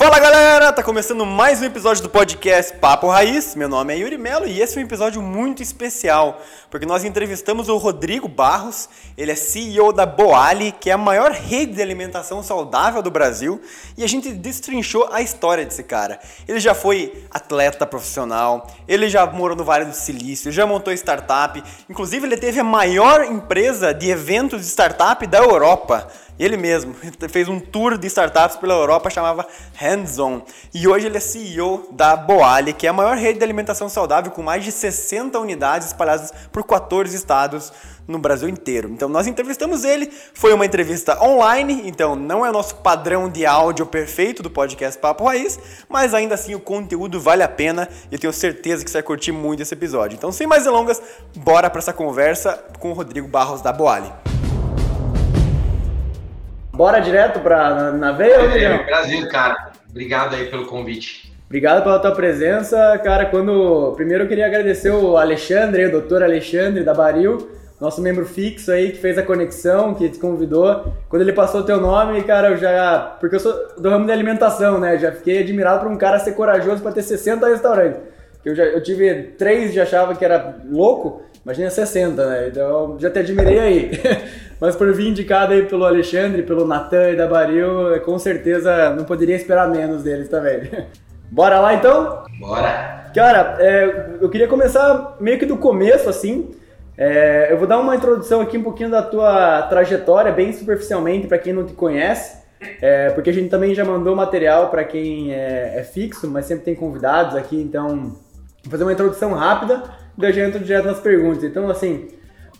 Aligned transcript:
Fala 0.00 0.18
galera, 0.18 0.72
tá 0.72 0.82
começando 0.82 1.26
mais 1.26 1.60
um 1.60 1.66
episódio 1.66 2.02
do 2.02 2.08
podcast 2.08 2.74
Papo 2.78 3.06
Raiz. 3.06 3.54
Meu 3.54 3.68
nome 3.68 3.92
é 3.92 3.98
Yuri 3.98 4.16
Melo 4.16 4.46
e 4.46 4.58
esse 4.58 4.78
é 4.78 4.80
um 4.80 4.84
episódio 4.86 5.20
muito 5.20 5.62
especial, 5.62 6.40
porque 6.70 6.86
nós 6.86 7.04
entrevistamos 7.04 7.68
o 7.68 7.76
Rodrigo 7.76 8.26
Barros, 8.26 8.88
ele 9.14 9.30
é 9.30 9.34
CEO 9.34 9.92
da 9.92 10.06
Boali, 10.06 10.72
que 10.72 10.88
é 10.88 10.94
a 10.94 10.96
maior 10.96 11.32
rede 11.32 11.74
de 11.74 11.82
alimentação 11.82 12.42
saudável 12.42 13.02
do 13.02 13.10
Brasil, 13.10 13.60
e 13.94 14.02
a 14.02 14.08
gente 14.08 14.32
destrinchou 14.32 15.06
a 15.12 15.20
história 15.20 15.66
desse 15.66 15.82
cara. 15.82 16.18
Ele 16.48 16.60
já 16.60 16.74
foi 16.74 17.26
atleta 17.30 17.86
profissional, 17.86 18.68
ele 18.88 19.06
já 19.06 19.26
morou 19.26 19.54
no 19.54 19.64
Vale 19.64 19.84
do 19.84 19.94
Silício, 19.94 20.50
já 20.50 20.64
montou 20.64 20.94
startup, 20.94 21.62
inclusive 21.90 22.26
ele 22.26 22.38
teve 22.38 22.58
a 22.58 22.64
maior 22.64 23.22
empresa 23.24 23.92
de 23.92 24.08
eventos 24.08 24.62
de 24.62 24.68
startup 24.68 25.26
da 25.26 25.36
Europa. 25.36 26.08
Ele 26.40 26.56
mesmo 26.56 26.94
fez 27.28 27.48
um 27.48 27.60
tour 27.60 27.98
de 27.98 28.06
startups 28.06 28.56
pela 28.56 28.72
Europa, 28.72 29.10
chamava 29.10 29.46
Hands 29.74 30.18
On. 30.18 30.40
E 30.72 30.88
hoje 30.88 31.06
ele 31.06 31.18
é 31.18 31.20
CEO 31.20 31.90
da 31.92 32.16
Boali, 32.16 32.72
que 32.72 32.86
é 32.86 32.90
a 32.90 32.94
maior 32.94 33.18
rede 33.18 33.38
de 33.38 33.44
alimentação 33.44 33.90
saudável 33.90 34.32
com 34.32 34.42
mais 34.42 34.64
de 34.64 34.72
60 34.72 35.38
unidades 35.38 35.88
espalhadas 35.88 36.32
por 36.50 36.64
14 36.64 37.14
estados 37.14 37.70
no 38.08 38.18
Brasil 38.18 38.48
inteiro. 38.48 38.88
Então 38.88 39.06
nós 39.06 39.26
entrevistamos 39.26 39.84
ele, 39.84 40.10
foi 40.32 40.54
uma 40.54 40.64
entrevista 40.64 41.22
online, 41.22 41.82
então 41.84 42.16
não 42.16 42.44
é 42.44 42.48
o 42.48 42.52
nosso 42.52 42.76
padrão 42.76 43.28
de 43.28 43.44
áudio 43.44 43.84
perfeito 43.84 44.42
do 44.42 44.50
podcast 44.50 44.98
Papo 44.98 45.24
Raiz, 45.24 45.60
mas 45.90 46.14
ainda 46.14 46.34
assim 46.34 46.54
o 46.54 46.60
conteúdo 46.60 47.20
vale 47.20 47.42
a 47.42 47.48
pena 47.48 47.86
e 48.10 48.14
eu 48.14 48.18
tenho 48.18 48.32
certeza 48.32 48.82
que 48.82 48.90
você 48.90 48.96
vai 48.96 49.02
curtir 49.02 49.30
muito 49.30 49.62
esse 49.62 49.74
episódio. 49.74 50.16
Então 50.16 50.32
sem 50.32 50.46
mais 50.46 50.64
delongas, 50.64 51.00
bora 51.36 51.68
para 51.68 51.80
essa 51.80 51.92
conversa 51.92 52.64
com 52.78 52.90
o 52.90 52.94
Rodrigo 52.94 53.28
Barros 53.28 53.60
da 53.60 53.72
Boali. 53.72 54.29
Bora 56.80 56.98
direto 56.98 57.40
para 57.40 57.74
na, 57.74 57.92
na 57.92 58.12
veia, 58.12 58.36
é, 58.36 58.86
Brasil, 58.86 59.28
cara. 59.28 59.70
Obrigado 59.90 60.34
aí 60.34 60.46
pelo 60.46 60.64
convite. 60.64 61.30
Obrigado 61.44 61.82
pela 61.82 61.98
tua 61.98 62.12
presença, 62.12 62.98
cara. 63.04 63.26
Quando 63.26 63.92
primeiro 63.96 64.24
eu 64.24 64.26
queria 64.26 64.46
agradecer 64.46 64.88
o 64.88 65.18
Alexandre, 65.18 65.84
o 65.84 65.90
doutor 65.90 66.22
Alexandre 66.22 66.82
da 66.82 66.94
Baril, 66.94 67.50
nosso 67.78 68.00
membro 68.00 68.24
fixo 68.24 68.72
aí 68.72 68.92
que 68.92 68.96
fez 68.96 69.18
a 69.18 69.22
conexão, 69.22 69.92
que 69.92 70.08
te 70.08 70.18
convidou. 70.18 70.94
Quando 71.10 71.20
ele 71.20 71.34
passou 71.34 71.60
o 71.60 71.64
teu 71.64 71.78
nome, 71.78 72.22
cara, 72.22 72.48
eu 72.48 72.56
já, 72.56 73.14
porque 73.20 73.36
eu 73.36 73.40
sou 73.40 73.52
do 73.76 73.90
ramo 73.90 74.06
de 74.06 74.12
alimentação, 74.12 74.80
né? 74.80 74.96
Já 74.96 75.12
fiquei 75.12 75.42
admirado 75.42 75.80
por 75.80 75.92
um 75.92 75.98
cara 75.98 76.18
ser 76.18 76.32
corajoso 76.32 76.82
para 76.82 76.92
ter 76.92 77.02
60 77.02 77.46
restaurantes. 77.46 78.00
Eu 78.42 78.54
já 78.54 78.64
eu 78.64 78.82
tive 78.82 79.34
três 79.36 79.74
já 79.74 79.82
achava 79.82 80.14
que 80.14 80.24
era 80.24 80.56
louco, 80.66 81.20
imagina 81.44 81.68
60, 81.68 82.26
né? 82.26 82.48
Então 82.48 82.96
já 82.98 83.10
te 83.10 83.18
admirei 83.18 83.58
aí. 83.58 83.90
Mas 84.60 84.76
por 84.76 84.92
vir 84.92 85.08
indicado 85.08 85.52
aí 85.54 85.64
pelo 85.64 85.86
Alexandre, 85.86 86.42
pelo 86.42 86.66
Natan 86.66 87.10
e 87.10 87.16
da 87.16 87.26
Baril, 87.26 88.00
com 88.04 88.18
certeza 88.18 88.90
não 88.90 89.04
poderia 89.04 89.34
esperar 89.34 89.68
menos 89.70 90.02
deles 90.02 90.28
também. 90.28 90.70
Bora 91.30 91.60
lá 91.60 91.74
então? 91.74 92.24
Bora! 92.38 93.10
Cara, 93.14 93.56
é, 93.58 94.18
eu 94.20 94.28
queria 94.28 94.46
começar 94.46 95.16
meio 95.18 95.38
que 95.38 95.46
do 95.46 95.56
começo, 95.56 96.08
assim. 96.08 96.50
É, 96.96 97.48
eu 97.50 97.56
vou 97.56 97.66
dar 97.66 97.78
uma 97.78 97.96
introdução 97.96 98.40
aqui 98.40 98.58
um 98.58 98.62
pouquinho 98.62 98.90
da 98.90 99.02
tua 99.02 99.62
trajetória, 99.62 100.30
bem 100.30 100.52
superficialmente, 100.52 101.26
para 101.26 101.38
quem 101.38 101.52
não 101.52 101.64
te 101.64 101.72
conhece. 101.72 102.40
É, 102.80 103.10
porque 103.10 103.30
a 103.30 103.32
gente 103.32 103.48
também 103.48 103.74
já 103.74 103.84
mandou 103.84 104.14
material 104.14 104.68
para 104.68 104.84
quem 104.84 105.32
é, 105.32 105.78
é, 105.78 105.82
fixo, 105.82 106.28
mas 106.28 106.44
sempre 106.44 106.64
tem 106.64 106.74
convidados 106.74 107.34
aqui, 107.34 107.56
então 107.56 108.16
vou 108.62 108.70
fazer 108.70 108.84
uma 108.84 108.92
introdução 108.92 109.32
rápida 109.32 109.82
e 110.16 110.20
daí 110.20 110.32
já 110.32 110.46
entro 110.46 110.60
direto 110.60 110.84
nas 110.84 111.00
perguntas. 111.00 111.42
Então, 111.42 111.70
assim, 111.70 112.08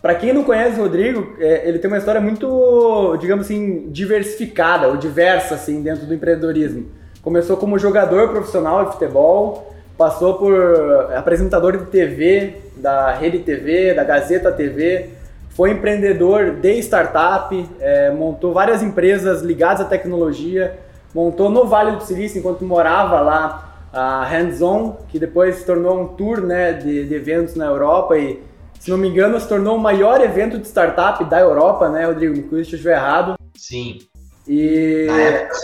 para 0.01 0.15
quem 0.15 0.33
não 0.33 0.43
conhece 0.43 0.79
o 0.79 0.83
Rodrigo, 0.83 1.35
é, 1.39 1.67
ele 1.67 1.77
tem 1.77 1.87
uma 1.87 1.97
história 1.97 2.19
muito, 2.19 3.15
digamos 3.17 3.45
assim, 3.45 3.89
diversificada 3.89 4.87
ou 4.87 4.97
diversa 4.97 5.55
assim 5.55 5.81
dentro 5.81 6.05
do 6.07 6.13
empreendedorismo. 6.13 6.87
Começou 7.21 7.55
como 7.55 7.77
jogador 7.77 8.29
profissional 8.29 8.85
de 8.85 8.93
futebol, 8.93 9.71
passou 9.95 10.33
por 10.35 11.13
apresentador 11.15 11.77
de 11.77 11.85
TV 11.85 12.55
da 12.77 13.11
Rede 13.11 13.39
TV, 13.39 13.93
da 13.93 14.03
Gazeta 14.03 14.51
TV, 14.51 15.09
foi 15.49 15.71
empreendedor 15.71 16.55
de 16.55 16.79
startup, 16.79 17.69
é, 17.79 18.09
montou 18.09 18.53
várias 18.53 18.81
empresas 18.81 19.43
ligadas 19.43 19.81
à 19.81 19.85
tecnologia, 19.85 20.79
montou 21.13 21.49
no 21.49 21.67
Vale 21.67 21.97
do 21.97 22.03
Silício 22.03 22.39
enquanto 22.39 22.65
morava 22.65 23.19
lá 23.19 23.85
a 23.93 24.23
Hands 24.23 24.61
On, 24.61 24.95
que 25.09 25.19
depois 25.19 25.57
se 25.57 25.65
tornou 25.65 26.01
um 26.01 26.07
tour 26.07 26.41
né, 26.41 26.73
de, 26.73 27.05
de 27.05 27.13
eventos 27.13 27.53
na 27.55 27.65
Europa 27.65 28.17
e 28.17 28.39
se 28.81 28.89
não 28.89 28.97
me 28.97 29.07
engano, 29.07 29.39
se 29.39 29.47
tornou 29.47 29.77
o 29.77 29.79
maior 29.79 30.21
evento 30.21 30.57
de 30.57 30.67
startup 30.67 31.23
da 31.25 31.39
Europa, 31.39 31.87
né, 31.87 32.03
Rodrigo? 32.07 32.35
Me 32.35 32.41
corrija 32.41 32.71
se 32.71 32.75
eu 32.75 32.77
estiver 32.77 32.95
errado. 32.95 33.35
Sim. 33.55 33.99
E. 34.47 35.05
Na 35.07 35.21
época, 35.21 35.55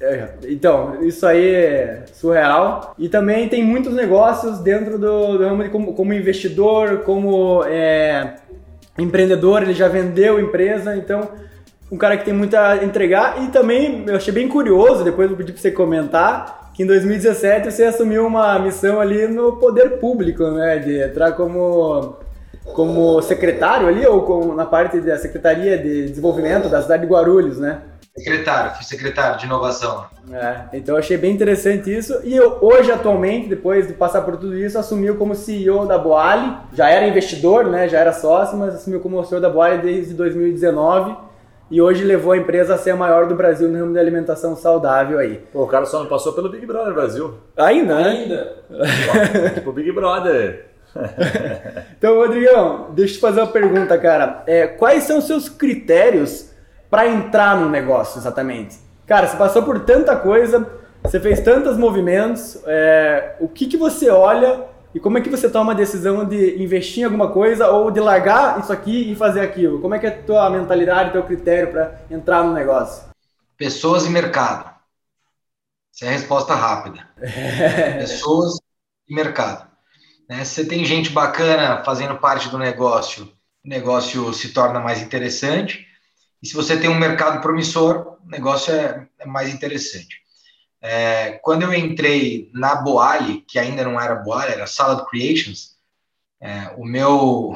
é, 0.00 0.28
então, 0.48 1.02
isso 1.02 1.26
aí 1.26 1.54
é 1.54 2.04
surreal. 2.14 2.94
E 2.98 3.10
também 3.10 3.46
tem 3.46 3.62
muitos 3.62 3.92
negócios 3.92 4.58
dentro 4.60 4.98
do, 4.98 5.36
do 5.36 5.44
ramo 5.44 5.62
de 5.62 5.68
como, 5.68 5.92
como 5.92 6.14
investidor, 6.14 7.02
como 7.02 7.62
é, 7.64 8.36
empreendedor, 8.96 9.62
ele 9.62 9.74
já 9.74 9.86
vendeu 9.86 10.40
empresa, 10.40 10.96
então 10.96 11.28
um 11.92 11.98
cara 11.98 12.16
que 12.16 12.24
tem 12.24 12.32
muito 12.32 12.56
a 12.56 12.82
entregar. 12.82 13.42
E 13.44 13.48
também 13.48 14.04
eu 14.06 14.16
achei 14.16 14.32
bem 14.32 14.48
curioso, 14.48 15.04
depois 15.04 15.30
eu 15.30 15.36
pedi 15.36 15.52
para 15.52 15.60
você 15.60 15.70
comentar, 15.70 16.57
que 16.78 16.84
em 16.84 16.86
2017 16.86 17.72
você 17.72 17.82
assumiu 17.86 18.24
uma 18.24 18.56
missão 18.60 19.00
ali 19.00 19.26
no 19.26 19.56
poder 19.56 19.98
público, 19.98 20.44
né? 20.52 20.78
De 20.78 21.02
entrar 21.02 21.32
como, 21.32 22.16
como 22.72 23.20
secretário 23.20 23.88
ali, 23.88 24.06
ou 24.06 24.22
com, 24.22 24.54
na 24.54 24.64
parte 24.64 25.00
da 25.00 25.18
Secretaria 25.18 25.76
de 25.76 26.06
Desenvolvimento 26.10 26.68
da 26.68 26.80
cidade 26.80 27.02
de 27.02 27.12
Guarulhos, 27.12 27.58
né? 27.58 27.80
Secretário, 28.16 28.76
fui 28.76 28.84
secretário 28.84 29.38
de 29.40 29.46
inovação. 29.46 30.06
É, 30.32 30.76
então 30.76 30.94
eu 30.94 31.00
achei 31.00 31.16
bem 31.16 31.32
interessante 31.32 31.92
isso. 31.92 32.20
E 32.22 32.36
eu, 32.36 32.58
hoje, 32.60 32.92
atualmente, 32.92 33.48
depois 33.48 33.88
de 33.88 33.94
passar 33.94 34.22
por 34.22 34.36
tudo 34.36 34.56
isso, 34.56 34.78
assumiu 34.78 35.16
como 35.16 35.34
CEO 35.34 35.84
da 35.84 35.98
Boali. 35.98 36.56
Já 36.74 36.88
era 36.88 37.08
investidor, 37.08 37.66
né? 37.66 37.88
Já 37.88 37.98
era 37.98 38.12
sócio, 38.12 38.56
mas 38.56 38.76
assumiu 38.76 39.00
como 39.00 39.24
CEO 39.24 39.40
da 39.40 39.50
Boali 39.50 39.82
desde 39.82 40.14
2019 40.14 41.27
e 41.70 41.80
hoje 41.82 42.04
levou 42.04 42.32
a 42.32 42.36
empresa 42.36 42.74
a 42.74 42.78
ser 42.78 42.90
a 42.90 42.96
maior 42.96 43.26
do 43.26 43.34
Brasil 43.34 43.68
no 43.68 43.78
ramo 43.78 43.92
de 43.92 43.98
alimentação 43.98 44.56
saudável 44.56 45.18
aí. 45.18 45.42
Pô, 45.52 45.64
o 45.64 45.66
cara 45.66 45.84
só 45.84 45.98
não 46.00 46.06
passou 46.06 46.32
pelo 46.32 46.48
Big 46.48 46.64
Brother 46.64 46.94
Brasil. 46.94 47.34
Ainda, 47.56 47.96
né? 47.96 48.08
Ainda. 48.08 48.56
tipo 49.54 49.72
Big 49.72 49.92
Brother. 49.92 50.66
então, 51.98 52.16
Rodrigão, 52.16 52.88
deixa 52.92 53.12
eu 53.12 53.16
te 53.16 53.20
fazer 53.20 53.40
uma 53.40 53.46
pergunta, 53.52 53.98
cara. 53.98 54.42
É, 54.46 54.66
quais 54.66 55.04
são 55.04 55.18
os 55.18 55.26
seus 55.26 55.48
critérios 55.48 56.50
para 56.90 57.06
entrar 57.06 57.60
no 57.60 57.68
negócio, 57.68 58.18
exatamente? 58.18 58.78
Cara, 59.06 59.26
você 59.26 59.36
passou 59.36 59.62
por 59.62 59.80
tanta 59.80 60.16
coisa, 60.16 60.66
você 61.02 61.20
fez 61.20 61.40
tantos 61.40 61.76
movimentos, 61.76 62.62
é, 62.66 63.36
o 63.40 63.48
que, 63.48 63.66
que 63.66 63.76
você 63.76 64.10
olha 64.10 64.64
e 64.98 65.00
como 65.00 65.16
é 65.16 65.20
que 65.20 65.30
você 65.30 65.48
toma 65.48 65.70
a 65.70 65.76
decisão 65.76 66.24
de 66.24 66.60
investir 66.60 67.02
em 67.02 67.04
alguma 67.04 67.30
coisa 67.30 67.68
ou 67.68 67.88
de 67.88 68.00
largar 68.00 68.58
isso 68.58 68.72
aqui 68.72 69.12
e 69.12 69.14
fazer 69.14 69.42
aquilo? 69.42 69.80
Como 69.80 69.94
é 69.94 69.98
que 70.00 70.06
é 70.06 70.08
a 70.08 70.22
tua 70.24 70.50
mentalidade, 70.50 71.12
teu 71.12 71.22
critério 71.22 71.70
para 71.70 72.00
entrar 72.10 72.42
no 72.42 72.52
negócio? 72.52 73.08
Pessoas 73.56 74.06
e 74.06 74.10
mercado. 74.10 74.74
Essa 75.94 76.06
é 76.06 76.08
a 76.08 76.10
resposta 76.10 76.52
rápida. 76.52 77.08
Pessoas 78.00 78.58
e 79.08 79.14
mercado. 79.14 79.70
Né? 80.28 80.44
Se 80.44 80.54
você 80.56 80.64
tem 80.64 80.84
gente 80.84 81.10
bacana 81.10 81.84
fazendo 81.84 82.18
parte 82.18 82.48
do 82.48 82.58
negócio, 82.58 83.32
o 83.64 83.68
negócio 83.68 84.34
se 84.34 84.48
torna 84.48 84.80
mais 84.80 85.00
interessante. 85.00 85.86
E 86.42 86.48
se 86.48 86.54
você 86.54 86.76
tem 86.76 86.90
um 86.90 86.98
mercado 86.98 87.40
promissor, 87.40 88.18
o 88.26 88.28
negócio 88.28 88.74
é, 88.74 89.06
é 89.16 89.26
mais 89.26 89.48
interessante. 89.54 90.16
É, 90.80 91.32
quando 91.42 91.62
eu 91.62 91.74
entrei 91.74 92.50
na 92.54 92.76
Boali, 92.76 93.42
que 93.48 93.58
ainda 93.58 93.84
não 93.84 94.00
era 94.00 94.14
Boali, 94.14 94.52
era 94.52 94.66
Salad 94.66 95.04
Creations, 95.08 95.76
é, 96.40 96.72
o 96.76 96.84
meu, 96.84 97.54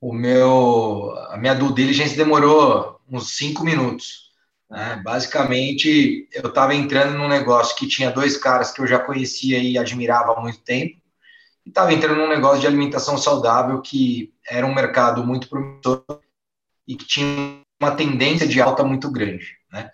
o 0.00 0.12
meu, 0.12 1.14
a 1.30 1.36
minha 1.36 1.54
due 1.54 1.74
diligence 1.74 2.16
demorou 2.16 3.00
uns 3.10 3.36
cinco 3.36 3.64
minutos. 3.64 4.30
Né? 4.70 5.00
Basicamente, 5.04 6.28
eu 6.32 6.48
estava 6.48 6.74
entrando 6.74 7.18
num 7.18 7.28
negócio 7.28 7.76
que 7.76 7.88
tinha 7.88 8.10
dois 8.10 8.36
caras 8.36 8.72
que 8.72 8.80
eu 8.80 8.86
já 8.86 8.98
conhecia 8.98 9.58
e 9.58 9.76
admirava 9.76 10.32
há 10.32 10.40
muito 10.40 10.60
tempo, 10.60 10.96
e 11.64 11.68
estava 11.68 11.92
entrando 11.92 12.18
num 12.18 12.28
negócio 12.28 12.60
de 12.60 12.66
alimentação 12.66 13.16
saudável 13.16 13.80
que 13.80 14.32
era 14.46 14.66
um 14.66 14.74
mercado 14.74 15.24
muito 15.24 15.48
promissor 15.48 16.04
e 16.86 16.94
que 16.94 17.06
tinha 17.06 17.62
uma 17.80 17.96
tendência 17.96 18.46
de 18.46 18.60
alta 18.60 18.84
muito 18.84 19.10
grande. 19.10 19.56
Né? 19.72 19.90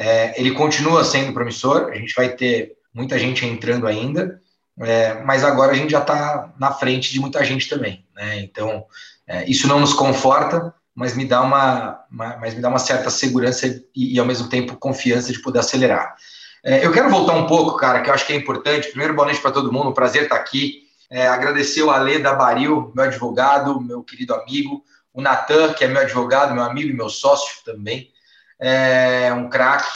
É, 0.00 0.40
ele 0.40 0.52
continua 0.52 1.02
sendo 1.02 1.32
promissor, 1.32 1.90
a 1.90 1.96
gente 1.96 2.14
vai 2.14 2.28
ter 2.28 2.74
muita 2.94 3.18
gente 3.18 3.44
entrando 3.44 3.84
ainda, 3.84 4.40
é, 4.80 5.14
mas 5.24 5.42
agora 5.42 5.72
a 5.72 5.74
gente 5.74 5.90
já 5.90 5.98
está 5.98 6.54
na 6.56 6.70
frente 6.70 7.12
de 7.12 7.18
muita 7.18 7.44
gente 7.44 7.68
também. 7.68 8.06
Né? 8.14 8.38
Então, 8.38 8.84
é, 9.26 9.44
isso 9.50 9.66
não 9.66 9.80
nos 9.80 9.92
conforta, 9.92 10.72
mas 10.94 11.16
me 11.16 11.24
dá 11.24 11.42
uma, 11.42 12.00
uma, 12.10 12.36
mas 12.36 12.54
me 12.54 12.60
dá 12.60 12.68
uma 12.68 12.78
certa 12.78 13.10
segurança 13.10 13.66
e, 13.66 14.14
e, 14.14 14.20
ao 14.20 14.26
mesmo 14.26 14.48
tempo, 14.48 14.76
confiança 14.76 15.32
de 15.32 15.40
poder 15.40 15.58
acelerar. 15.58 16.14
É, 16.64 16.86
eu 16.86 16.92
quero 16.92 17.10
voltar 17.10 17.34
um 17.34 17.46
pouco, 17.46 17.76
cara, 17.76 18.00
que 18.00 18.08
eu 18.08 18.14
acho 18.14 18.26
que 18.26 18.32
é 18.32 18.36
importante. 18.36 18.88
Primeiro, 18.88 19.14
boa 19.14 19.26
noite 19.26 19.40
para 19.40 19.50
todo 19.50 19.72
mundo, 19.72 19.90
um 19.90 19.94
prazer 19.94 20.24
estar 20.24 20.36
aqui. 20.36 20.82
É, 21.10 21.26
agradecer 21.26 21.82
o 21.82 21.90
Alê 21.90 22.20
da 22.20 22.34
Baril, 22.34 22.92
meu 22.94 23.04
advogado, 23.04 23.80
meu 23.80 24.02
querido 24.04 24.34
amigo, 24.34 24.84
o 25.12 25.20
Natan, 25.20 25.72
que 25.72 25.82
é 25.82 25.88
meu 25.88 26.02
advogado, 26.02 26.54
meu 26.54 26.62
amigo 26.62 26.90
e 26.90 26.92
meu 26.92 27.08
sócio 27.08 27.64
também, 27.64 28.10
é 28.60 29.32
um 29.32 29.48
craque. 29.48 29.88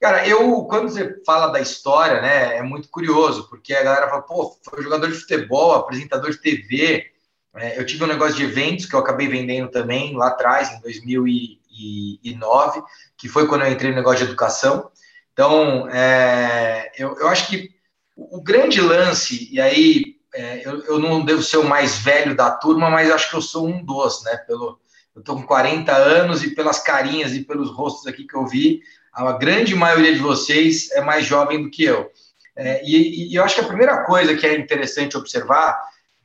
Cara, 0.00 0.26
eu, 0.26 0.64
quando 0.64 0.88
você 0.88 1.22
fala 1.24 1.48
da 1.48 1.60
história, 1.60 2.20
né, 2.20 2.56
é 2.56 2.62
muito 2.62 2.88
curioso, 2.88 3.48
porque 3.48 3.72
a 3.72 3.84
galera 3.84 4.08
fala, 4.08 4.22
pô, 4.22 4.56
foi 4.64 4.82
jogador 4.82 5.08
de 5.08 5.14
futebol, 5.14 5.74
apresentador 5.74 6.30
de 6.30 6.38
TV. 6.38 7.06
É, 7.54 7.78
eu 7.78 7.86
tive 7.86 8.02
um 8.02 8.08
negócio 8.08 8.34
de 8.34 8.44
eventos 8.44 8.86
que 8.86 8.94
eu 8.94 8.98
acabei 8.98 9.28
vendendo 9.28 9.70
também 9.70 10.16
lá 10.16 10.28
atrás, 10.28 10.72
em 10.72 10.80
2009, 10.80 12.82
que 13.16 13.28
foi 13.28 13.46
quando 13.46 13.62
eu 13.62 13.70
entrei 13.70 13.90
no 13.90 13.96
negócio 13.96 14.18
de 14.18 14.24
educação. 14.24 14.90
Então, 15.32 15.88
é, 15.88 16.90
eu, 16.96 17.16
eu 17.18 17.28
acho 17.28 17.48
que 17.48 17.70
o 18.16 18.42
grande 18.42 18.80
lance, 18.80 19.48
e 19.52 19.60
aí 19.60 20.16
é, 20.34 20.66
eu, 20.66 20.82
eu, 20.84 20.98
não 20.98 21.24
devo 21.24 21.42
ser 21.42 21.58
o 21.58 21.64
mais 21.64 21.98
velho 21.98 22.34
da 22.34 22.50
turma, 22.50 22.90
mas 22.90 23.10
acho 23.10 23.30
que 23.30 23.36
eu 23.36 23.42
sou 23.42 23.68
um 23.68 23.84
dos, 23.84 24.24
né? 24.24 24.36
Pelo, 24.46 24.80
eu 25.14 25.20
estou 25.20 25.36
com 25.36 25.42
40 25.42 25.94
anos 25.94 26.42
e 26.42 26.54
pelas 26.54 26.78
carinhas 26.78 27.34
e 27.34 27.44
pelos 27.44 27.70
rostos 27.70 28.06
aqui 28.06 28.24
que 28.24 28.36
eu 28.36 28.46
vi, 28.46 28.80
a 29.12 29.32
grande 29.32 29.74
maioria 29.74 30.12
de 30.12 30.20
vocês 30.20 30.90
é 30.92 31.02
mais 31.02 31.26
jovem 31.26 31.62
do 31.62 31.70
que 31.70 31.84
eu. 31.84 32.10
É, 32.56 32.82
e, 32.84 33.32
e, 33.32 33.34
eu 33.34 33.44
acho 33.44 33.56
que 33.56 33.60
a 33.60 33.68
primeira 33.68 34.04
coisa 34.04 34.34
que 34.36 34.46
é 34.46 34.58
interessante 34.58 35.16
observar 35.16 35.78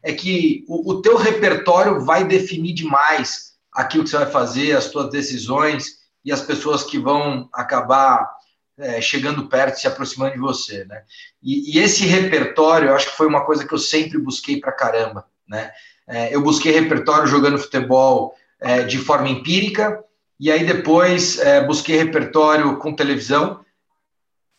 é 0.04 0.14
que 0.14 0.64
o, 0.68 0.92
o 0.92 1.02
teu 1.02 1.18
repertório 1.18 2.04
vai 2.04 2.24
definir 2.24 2.74
demais 2.74 3.54
aquilo 3.72 4.04
que 4.04 4.10
você 4.10 4.18
vai 4.18 4.32
fazer, 4.32 4.76
as 4.76 4.90
tuas 4.90 5.10
decisões 5.10 5.98
e 6.24 6.32
as 6.32 6.42
pessoas 6.42 6.84
que 6.84 6.98
vão 6.98 7.50
acabar 7.54 8.30
é, 8.78 9.02
chegando 9.02 9.48
perto, 9.48 9.80
se 9.80 9.88
aproximando 9.88 10.34
de 10.34 10.40
você, 10.40 10.86
né? 10.86 11.04
E, 11.42 11.76
e, 11.76 11.80
esse 11.80 12.06
repertório, 12.06 12.90
eu 12.90 12.96
acho 12.96 13.10
que 13.10 13.18
foi 13.18 13.28
uma 13.28 13.46
coisa 13.46 13.66
que 13.66 13.74
eu 13.74 13.80
sempre 13.80 14.18
busquei 14.18 14.60
para 14.60 14.72
caramba, 14.72 15.26
né? 15.48 15.72
É, 16.08 16.34
eu 16.34 16.42
busquei 16.42 16.72
repertório 16.72 17.28
jogando 17.28 17.58
futebol 17.58 18.34
é, 18.60 18.84
de 18.84 18.98
forma 18.98 19.30
empírica, 19.30 20.04
e 20.40 20.52
aí 20.52 20.66
depois 20.66 21.40
é, 21.40 21.64
busquei 21.64 21.98
repertório 21.98 22.78
com 22.78 22.94
televisão. 22.94 23.60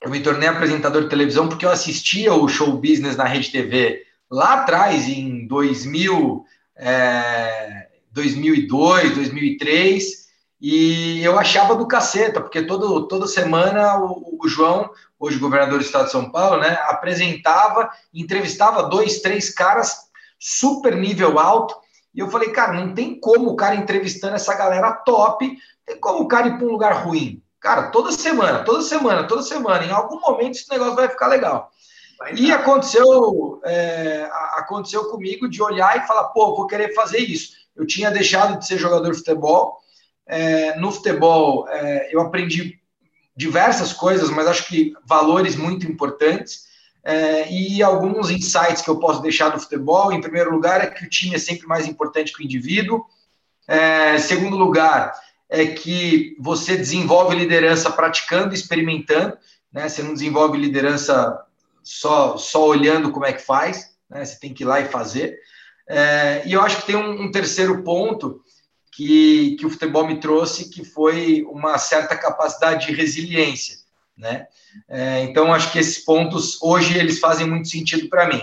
Eu 0.01 0.11
me 0.11 0.21
tornei 0.21 0.49
apresentador 0.49 1.03
de 1.03 1.09
televisão 1.09 1.49
porque 1.49 1.65
eu 1.65 1.71
assistia 1.71 2.33
o 2.35 2.49
show 2.49 2.73
business 2.73 3.17
na 3.17 3.25
Rede 3.25 3.51
TV 3.51 4.05
lá 4.31 4.55
atrás, 4.55 5.09
em 5.09 5.47
2000, 5.47 6.45
é, 6.77 7.89
2002, 8.13 9.15
2003, 9.15 10.29
e 10.61 11.23
eu 11.23 11.39
achava 11.39 11.75
do 11.75 11.87
caceta, 11.87 12.41
porque 12.41 12.63
todo, 12.63 13.07
toda 13.07 13.27
semana 13.27 13.99
o, 13.99 14.39
o, 14.43 14.49
João, 14.49 14.91
hoje 15.19 15.39
governador 15.39 15.79
do 15.79 15.85
estado 15.85 16.07
de 16.07 16.13
São 16.13 16.31
Paulo, 16.31 16.61
né, 16.61 16.79
apresentava, 16.89 17.91
entrevistava 18.13 18.83
dois, 18.85 19.21
três 19.21 19.51
caras 19.51 19.97
super 20.39 20.97
nível 20.97 21.39
alto. 21.39 21.77
E 22.15 22.21
eu 22.21 22.31
falei, 22.31 22.51
cara, 22.51 22.73
não 22.73 22.95
tem 22.95 23.19
como 23.19 23.51
o 23.51 23.57
cara 23.57 23.75
entrevistando 23.75 24.35
essa 24.35 24.55
galera 24.55 24.93
top, 24.93 25.57
tem 25.87 26.01
como 26.01 26.21
o 26.21 26.29
cara 26.29 26.49
ir 26.49 26.59
para 26.59 26.67
um 26.67 26.71
lugar 26.71 27.05
ruim. 27.05 27.43
Cara, 27.61 27.91
toda 27.91 28.13
semana, 28.13 28.65
toda 28.65 28.83
semana, 28.83 29.27
toda 29.27 29.43
semana, 29.43 29.85
em 29.85 29.91
algum 29.91 30.21
momento 30.21 30.57
esse 30.57 30.71
negócio 30.71 30.95
vai 30.95 31.09
ficar 31.09 31.27
legal. 31.27 31.71
Vai 32.19 32.35
e 32.35 32.51
aconteceu, 32.51 33.61
é, 33.65 34.29
aconteceu 34.55 35.05
comigo 35.05 35.49
de 35.49 35.63
olhar 35.63 35.97
e 35.97 36.07
falar, 36.07 36.25
pô, 36.29 36.55
vou 36.57 36.67
querer 36.67 36.95
fazer 36.95 37.19
isso. 37.19 37.53
Eu 37.77 37.87
tinha 37.87 38.11
deixado 38.11 38.59
de 38.59 38.67
ser 38.67 38.79
jogador 38.79 39.11
de 39.11 39.19
futebol, 39.19 39.79
é, 40.27 40.77
no 40.77 40.93
futebol, 40.93 41.67
é, 41.69 42.15
eu 42.15 42.21
aprendi 42.21 42.79
diversas 43.35 43.93
coisas, 43.93 44.31
mas 44.31 44.47
acho 44.47 44.67
que 44.67 44.93
valores 45.07 45.57
muito 45.57 45.87
importantes. 45.87 46.68
É, 47.05 47.51
e 47.51 47.83
alguns 47.83 48.31
insights 48.31 48.83
que 48.83 48.91
eu 48.91 48.99
posso 48.99 49.23
deixar 49.23 49.51
do 49.51 49.61
futebol. 49.61 50.13
Em 50.13 50.21
primeiro 50.21 50.51
lugar, 50.51 50.83
é 50.83 50.87
que 50.87 51.05
o 51.05 51.09
time 51.09 51.35
é 51.35 51.39
sempre 51.39 51.67
mais 51.67 51.87
importante 51.87 52.33
que 52.33 52.43
o 52.43 52.45
indivíduo. 52.45 53.05
É, 53.67 54.19
segundo 54.19 54.57
lugar, 54.57 55.13
é 55.49 55.67
que 55.67 56.37
você 56.39 56.77
desenvolve 56.77 57.35
liderança 57.35 57.91
praticando, 57.91 58.55
experimentando. 58.55 59.37
Né? 59.73 59.89
Você 59.89 60.03
não 60.03 60.13
desenvolve 60.13 60.59
liderança 60.59 61.39
só, 61.83 62.37
só 62.37 62.67
olhando 62.67 63.11
como 63.11 63.27
é 63.27 63.33
que 63.33 63.43
faz. 63.43 63.95
Né? 64.11 64.25
Você 64.25 64.39
tem 64.39 64.53
que 64.53 64.65
ir 64.65 64.67
lá 64.67 64.81
e 64.81 64.89
fazer. 64.89 65.39
É, 65.89 66.43
e 66.45 66.53
eu 66.53 66.61
acho 66.61 66.79
que 66.79 66.87
tem 66.87 66.97
um, 66.97 67.23
um 67.23 67.31
terceiro 67.31 67.83
ponto 67.83 68.43
que, 68.99 69.57
que 69.57 69.65
o 69.65 69.71
futebol 69.71 70.07
me 70.07 70.19
trouxe, 70.19 70.69
que 70.69 70.85
foi 70.85 71.45
uma 71.49 71.79
certa 71.79 72.17
capacidade 72.17 72.87
de 72.87 72.93
resiliência, 72.93 73.79
né? 74.19 74.49
É, 74.89 75.23
então, 75.23 75.55
acho 75.55 75.71
que 75.71 75.79
esses 75.79 76.05
pontos, 76.05 76.61
hoje, 76.61 76.99
eles 76.99 77.21
fazem 77.21 77.47
muito 77.47 77.69
sentido 77.69 78.09
para 78.09 78.27
mim. 78.27 78.43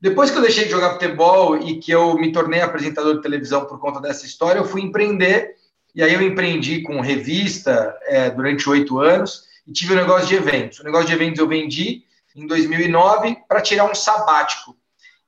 Depois 0.00 0.30
que 0.30 0.38
eu 0.38 0.42
deixei 0.42 0.64
de 0.64 0.70
jogar 0.70 0.92
futebol 0.92 1.56
e 1.56 1.78
que 1.78 1.90
eu 1.90 2.14
me 2.14 2.30
tornei 2.30 2.60
apresentador 2.60 3.16
de 3.16 3.22
televisão 3.22 3.64
por 3.64 3.80
conta 3.80 4.00
dessa 4.00 4.24
história, 4.24 4.60
eu 4.60 4.64
fui 4.64 4.82
empreender, 4.82 5.56
e 5.94 6.02
aí 6.02 6.14
eu 6.14 6.22
empreendi 6.22 6.82
com 6.82 7.00
revista 7.00 7.96
é, 8.02 8.30
durante 8.30 8.68
oito 8.68 9.00
anos, 9.00 9.44
e 9.66 9.72
tive 9.72 9.94
um 9.94 9.96
negócio 9.96 10.28
de 10.28 10.36
eventos. 10.36 10.78
O 10.78 10.84
negócio 10.84 11.06
de 11.06 11.12
eventos 11.12 11.40
eu 11.40 11.48
vendi 11.48 12.04
em 12.36 12.46
2009 12.46 13.38
para 13.48 13.60
tirar 13.60 13.90
um 13.90 13.94
sabático. 13.94 14.76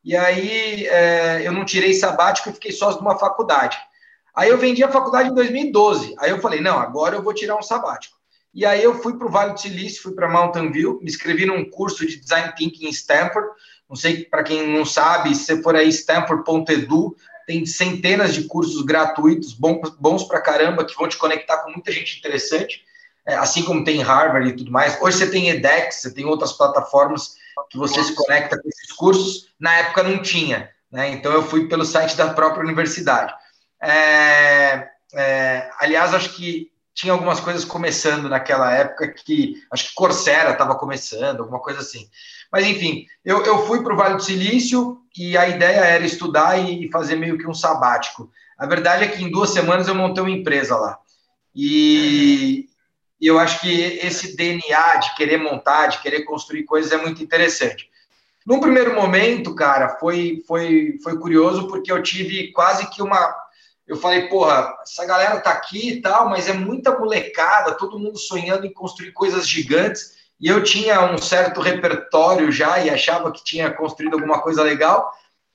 E 0.05 0.15
aí 0.15 0.87
é, 0.87 1.47
eu 1.47 1.53
não 1.53 1.65
tirei 1.65 1.93
sabático, 1.95 2.49
eu 2.49 2.55
fiquei 2.55 2.71
sócio 2.71 3.01
de 3.01 3.07
uma 3.07 3.19
faculdade. 3.19 3.77
Aí 4.35 4.51
eu 4.51 4.59
vendi 4.59 4.85
a 4.85 4.89
faculdade 4.89 5.31
em 5.31 5.35
2012. 5.35 6.15
Aí 6.19 6.31
eu 6.31 6.39
falei, 6.39 6.61
não, 6.61 6.79
agora 6.79 7.17
eu 7.17 7.23
vou 7.23 7.35
tirar 7.35 7.57
um 7.57 7.63
sabático. 7.63 8.18
E 8.59 8.67
aí 8.67 8.83
eu 8.83 9.01
fui 9.01 9.17
para 9.17 9.29
o 9.29 9.31
Vale 9.31 9.53
do 9.53 9.61
Silício, 9.61 10.03
fui 10.03 10.15
para 10.15 10.29
Mountain 10.29 10.73
View, 10.73 10.99
me 11.01 11.09
inscrevi 11.09 11.47
num 11.47 11.71
curso 11.71 12.05
de 12.05 12.17
Design 12.17 12.53
Thinking 12.57 12.87
em 12.87 12.91
Stanford. 12.91 13.51
Não 13.89 13.95
sei, 13.95 14.25
para 14.25 14.43
quem 14.43 14.67
não 14.77 14.85
sabe, 14.85 15.33
se 15.33 15.63
for 15.63 15.77
aí 15.77 15.89
stanford.edu, 15.91 17.15
tem 17.47 17.65
centenas 17.65 18.35
de 18.35 18.49
cursos 18.49 18.83
gratuitos, 18.83 19.53
bons, 19.53 19.91
bons 20.01 20.25
para 20.25 20.41
caramba, 20.41 20.85
que 20.85 20.97
vão 20.97 21.07
te 21.07 21.17
conectar 21.17 21.59
com 21.59 21.71
muita 21.71 21.93
gente 21.93 22.19
interessante, 22.19 22.83
é, 23.25 23.37
assim 23.37 23.63
como 23.63 23.85
tem 23.85 24.03
Harvard 24.03 24.49
e 24.49 24.57
tudo 24.57 24.73
mais. 24.73 25.01
Hoje 25.01 25.19
você 25.19 25.31
tem 25.31 25.51
edX, 25.51 26.03
você 26.03 26.13
tem 26.13 26.25
outras 26.25 26.53
plataformas 26.53 27.37
que 27.71 27.79
você 27.79 28.03
se 28.03 28.15
conecta 28.17 28.61
com 28.61 28.69
esses 28.69 28.91
cursos. 28.91 29.53
Na 29.61 29.73
época 29.77 30.03
não 30.03 30.21
tinha, 30.21 30.69
né? 30.91 31.11
Então 31.11 31.31
eu 31.31 31.45
fui 31.45 31.69
pelo 31.69 31.85
site 31.85 32.17
da 32.17 32.35
própria 32.35 32.65
universidade. 32.65 33.33
É, 33.81 34.89
é, 35.15 35.71
aliás, 35.79 36.13
acho 36.13 36.35
que 36.35 36.73
tinha 36.99 37.13
algumas 37.13 37.39
coisas 37.39 37.65
começando 37.65 38.29
naquela 38.29 38.75
época 38.75 39.07
que 39.07 39.63
acho 39.71 39.89
que 39.89 39.95
Coursera 39.95 40.51
estava 40.51 40.75
começando, 40.75 41.39
alguma 41.39 41.61
coisa 41.61 41.79
assim. 41.79 42.09
Mas 42.51 42.67
enfim, 42.67 43.07
eu, 43.25 43.45
eu 43.45 43.65
fui 43.69 43.85
para 43.85 43.95
o 43.95 43.97
Vale 43.97 44.17
do 44.17 44.23
Silício 44.23 44.99
e 45.17 45.39
a 45.39 45.49
ideia 45.49 45.79
era 45.79 46.05
estudar 46.05 46.59
e 46.59 46.91
fazer 46.91 47.15
meio 47.15 47.39
que 47.39 47.47
um 47.47 47.55
sabático. 47.55 48.29
A 48.59 48.67
verdade 48.67 49.05
é 49.05 49.09
que 49.09 49.23
em 49.23 49.31
duas 49.31 49.51
semanas 49.51 49.87
eu 49.87 49.95
montei 49.95 50.25
uma 50.25 50.33
empresa 50.33 50.77
lá. 50.77 50.99
E, 51.55 52.67
e 53.21 53.29
eu 53.29 53.39
acho 53.39 53.61
que 53.61 53.71
esse 53.71 54.37
DNA 54.37 54.97
de 54.97 55.15
querer 55.15 55.39
montar, 55.39 55.87
de 55.87 56.03
querer 56.03 56.25
construir 56.25 56.65
coisas 56.65 56.91
é 56.91 56.97
muito 56.97 57.23
interessante. 57.23 57.89
Num 58.45 58.59
primeiro 58.59 58.97
momento, 58.97 59.55
cara, 59.55 59.91
foi, 60.01 60.43
foi, 60.49 60.99
foi 61.05 61.17
curioso 61.17 61.69
porque 61.69 61.93
eu 61.93 62.03
tive 62.03 62.51
quase 62.51 62.91
que 62.91 63.01
uma 63.01 63.33
eu 63.89 63.97
falei, 63.97 64.29
porra, 64.29 64.77
essa 64.83 65.07
galera 65.07 65.41
tá 65.41 65.51
aqui 65.51 65.93
e 65.93 66.03
tal, 66.03 66.29
mas 66.29 66.47
é 66.47 66.53
muita 66.53 66.99
molecada, 66.99 67.73
todo 67.73 67.99
mundo 67.99 68.19
sonhando 68.19 68.67
em 68.67 68.73
construir 68.73 69.13
coisas 69.13 69.49
gigantes, 69.49 70.19
e 70.39 70.47
eu 70.47 70.63
tinha 70.63 71.01
um 71.11 71.17
certo 71.17 71.61
repertório 71.61 72.53
já 72.53 72.79
e 72.79 72.91
achava 72.91 73.33
que 73.33 73.43
tinha 73.43 73.73
construído 73.73 74.15
alguma 74.15 74.41
coisa 74.41 74.63
legal. 74.63 75.11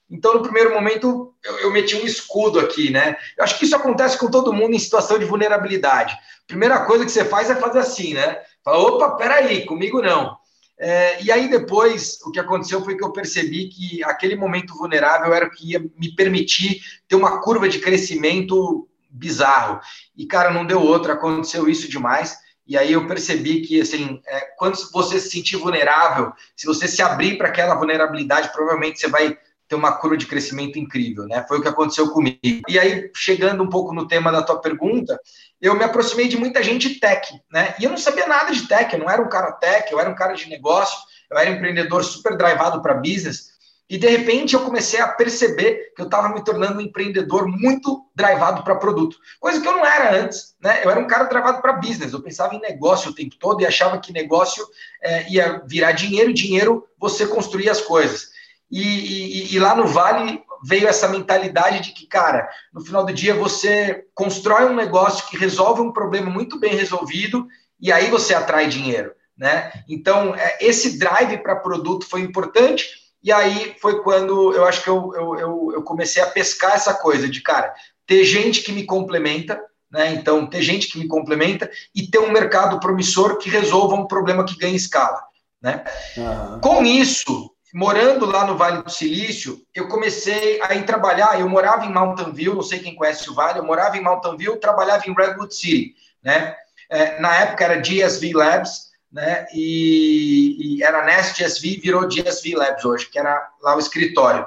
Então, 0.10 0.34
no 0.34 0.42
primeiro 0.42 0.74
momento, 0.74 1.34
eu, 1.44 1.60
eu 1.60 1.72
meti 1.72 1.96
um 1.96 2.06
escudo 2.06 2.60
aqui, 2.60 2.90
né? 2.90 3.16
Eu 3.38 3.44
acho 3.44 3.58
que 3.58 3.66
isso 3.66 3.76
acontece 3.76 4.18
com 4.18 4.30
todo 4.30 4.52
mundo 4.52 4.76
em 4.76 4.80
situação 4.80 5.18
de 5.18 5.26
vulnerabilidade. 5.26 6.18
Primeira 6.48 6.86
coisa 6.86 7.06
que 7.06 7.12
você 7.12 7.24
faz 7.24 7.50
é 7.50 7.56
fazer 7.56 7.80
assim, 7.80 8.14
né? 8.14 8.42
Fala, 8.64 8.80
opa, 8.80 9.12
peraí, 9.16 9.66
comigo 9.66 10.02
não. 10.02 10.38
É, 10.80 11.24
e 11.24 11.32
aí 11.32 11.50
depois 11.50 12.20
o 12.26 12.32
que 12.32 12.40
aconteceu 12.40 12.84
foi 12.84 12.98
que 12.98 13.04
eu 13.04 13.12
percebi 13.12 13.70
que 13.70 14.04
aquele 14.04 14.36
momento 14.36 14.76
vulnerável 14.76 15.34
era 15.34 15.46
o 15.46 15.52
que 15.52 15.72
ia 15.72 15.80
me 15.80 16.16
permitir 16.16 16.82
ter 17.08 17.16
uma 17.16 17.42
curva 17.42 17.70
de 17.70 17.80
crescimento 17.80 18.88
bizarro. 19.10 19.80
E 20.18 20.26
cara, 20.26 20.52
não 20.52 20.66
deu 20.66 20.82
outra, 20.82 21.14
aconteceu 21.14 21.70
isso 21.70 21.88
demais. 21.88 22.36
E 22.66 22.78
aí 22.78 22.94
eu 22.94 23.06
percebi 23.08 23.62
que 23.62 23.82
assim, 23.82 24.22
é, 24.26 24.40
quando 24.58 24.76
você 24.92 25.20
se 25.20 25.30
sentir 25.30 25.58
vulnerável, 25.58 26.32
se 26.56 26.66
você 26.66 26.88
se 26.88 27.02
abrir 27.02 27.38
para 27.38 27.50
aquela 27.50 27.76
vulnerabilidade, 27.76 28.52
provavelmente 28.52 29.00
você 29.00 29.08
vai 29.08 29.38
ter 29.74 29.76
uma 29.76 29.94
curva 29.94 30.16
de 30.16 30.28
crescimento 30.28 30.78
incrível, 30.78 31.26
né? 31.26 31.44
Foi 31.48 31.58
o 31.58 31.62
que 31.62 31.68
aconteceu 31.68 32.12
comigo. 32.12 32.62
E 32.70 32.78
aí, 32.78 33.10
chegando 33.16 33.64
um 33.64 33.70
pouco 33.70 33.94
no 33.94 34.08
tema 34.08 34.32
da 34.32 34.44
tua 34.44 34.62
pergunta, 34.62 35.20
eu 35.60 35.76
me 35.76 35.84
aproximei 35.84 36.28
de 36.28 36.38
muita 36.38 36.62
gente 36.62 37.00
tech, 37.00 37.34
né? 37.52 37.74
E 37.80 37.84
eu 37.84 37.90
não 37.90 37.98
sabia 37.98 38.28
nada 38.28 38.52
de 38.52 38.68
tech, 38.68 38.94
eu 38.94 39.00
não 39.00 39.10
era 39.10 39.22
um 39.22 39.30
cara 39.30 39.52
tech, 39.54 39.92
eu 39.92 40.00
era 40.00 40.10
um 40.10 40.16
cara 40.16 40.34
de 40.34 40.48
negócio, 40.48 40.98
eu 41.32 41.38
era 41.38 41.50
um 41.50 41.56
empreendedor 41.56 42.04
super 42.04 42.38
drivado 42.38 42.82
para 42.82 42.94
business. 42.94 43.52
E 43.90 43.98
de 43.98 44.08
repente 44.08 44.54
eu 44.54 44.62
comecei 44.62 45.00
a 45.00 45.08
perceber 45.08 45.92
que 45.96 46.02
eu 46.02 46.06
estava 46.06 46.30
me 46.30 46.44
tornando 46.44 46.78
um 46.78 46.82
empreendedor 46.82 47.48
muito 47.48 48.06
drivado 48.16 48.64
para 48.64 48.76
produto, 48.76 49.18
coisa 49.40 49.60
que 49.60 49.68
eu 49.68 49.76
não 49.76 49.86
era 49.86 50.16
antes, 50.16 50.56
né? 50.62 50.82
Eu 50.84 50.92
era 50.92 51.00
um 51.00 51.08
cara 51.08 51.26
drivado 51.26 51.62
para 51.62 51.74
business, 51.74 52.14
eu 52.14 52.22
pensava 52.22 52.56
em 52.56 52.62
negócio 52.62 53.12
o 53.12 53.16
tempo 53.16 53.36
todo 53.40 53.62
e 53.62 53.66
achava 53.66 54.00
que 54.00 54.14
negócio 54.14 54.66
é, 55.02 55.30
ia 55.30 55.64
virar 55.66 55.92
dinheiro, 55.94 56.32
dinheiro 56.32 56.88
você 56.98 57.26
construir 57.26 57.70
as 57.70 57.82
coisas. 57.82 58.33
E, 58.70 58.82
e, 58.82 59.56
e 59.56 59.60
lá 59.60 59.76
no 59.76 59.88
Vale 59.88 60.42
veio 60.64 60.88
essa 60.88 61.08
mentalidade 61.08 61.82
de 61.82 61.92
que, 61.92 62.08
cara, 62.08 62.50
no 62.74 62.82
final 62.82 63.06
do 63.06 63.14
dia 63.14 63.36
você 63.36 64.06
constrói 64.16 64.66
um 64.66 64.76
negócio 64.76 65.28
que 65.28 65.38
resolve 65.38 65.82
um 65.82 65.92
problema 65.92 66.30
muito 66.30 66.58
bem 66.58 66.74
resolvido 66.74 67.46
e 67.80 67.92
aí 67.92 68.10
você 68.10 68.34
atrai 68.34 68.68
dinheiro, 68.68 69.12
né? 69.38 69.72
Então, 69.90 70.34
é, 70.34 70.58
esse 70.62 70.98
drive 70.98 71.38
para 71.40 71.58
produto 71.58 72.08
foi 72.08 72.22
importante 72.22 72.88
e 73.22 73.32
aí 73.32 73.76
foi 73.82 74.02
quando 74.02 74.54
eu 74.54 74.66
acho 74.66 74.84
que 74.84 74.90
eu, 74.90 75.14
eu, 75.16 75.40
eu, 75.40 75.72
eu 75.76 75.84
comecei 75.84 76.22
a 76.24 76.28
pescar 76.28 76.76
essa 76.76 76.94
coisa 76.94 77.28
de, 77.28 77.42
cara, 77.42 77.74
ter 78.08 78.24
gente 78.24 78.62
que 78.62 78.72
me 78.72 78.86
complementa, 78.86 79.62
né? 79.92 80.14
Então, 80.14 80.48
ter 80.48 80.62
gente 80.62 80.88
que 80.88 80.98
me 80.98 81.08
complementa 81.08 81.70
e 81.94 82.08
ter 82.08 82.20
um 82.20 82.32
mercado 82.32 82.80
promissor 82.80 83.38
que 83.38 83.50
resolva 83.50 83.96
um 83.96 84.08
problema 84.08 84.46
que 84.46 84.58
ganha 84.58 84.76
escala, 84.76 85.22
né? 85.62 85.84
Uhum. 86.18 86.60
Com 86.60 86.86
isso, 86.86 87.53
morando 87.74 88.28
lá 88.28 88.46
no 88.46 88.56
Vale 88.56 88.84
do 88.84 88.92
Silício, 88.92 89.66
eu 89.74 89.88
comecei 89.88 90.62
a 90.62 90.76
ir 90.76 90.86
trabalhar. 90.86 91.40
Eu 91.40 91.50
morava 91.50 91.86
em 91.86 91.92
Mountain 91.92 92.32
View, 92.32 92.54
não 92.54 92.62
sei 92.62 92.80
quem 92.80 92.96
conhece 92.96 93.28
o 93.30 93.34
Vale, 93.34 93.58
eu 93.58 93.66
morava 93.66 93.98
em 93.98 94.04
Mountain 94.04 94.38
View, 94.38 94.60
trabalhava 94.60 95.04
em 95.08 95.14
Redwood 95.14 95.54
City, 95.54 95.96
né? 96.24 96.56
É, 96.90 97.20
na 97.20 97.36
época 97.36 97.64
era 97.64 97.82
GSV 97.82 98.34
Labs, 98.34 98.92
né? 99.12 99.48
E, 99.52 100.78
e 100.78 100.84
era 100.84 101.04
Nest 101.04 101.42
GSV, 101.42 101.80
virou 101.82 102.08
GSV 102.08 102.56
Labs 102.56 102.86
hoje, 102.86 103.10
que 103.10 103.18
era 103.18 103.50
lá 103.62 103.76
o 103.76 103.80
escritório. 103.80 104.46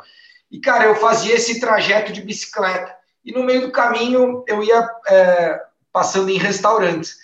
E, 0.48 0.60
cara, 0.60 0.84
eu 0.84 0.94
fazia 0.94 1.34
esse 1.34 1.58
trajeto 1.58 2.12
de 2.12 2.22
bicicleta. 2.22 2.94
E 3.24 3.32
no 3.32 3.42
meio 3.42 3.62
do 3.62 3.72
caminho 3.72 4.44
eu 4.46 4.62
ia 4.62 4.88
é, 5.08 5.60
passando 5.92 6.30
em 6.30 6.38
restaurantes. 6.38 7.16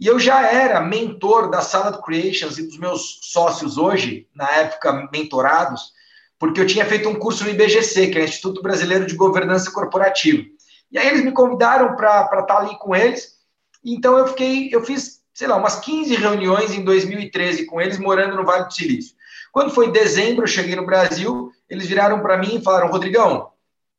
E 0.00 0.06
eu 0.06 0.18
já 0.18 0.46
era 0.46 0.80
mentor 0.80 1.50
da 1.50 1.60
Sala 1.60 1.92
do 1.92 2.00
Creations 2.00 2.56
e 2.56 2.66
dos 2.66 2.78
meus 2.78 3.18
sócios 3.22 3.76
hoje, 3.76 4.26
na 4.34 4.50
época 4.50 5.08
mentorados, 5.12 5.92
porque 6.38 6.58
eu 6.60 6.66
tinha 6.66 6.86
feito 6.86 7.08
um 7.08 7.14
curso 7.14 7.44
no 7.44 7.50
IBGC, 7.50 8.08
que 8.08 8.18
é 8.18 8.22
o 8.22 8.24
Instituto 8.24 8.62
Brasileiro 8.62 9.04
de 9.04 9.14
Governança 9.14 9.70
Corporativa. 9.70 10.42
E 10.90 10.98
aí 10.98 11.06
eles 11.06 11.22
me 11.22 11.32
convidaram 11.32 11.94
para 11.96 12.40
estar 12.40 12.56
ali 12.56 12.78
com 12.78 12.96
eles. 12.96 13.38
Então 13.84 14.16
eu 14.16 14.26
fiquei, 14.28 14.74
eu 14.74 14.82
fiz 14.82 15.20
sei 15.40 15.48
lá, 15.48 15.56
umas 15.56 15.80
15 15.80 16.14
reuniões 16.16 16.72
em 16.72 16.84
2013 16.84 17.64
com 17.64 17.80
eles, 17.80 17.98
morando 17.98 18.36
no 18.36 18.44
Vale 18.44 18.66
do 18.66 18.74
Silício. 18.74 19.16
Quando 19.52 19.70
foi 19.70 19.90
dezembro, 19.90 20.44
eu 20.44 20.48
cheguei 20.48 20.76
no 20.76 20.84
Brasil, 20.84 21.50
eles 21.68 21.86
viraram 21.86 22.20
para 22.20 22.36
mim 22.36 22.56
e 22.56 22.62
falaram: 22.62 22.90
Rodrigão, 22.90 23.50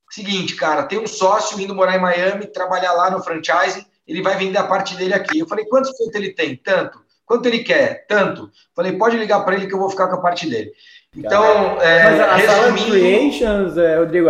seguinte, 0.09 0.55
cara, 0.55 0.83
tem 0.83 0.99
um 0.99 1.07
sócio 1.07 1.59
indo 1.59 1.73
morar 1.73 1.95
em 1.95 2.01
Miami, 2.01 2.45
trabalhar 2.45 2.93
lá 2.93 3.09
no 3.09 3.23
franchising, 3.23 3.85
ele 4.11 4.21
vai 4.21 4.37
vender 4.37 4.57
a 4.57 4.67
parte 4.67 4.95
dele 4.95 5.13
aqui. 5.13 5.39
Eu 5.39 5.47
falei: 5.47 5.65
quantos 5.65 5.95
feitos 5.97 6.15
ele 6.15 6.33
tem? 6.33 6.55
Tanto. 6.55 6.99
Quanto 7.25 7.45
ele 7.45 7.59
quer? 7.59 8.05
Tanto. 8.07 8.49
Falei: 8.75 8.93
pode 8.93 9.17
ligar 9.17 9.43
para 9.43 9.55
ele 9.55 9.67
que 9.67 9.73
eu 9.73 9.79
vou 9.79 9.89
ficar 9.89 10.07
com 10.07 10.15
a 10.15 10.21
parte 10.21 10.49
dele. 10.49 10.71
Então, 11.15 11.81
é, 11.81 12.03
Mas 12.03 12.19
a 12.21 12.35
resumindo, 12.35 12.91
Creations, 12.91 13.77
é, 13.77 13.97
Rodrigo, 13.97 14.29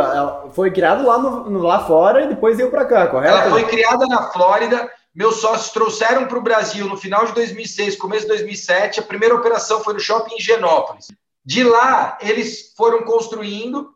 foi 0.52 0.72
criado 0.72 1.06
lá, 1.06 1.18
no, 1.20 1.60
lá 1.60 1.86
fora 1.86 2.24
e 2.24 2.30
depois 2.30 2.58
veio 2.58 2.72
para 2.72 2.86
cá, 2.86 3.06
correto? 3.06 3.38
Ela 3.38 3.50
foi 3.52 3.66
criada 3.66 4.08
na 4.08 4.32
Flórida 4.32 4.90
meus 5.14 5.42
sócios 5.42 5.72
trouxeram 5.72 6.26
para 6.26 6.38
o 6.38 6.42
Brasil 6.42 6.88
no 6.88 6.96
final 6.96 7.26
de 7.26 7.34
2006, 7.34 7.98
começo 7.98 8.22
de 8.22 8.30
2007. 8.30 9.02
A 9.02 9.04
primeira 9.04 9.36
operação 9.36 9.84
foi 9.84 9.94
no 9.94 10.00
shopping 10.00 10.36
em 10.36 10.40
Genópolis. 10.40 11.08
De 11.44 11.64
lá, 11.64 12.18
eles 12.22 12.74
foram 12.78 13.04
construindo, 13.04 13.90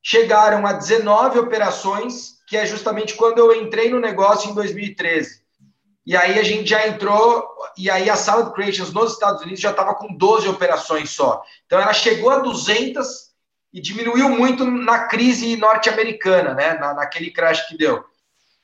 chegaram 0.00 0.64
a 0.64 0.72
19 0.72 1.40
operações, 1.40 2.34
que 2.50 2.56
é 2.56 2.66
justamente 2.66 3.14
quando 3.14 3.38
eu 3.38 3.54
entrei 3.54 3.90
no 3.90 4.00
negócio 4.00 4.50
em 4.50 4.54
2013. 4.54 5.40
E 6.04 6.16
aí 6.16 6.36
a 6.36 6.42
gente 6.42 6.68
já 6.68 6.84
entrou, 6.84 7.48
e 7.78 7.88
aí 7.88 8.10
a 8.10 8.16
sala 8.16 8.50
creations 8.52 8.92
nos 8.92 9.12
Estados 9.12 9.40
Unidos 9.42 9.60
já 9.60 9.70
estava 9.70 9.94
com 9.94 10.12
12 10.12 10.48
operações 10.48 11.10
só. 11.10 11.44
Então 11.64 11.78
ela 11.80 11.92
chegou 11.92 12.28
a 12.28 12.40
200 12.40 13.06
e 13.72 13.80
diminuiu 13.80 14.28
muito 14.30 14.64
na 14.64 15.06
crise 15.06 15.56
norte-americana, 15.56 16.52
né? 16.52 16.74
Na, 16.74 16.92
naquele 16.92 17.30
crash 17.30 17.68
que 17.68 17.78
deu. 17.78 18.04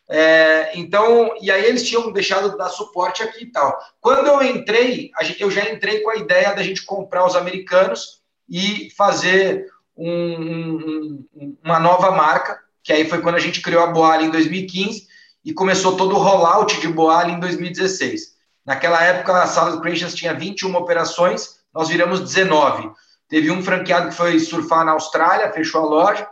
É, 0.09 0.76
então, 0.76 1.37
e 1.40 1.49
aí 1.49 1.64
eles 1.64 1.87
tinham 1.87 2.11
deixado 2.11 2.50
de 2.50 2.59
dar 2.59 2.71
suporte 2.71 3.23
aqui 3.23 3.45
e 3.45 3.52
tal. 3.52 3.78
Quando 4.00 4.26
eu 4.26 4.43
entrei, 4.43 5.12
gente, 5.23 5.40
eu 5.40 5.50
já 5.50 5.71
entrei 5.71 6.00
com 6.00 6.11
a 6.11 6.16
ideia 6.16 6.52
da 6.55 6.62
gente 6.64 6.85
comprar 6.85 7.25
os 7.25 7.37
americanos 7.37 8.21
e 8.49 8.90
fazer 8.97 9.71
um, 9.97 11.25
um, 11.33 11.57
uma 11.62 11.78
nova 11.78 12.11
marca, 12.11 12.65
que 12.87 12.93
aí 12.93 13.09
foi 13.09 13.21
quando 13.21 13.35
a 13.35 13.40
gente 13.40 13.61
criou 13.61 13.83
a 13.83 13.88
Boala 13.88 14.23
em 14.23 14.31
2015 14.31 15.09
e 15.45 15.52
começou 15.52 15.97
todo 15.97 16.14
o 16.14 16.19
rollout 16.19 16.81
de 16.81 16.87
Boala 16.87 17.31
em 17.31 17.40
2016. 17.40 18.37
Naquela 18.64 19.02
época, 19.02 19.43
a 19.43 19.47
Sala 19.49 19.73
de 19.73 19.81
Creations 19.81 20.14
tinha 20.14 20.33
21 20.33 20.73
operações, 20.76 21.59
nós 21.75 21.88
viramos 21.88 22.21
19. 22.21 22.93
Teve 23.28 23.50
um 23.50 23.61
franqueado 23.61 24.11
que 24.11 24.14
foi 24.14 24.38
surfar 24.38 24.85
na 24.85 24.93
Austrália, 24.93 25.52
fechou 25.52 25.83
a 25.83 25.85
loja, 25.85 26.28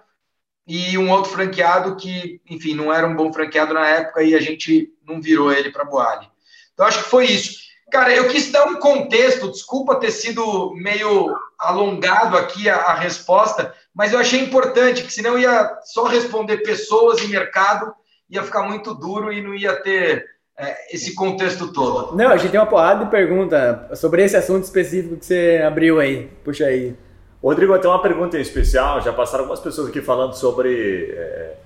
e 0.64 0.96
um 0.96 1.10
outro 1.10 1.32
franqueado 1.32 1.96
que, 1.96 2.40
enfim, 2.48 2.76
não 2.76 2.92
era 2.92 3.04
um 3.04 3.16
bom 3.16 3.32
franqueado 3.32 3.74
na 3.74 3.88
época 3.88 4.22
e 4.22 4.32
a 4.32 4.40
gente 4.40 4.92
não 5.04 5.20
virou 5.20 5.52
ele 5.52 5.72
para 5.72 5.84
Boali. 5.84 6.30
Então, 6.72 6.86
acho 6.86 7.02
que 7.02 7.10
foi 7.10 7.26
isso. 7.26 7.64
Cara, 7.90 8.14
eu 8.14 8.28
quis 8.28 8.52
dar 8.52 8.68
um 8.68 8.76
contexto, 8.76 9.50
desculpa 9.50 9.96
ter 9.96 10.12
sido 10.12 10.72
meio 10.76 11.36
alongado 11.58 12.36
aqui 12.36 12.68
a, 12.68 12.76
a 12.76 12.94
resposta, 12.94 13.74
mas 13.94 14.12
eu 14.12 14.18
achei 14.18 14.40
importante, 14.40 15.04
que 15.04 15.12
senão 15.12 15.38
ia 15.38 15.70
só 15.84 16.04
responder 16.04 16.58
pessoas 16.58 17.22
e 17.22 17.28
mercado, 17.28 17.94
ia 18.28 18.42
ficar 18.42 18.64
muito 18.64 18.94
duro 18.94 19.32
e 19.32 19.40
não 19.40 19.54
ia 19.54 19.76
ter 19.76 20.24
é, 20.58 20.94
esse 20.94 21.14
contexto 21.14 21.72
todo. 21.72 22.16
Não, 22.16 22.28
a 22.28 22.36
gente 22.36 22.50
tem 22.50 22.60
uma 22.60 22.66
porrada 22.66 23.04
de 23.04 23.10
pergunta 23.10 23.90
sobre 23.94 24.24
esse 24.24 24.36
assunto 24.36 24.64
específico 24.64 25.16
que 25.16 25.24
você 25.24 25.62
abriu 25.64 26.00
aí. 26.00 26.28
Puxa 26.44 26.66
aí. 26.66 26.96
Rodrigo, 27.42 27.78
tem 27.78 27.90
uma 27.90 28.02
pergunta 28.02 28.38
em 28.38 28.40
especial. 28.40 29.00
Já 29.00 29.12
passaram 29.12 29.44
algumas 29.44 29.60
pessoas 29.60 29.88
aqui 29.88 30.00
falando 30.00 30.32
sobre 30.34 31.14
é, 31.16 31.56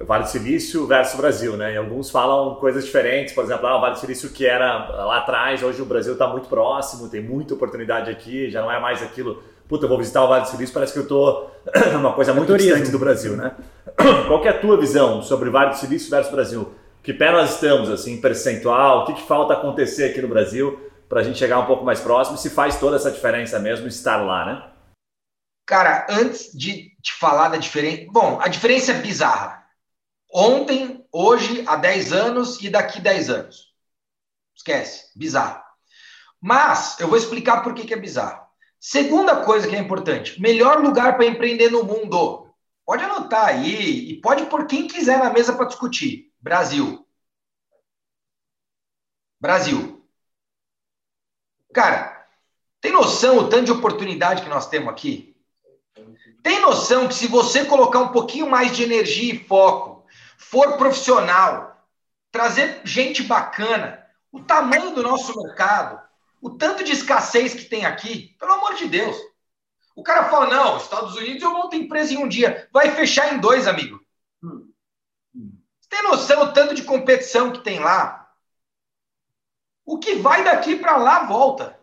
Vale 0.00 0.24
do 0.24 0.30
Silício 0.30 0.86
versus 0.86 1.18
Brasil, 1.18 1.56
né? 1.56 1.74
E 1.74 1.76
alguns 1.76 2.10
falam 2.10 2.56
coisas 2.56 2.84
diferentes. 2.84 3.34
Por 3.34 3.44
exemplo, 3.44 3.66
ah, 3.66 3.76
o 3.76 3.80
Vale 3.80 3.94
do 3.94 4.00
Silício 4.00 4.30
que 4.30 4.46
era 4.46 4.88
lá 5.04 5.18
atrás, 5.18 5.62
hoje 5.62 5.80
o 5.82 5.84
Brasil 5.84 6.14
está 6.14 6.26
muito 6.26 6.48
próximo, 6.48 7.08
tem 7.08 7.22
muita 7.22 7.54
oportunidade 7.54 8.10
aqui, 8.10 8.50
já 8.50 8.62
não 8.62 8.72
é 8.72 8.80
mais 8.80 9.02
aquilo. 9.02 9.42
Puta, 9.70 9.84
eu 9.84 9.88
vou 9.88 9.98
visitar 9.98 10.24
o 10.24 10.28
Vale 10.28 10.42
do 10.42 10.48
Silício, 10.48 10.74
parece 10.74 10.92
que 10.92 10.98
eu 10.98 11.04
estou 11.04 11.48
numa 11.94 12.12
coisa 12.12 12.34
muito 12.34 12.48
Turismo. 12.48 12.72
distante 12.72 12.90
do 12.90 12.98
Brasil, 12.98 13.36
né? 13.36 13.54
Qual 14.26 14.44
é 14.44 14.48
a 14.48 14.60
tua 14.60 14.76
visão 14.76 15.22
sobre 15.22 15.48
o 15.48 15.52
Vale 15.52 15.70
do 15.70 15.76
Silício 15.76 16.10
versus 16.10 16.32
Brasil? 16.32 16.74
Que 17.04 17.14
pé 17.14 17.30
nós 17.30 17.54
estamos, 17.54 17.88
assim, 17.88 18.20
percentual? 18.20 19.02
O 19.02 19.06
que, 19.06 19.14
que 19.14 19.22
falta 19.22 19.54
acontecer 19.54 20.10
aqui 20.10 20.20
no 20.20 20.26
Brasil 20.26 20.90
para 21.08 21.20
a 21.20 21.22
gente 21.22 21.38
chegar 21.38 21.60
um 21.60 21.66
pouco 21.66 21.84
mais 21.84 22.00
próximo? 22.00 22.36
Se 22.36 22.50
faz 22.50 22.80
toda 22.80 22.96
essa 22.96 23.12
diferença 23.12 23.60
mesmo 23.60 23.86
estar 23.86 24.16
lá, 24.16 24.44
né? 24.44 24.70
Cara, 25.64 26.04
antes 26.10 26.50
de 26.52 26.90
te 27.00 27.12
falar 27.12 27.50
da 27.50 27.56
diferença. 27.56 28.10
Bom, 28.10 28.40
a 28.42 28.48
diferença 28.48 28.90
é 28.90 29.00
bizarra. 29.00 29.64
Ontem, 30.34 31.06
hoje, 31.12 31.62
há 31.68 31.76
10 31.76 32.12
anos 32.12 32.60
e 32.60 32.68
daqui 32.70 33.00
10 33.00 33.30
anos. 33.30 33.72
Esquece, 34.52 35.12
bizarro. 35.14 35.62
Mas 36.40 36.98
eu 36.98 37.06
vou 37.06 37.16
explicar 37.16 37.62
por 37.62 37.72
que, 37.72 37.86
que 37.86 37.94
é 37.94 37.96
bizarro. 37.96 38.39
Segunda 38.80 39.44
coisa 39.44 39.68
que 39.68 39.76
é 39.76 39.78
importante: 39.78 40.40
melhor 40.40 40.80
lugar 40.80 41.16
para 41.16 41.26
empreender 41.26 41.70
no 41.70 41.84
mundo. 41.84 42.48
Pode 42.86 43.04
anotar 43.04 43.46
aí 43.46 44.10
e 44.10 44.20
pode 44.20 44.46
pôr 44.46 44.66
quem 44.66 44.88
quiser 44.88 45.18
na 45.18 45.30
mesa 45.30 45.52
para 45.52 45.66
discutir. 45.66 46.32
Brasil. 46.40 47.06
Brasil. 49.38 50.04
Cara, 51.72 52.26
tem 52.80 52.90
noção 52.90 53.38
o 53.38 53.48
tanto 53.48 53.66
de 53.66 53.72
oportunidade 53.72 54.42
que 54.42 54.48
nós 54.48 54.68
temos 54.68 54.88
aqui? 54.88 55.36
Tem 56.42 56.60
noção 56.60 57.06
que 57.06 57.14
se 57.14 57.28
você 57.28 57.64
colocar 57.66 58.00
um 58.00 58.08
pouquinho 58.08 58.48
mais 58.48 58.74
de 58.74 58.82
energia 58.82 59.34
e 59.34 59.44
foco, 59.44 60.04
for 60.38 60.78
profissional, 60.78 61.86
trazer 62.32 62.80
gente 62.82 63.22
bacana, 63.22 64.04
o 64.32 64.40
tamanho 64.42 64.94
do 64.94 65.02
nosso 65.02 65.38
mercado, 65.40 66.00
o 66.40 66.50
tanto 66.50 66.82
de 66.82 66.92
escassez 66.92 67.54
que 67.54 67.64
tem 67.64 67.84
aqui, 67.84 68.36
pelo 68.38 68.52
amor 68.52 68.74
de 68.74 68.86
Deus. 68.86 69.16
O 69.94 70.02
cara 70.02 70.28
fala: 70.30 70.46
não, 70.46 70.76
Estados 70.76 71.14
Unidos 71.16 71.42
eu 71.42 71.52
monto 71.52 71.76
empresa 71.76 72.14
em 72.14 72.18
um 72.18 72.28
dia. 72.28 72.68
Vai 72.72 72.90
fechar 72.92 73.34
em 73.34 73.38
dois, 73.38 73.66
amigo. 73.66 74.00
Você 74.42 75.88
tem 75.88 76.02
noção 76.02 76.42
o 76.42 76.52
tanto 76.52 76.74
de 76.74 76.84
competição 76.84 77.52
que 77.52 77.62
tem 77.62 77.78
lá? 77.78 78.30
O 79.84 79.98
que 79.98 80.14
vai 80.14 80.44
daqui 80.44 80.76
para 80.76 80.96
lá 80.96 81.24
volta. 81.24 81.78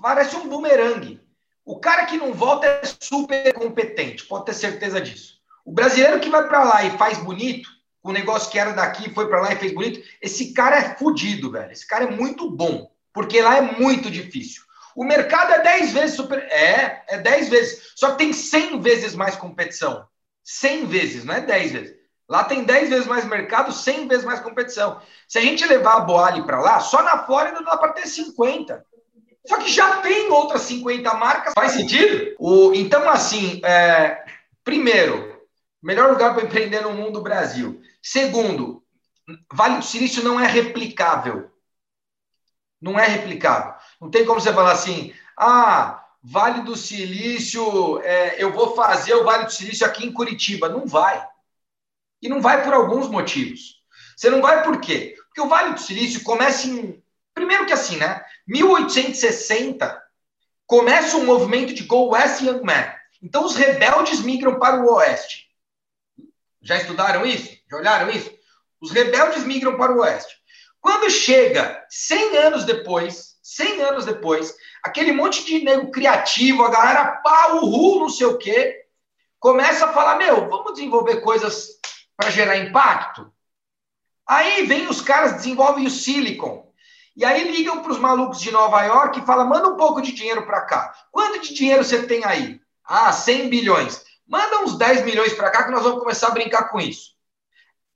Parece 0.00 0.36
um 0.36 0.48
bumerangue. 0.48 1.24
O 1.64 1.80
cara 1.80 2.04
que 2.04 2.18
não 2.18 2.34
volta 2.34 2.66
é 2.66 2.82
super 2.84 3.54
competente, 3.54 4.26
pode 4.26 4.44
ter 4.44 4.52
certeza 4.52 5.00
disso. 5.00 5.40
O 5.64 5.72
brasileiro 5.72 6.20
que 6.20 6.28
vai 6.28 6.46
para 6.46 6.62
lá 6.62 6.84
e 6.84 6.98
faz 6.98 7.16
bonito, 7.18 7.70
o 8.02 8.12
negócio 8.12 8.50
que 8.50 8.58
era 8.58 8.74
daqui 8.74 9.08
foi 9.14 9.26
para 9.28 9.40
lá 9.40 9.52
e 9.54 9.56
fez 9.56 9.72
bonito, 9.72 10.06
esse 10.20 10.52
cara 10.52 10.76
é 10.76 10.94
fodido, 10.96 11.50
velho. 11.50 11.72
Esse 11.72 11.86
cara 11.86 12.04
é 12.04 12.10
muito 12.10 12.50
bom, 12.50 12.93
porque 13.14 13.40
lá 13.40 13.56
é 13.56 13.62
muito 13.62 14.10
difícil. 14.10 14.62
O 14.94 15.04
mercado 15.04 15.52
é 15.52 15.62
10 15.62 15.92
vezes 15.92 16.16
super. 16.16 16.40
É, 16.50 17.04
é 17.08 17.18
10 17.18 17.48
vezes. 17.48 17.92
Só 17.94 18.10
que 18.10 18.18
tem 18.18 18.32
100 18.32 18.80
vezes 18.80 19.14
mais 19.14 19.36
competição. 19.36 20.04
100 20.42 20.86
vezes, 20.86 21.24
não 21.24 21.34
é 21.34 21.40
10 21.40 21.72
vezes. 21.72 21.96
Lá 22.28 22.44
tem 22.44 22.64
10 22.64 22.90
vezes 22.90 23.06
mais 23.06 23.24
mercado, 23.24 23.72
100 23.72 24.08
vezes 24.08 24.24
mais 24.24 24.40
competição. 24.40 25.00
Se 25.28 25.38
a 25.38 25.40
gente 25.40 25.66
levar 25.66 25.94
a 25.94 26.00
Boali 26.00 26.42
para 26.42 26.60
lá, 26.60 26.80
só 26.80 27.02
na 27.02 27.24
Flórida 27.24 27.62
dá 27.62 27.76
para 27.76 27.92
ter 27.92 28.06
50. 28.06 28.84
Só 29.46 29.58
que 29.58 29.70
já 29.70 29.98
tem 29.98 30.30
outras 30.30 30.62
50 30.62 31.14
marcas. 31.14 31.52
Faz 31.54 31.72
sentido? 31.72 32.34
O, 32.38 32.72
então, 32.74 33.08
assim, 33.08 33.60
é, 33.64 34.24
primeiro, 34.64 35.38
melhor 35.82 36.10
lugar 36.10 36.34
para 36.34 36.44
empreender 36.44 36.80
no 36.80 36.92
mundo, 36.92 37.20
Brasil. 37.20 37.80
Segundo, 38.02 38.82
Vale 39.52 39.78
do 39.78 39.84
Silício 39.84 40.22
não 40.22 40.40
é 40.40 40.46
replicável. 40.46 41.50
Não 42.84 42.98
é 42.98 43.06
replicável. 43.06 43.72
Não 43.98 44.10
tem 44.10 44.26
como 44.26 44.38
você 44.38 44.52
falar 44.52 44.72
assim, 44.72 45.14
ah, 45.38 46.04
Vale 46.22 46.60
do 46.60 46.76
Silício, 46.76 47.98
é, 48.02 48.42
eu 48.42 48.52
vou 48.52 48.76
fazer 48.76 49.14
o 49.14 49.24
Vale 49.24 49.44
do 49.44 49.52
Silício 49.52 49.86
aqui 49.86 50.04
em 50.04 50.12
Curitiba. 50.12 50.68
Não 50.68 50.86
vai. 50.86 51.26
E 52.20 52.28
não 52.28 52.42
vai 52.42 52.62
por 52.62 52.74
alguns 52.74 53.08
motivos. 53.08 53.82
Você 54.14 54.28
não 54.28 54.42
vai 54.42 54.62
por 54.62 54.82
quê? 54.82 55.16
Porque 55.26 55.40
o 55.40 55.48
Vale 55.48 55.72
do 55.72 55.80
Silício 55.80 56.22
começa 56.22 56.66
em. 56.66 57.02
Primeiro 57.32 57.64
que 57.64 57.72
assim, 57.72 57.96
né? 57.96 58.22
1860 58.46 60.02
começa 60.66 61.16
um 61.16 61.24
movimento 61.24 61.72
de 61.72 61.84
Go 61.84 62.10
West 62.10 62.42
Young 62.42 62.62
Man. 62.62 62.92
Então 63.22 63.46
os 63.46 63.56
rebeldes 63.56 64.20
migram 64.20 64.58
para 64.58 64.82
o 64.82 64.92
oeste. 64.94 65.48
Já 66.60 66.76
estudaram 66.76 67.24
isso? 67.24 67.50
Já 67.70 67.78
olharam 67.78 68.10
isso? 68.10 68.30
Os 68.78 68.90
rebeldes 68.90 69.42
migram 69.44 69.78
para 69.78 69.92
o 69.92 70.00
oeste. 70.00 70.43
Quando 70.84 71.08
chega 71.08 71.82
100 71.88 72.36
anos 72.36 72.64
depois, 72.64 73.38
100 73.42 73.80
anos 73.80 74.04
depois, 74.04 74.54
aquele 74.82 75.12
monte 75.12 75.42
de 75.42 75.64
nego 75.64 75.90
criativo, 75.90 76.62
a 76.62 76.70
galera 76.70 77.22
pau, 77.24 77.64
uhul, 77.64 78.00
não 78.00 78.10
sei 78.10 78.26
o 78.26 78.36
quê, 78.36 78.84
começa 79.40 79.86
a 79.86 79.92
falar: 79.94 80.16
meu, 80.16 80.46
vamos 80.46 80.74
desenvolver 80.74 81.22
coisas 81.22 81.68
para 82.14 82.28
gerar 82.28 82.58
impacto? 82.58 83.32
Aí 84.28 84.66
vem 84.66 84.86
os 84.86 85.00
caras, 85.00 85.32
desenvolvem 85.32 85.86
o 85.86 85.90
Silicon. 85.90 86.70
E 87.16 87.24
aí 87.24 87.50
ligam 87.50 87.80
para 87.80 87.92
os 87.92 87.98
malucos 87.98 88.38
de 88.38 88.50
Nova 88.50 88.82
York 88.82 89.18
e 89.18 89.24
falam: 89.24 89.48
manda 89.48 89.70
um 89.70 89.78
pouco 89.78 90.02
de 90.02 90.12
dinheiro 90.12 90.44
para 90.44 90.66
cá. 90.66 90.94
Quanto 91.10 91.40
de 91.40 91.54
dinheiro 91.54 91.82
você 91.82 92.06
tem 92.06 92.26
aí? 92.26 92.60
Ah, 92.84 93.10
100 93.10 93.48
bilhões. 93.48 94.04
Manda 94.28 94.58
uns 94.58 94.76
10 94.76 95.02
milhões 95.06 95.32
para 95.32 95.50
cá 95.50 95.64
que 95.64 95.70
nós 95.70 95.82
vamos 95.82 96.00
começar 96.00 96.26
a 96.26 96.32
brincar 96.32 96.68
com 96.68 96.78
isso. 96.78 97.14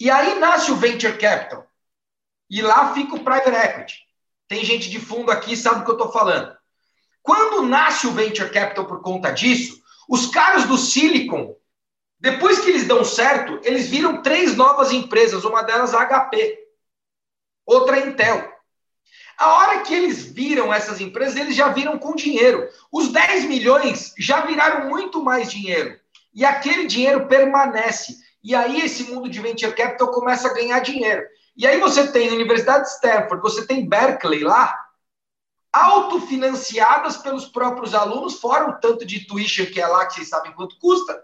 E 0.00 0.10
aí 0.10 0.38
nasce 0.38 0.72
o 0.72 0.76
Venture 0.76 1.18
Capital. 1.18 1.67
E 2.50 2.62
lá 2.62 2.94
fica 2.94 3.14
o 3.14 3.24
private 3.24 3.50
equity. 3.50 3.94
Tem 4.48 4.64
gente 4.64 4.88
de 4.88 4.98
fundo 4.98 5.30
aqui, 5.30 5.56
sabe 5.56 5.80
o 5.80 5.84
que 5.84 5.90
eu 5.90 5.96
estou 5.96 6.10
falando. 6.10 6.56
Quando 7.22 7.62
nasce 7.62 8.06
o 8.06 8.12
venture 8.12 8.50
capital 8.50 8.86
por 8.86 9.02
conta 9.02 9.30
disso, 9.30 9.82
os 10.08 10.26
caras 10.26 10.64
do 10.64 10.78
Silicon, 10.78 11.54
depois 12.18 12.58
que 12.58 12.70
eles 12.70 12.86
dão 12.86 13.04
certo, 13.04 13.60
eles 13.62 13.88
viram 13.88 14.22
três 14.22 14.56
novas 14.56 14.92
empresas, 14.92 15.44
uma 15.44 15.62
delas 15.62 15.94
a 15.94 16.06
HP, 16.06 16.58
outra 17.66 17.96
a 17.96 18.00
Intel. 18.00 18.58
A 19.36 19.52
hora 19.54 19.82
que 19.82 19.94
eles 19.94 20.24
viram 20.24 20.72
essas 20.72 21.00
empresas, 21.00 21.36
eles 21.36 21.54
já 21.54 21.68
viram 21.68 21.96
com 21.96 22.16
dinheiro. 22.16 22.68
Os 22.90 23.12
10 23.12 23.44
milhões 23.44 24.12
já 24.18 24.40
viraram 24.40 24.88
muito 24.88 25.22
mais 25.22 25.48
dinheiro. 25.48 25.96
E 26.34 26.44
aquele 26.44 26.86
dinheiro 26.86 27.28
permanece. 27.28 28.16
E 28.42 28.54
aí 28.54 28.80
esse 28.80 29.04
mundo 29.04 29.28
de 29.28 29.40
venture 29.40 29.74
capital 29.74 30.10
começa 30.10 30.48
a 30.48 30.54
ganhar 30.54 30.80
dinheiro. 30.80 31.22
E 31.58 31.66
aí 31.66 31.80
você 31.80 32.06
tem 32.12 32.28
a 32.28 32.34
Universidade 32.34 32.84
de 32.84 32.90
Stanford, 32.92 33.42
você 33.42 33.66
tem 33.66 33.88
Berkeley 33.88 34.44
lá, 34.44 34.78
autofinanciadas 35.72 37.16
pelos 37.16 37.46
próprios 37.46 37.96
alunos, 37.96 38.38
fora 38.38 38.70
o 38.70 38.80
tanto 38.80 39.04
de 39.04 39.26
tuition 39.26 39.66
que 39.66 39.80
é 39.80 39.86
lá, 39.88 40.06
que 40.06 40.14
vocês 40.14 40.28
sabem 40.28 40.52
quanto 40.52 40.78
custa. 40.78 41.20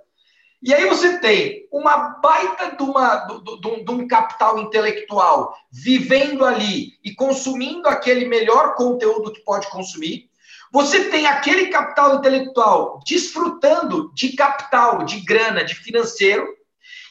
E 0.61 0.75
aí 0.75 0.89
você 0.89 1.19
tem 1.19 1.69
uma 1.71 2.19
baita 2.21 2.75
de, 2.77 2.83
uma, 2.83 3.15
de, 3.27 3.85
de 3.85 3.91
um 3.93 4.09
capital 4.09 4.59
intelectual 4.59 5.55
vivendo 5.71 6.45
ali 6.45 6.95
e 7.05 7.15
consumindo 7.15 7.89
aquele 7.89 8.25
melhor 8.25 8.75
conteúdo 8.75 9.33
que 9.33 9.45
pode 9.45 9.69
consumir. 9.69 10.29
Você 10.73 11.11
tem 11.11 11.27
aquele 11.27 11.69
capital 11.69 12.17
intelectual 12.17 12.99
desfrutando 13.07 14.11
de 14.15 14.33
capital, 14.33 15.05
de 15.05 15.21
grana, 15.21 15.63
de 15.63 15.77
financeiro, 15.77 16.45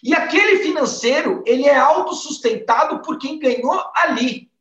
e 0.04 0.14
aquele 0.14 0.58
financeiro, 0.58 1.42
ele 1.46 1.66
é 1.66 1.78
autossustentado 1.78 3.00
por 3.00 3.18
quem 3.18 3.40
ganhou 3.40 3.82
ali. 3.96 4.52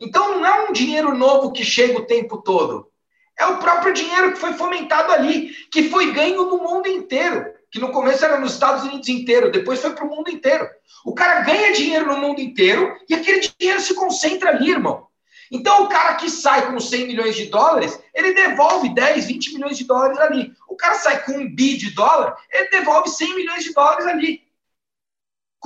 Então 0.00 0.40
não 0.40 0.44
é 0.44 0.68
um 0.68 0.72
dinheiro 0.72 1.16
novo 1.16 1.52
que 1.52 1.64
chega 1.64 2.00
o 2.00 2.04
tempo 2.04 2.38
todo. 2.38 2.90
É 3.38 3.46
o 3.46 3.58
próprio 3.58 3.92
dinheiro 3.92 4.32
que 4.32 4.40
foi 4.40 4.54
fomentado 4.54 5.12
ali, 5.12 5.50
que 5.70 5.88
foi 5.88 6.12
ganho 6.12 6.44
no 6.44 6.58
mundo 6.58 6.88
inteiro. 6.88 7.54
Que 7.70 7.78
no 7.78 7.92
começo 7.92 8.24
era 8.24 8.40
nos 8.40 8.54
Estados 8.54 8.84
Unidos 8.84 9.08
inteiro, 9.08 9.52
depois 9.52 9.80
foi 9.80 9.90
para 9.90 10.04
o 10.04 10.08
mundo 10.08 10.30
inteiro. 10.30 10.68
O 11.04 11.14
cara 11.14 11.42
ganha 11.42 11.72
dinheiro 11.72 12.06
no 12.06 12.18
mundo 12.18 12.40
inteiro 12.40 12.96
e 13.08 13.14
aquele 13.14 13.40
dinheiro 13.40 13.80
se 13.80 13.94
concentra 13.94 14.50
ali, 14.50 14.70
irmão. 14.70 15.06
Então, 15.50 15.84
o 15.84 15.88
cara 15.88 16.14
que 16.14 16.28
sai 16.28 16.72
com 16.72 16.80
100 16.80 17.06
milhões 17.06 17.36
de 17.36 17.46
dólares, 17.46 18.00
ele 18.12 18.34
devolve 18.34 18.92
10, 18.92 19.26
20 19.26 19.54
milhões 19.54 19.78
de 19.78 19.84
dólares 19.84 20.18
ali. 20.18 20.52
O 20.68 20.74
cara 20.74 20.94
sai 20.94 21.22
com 21.22 21.32
um 21.32 21.54
bi 21.54 21.76
de 21.76 21.94
dólar, 21.94 22.36
ele 22.50 22.68
devolve 22.70 23.10
100 23.10 23.36
milhões 23.36 23.62
de 23.62 23.72
dólares 23.72 24.06
ali. 24.06 24.45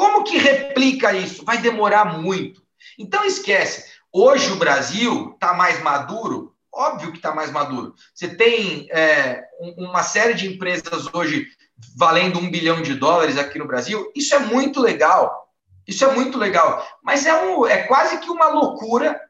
Como 0.00 0.24
que 0.24 0.38
replica 0.38 1.12
isso? 1.12 1.44
Vai 1.44 1.58
demorar 1.58 2.06
muito. 2.06 2.62
Então 2.98 3.22
esquece. 3.22 3.84
Hoje 4.10 4.50
o 4.50 4.56
Brasil 4.56 5.32
está 5.34 5.52
mais 5.52 5.82
maduro? 5.82 6.54
Óbvio 6.72 7.10
que 7.10 7.18
está 7.18 7.34
mais 7.34 7.50
maduro. 7.50 7.94
Você 8.14 8.34
tem 8.34 8.88
é, 8.92 9.44
uma 9.76 10.02
série 10.02 10.32
de 10.32 10.48
empresas 10.48 11.06
hoje 11.12 11.46
valendo 11.94 12.38
um 12.38 12.50
bilhão 12.50 12.80
de 12.80 12.94
dólares 12.94 13.36
aqui 13.36 13.58
no 13.58 13.66
Brasil. 13.66 14.10
Isso 14.16 14.34
é 14.34 14.38
muito 14.38 14.80
legal. 14.80 15.52
Isso 15.86 16.02
é 16.02 16.10
muito 16.14 16.38
legal. 16.38 16.82
Mas 17.02 17.26
é, 17.26 17.34
um, 17.34 17.66
é 17.66 17.82
quase 17.82 18.20
que 18.20 18.30
uma 18.30 18.48
loucura, 18.48 19.20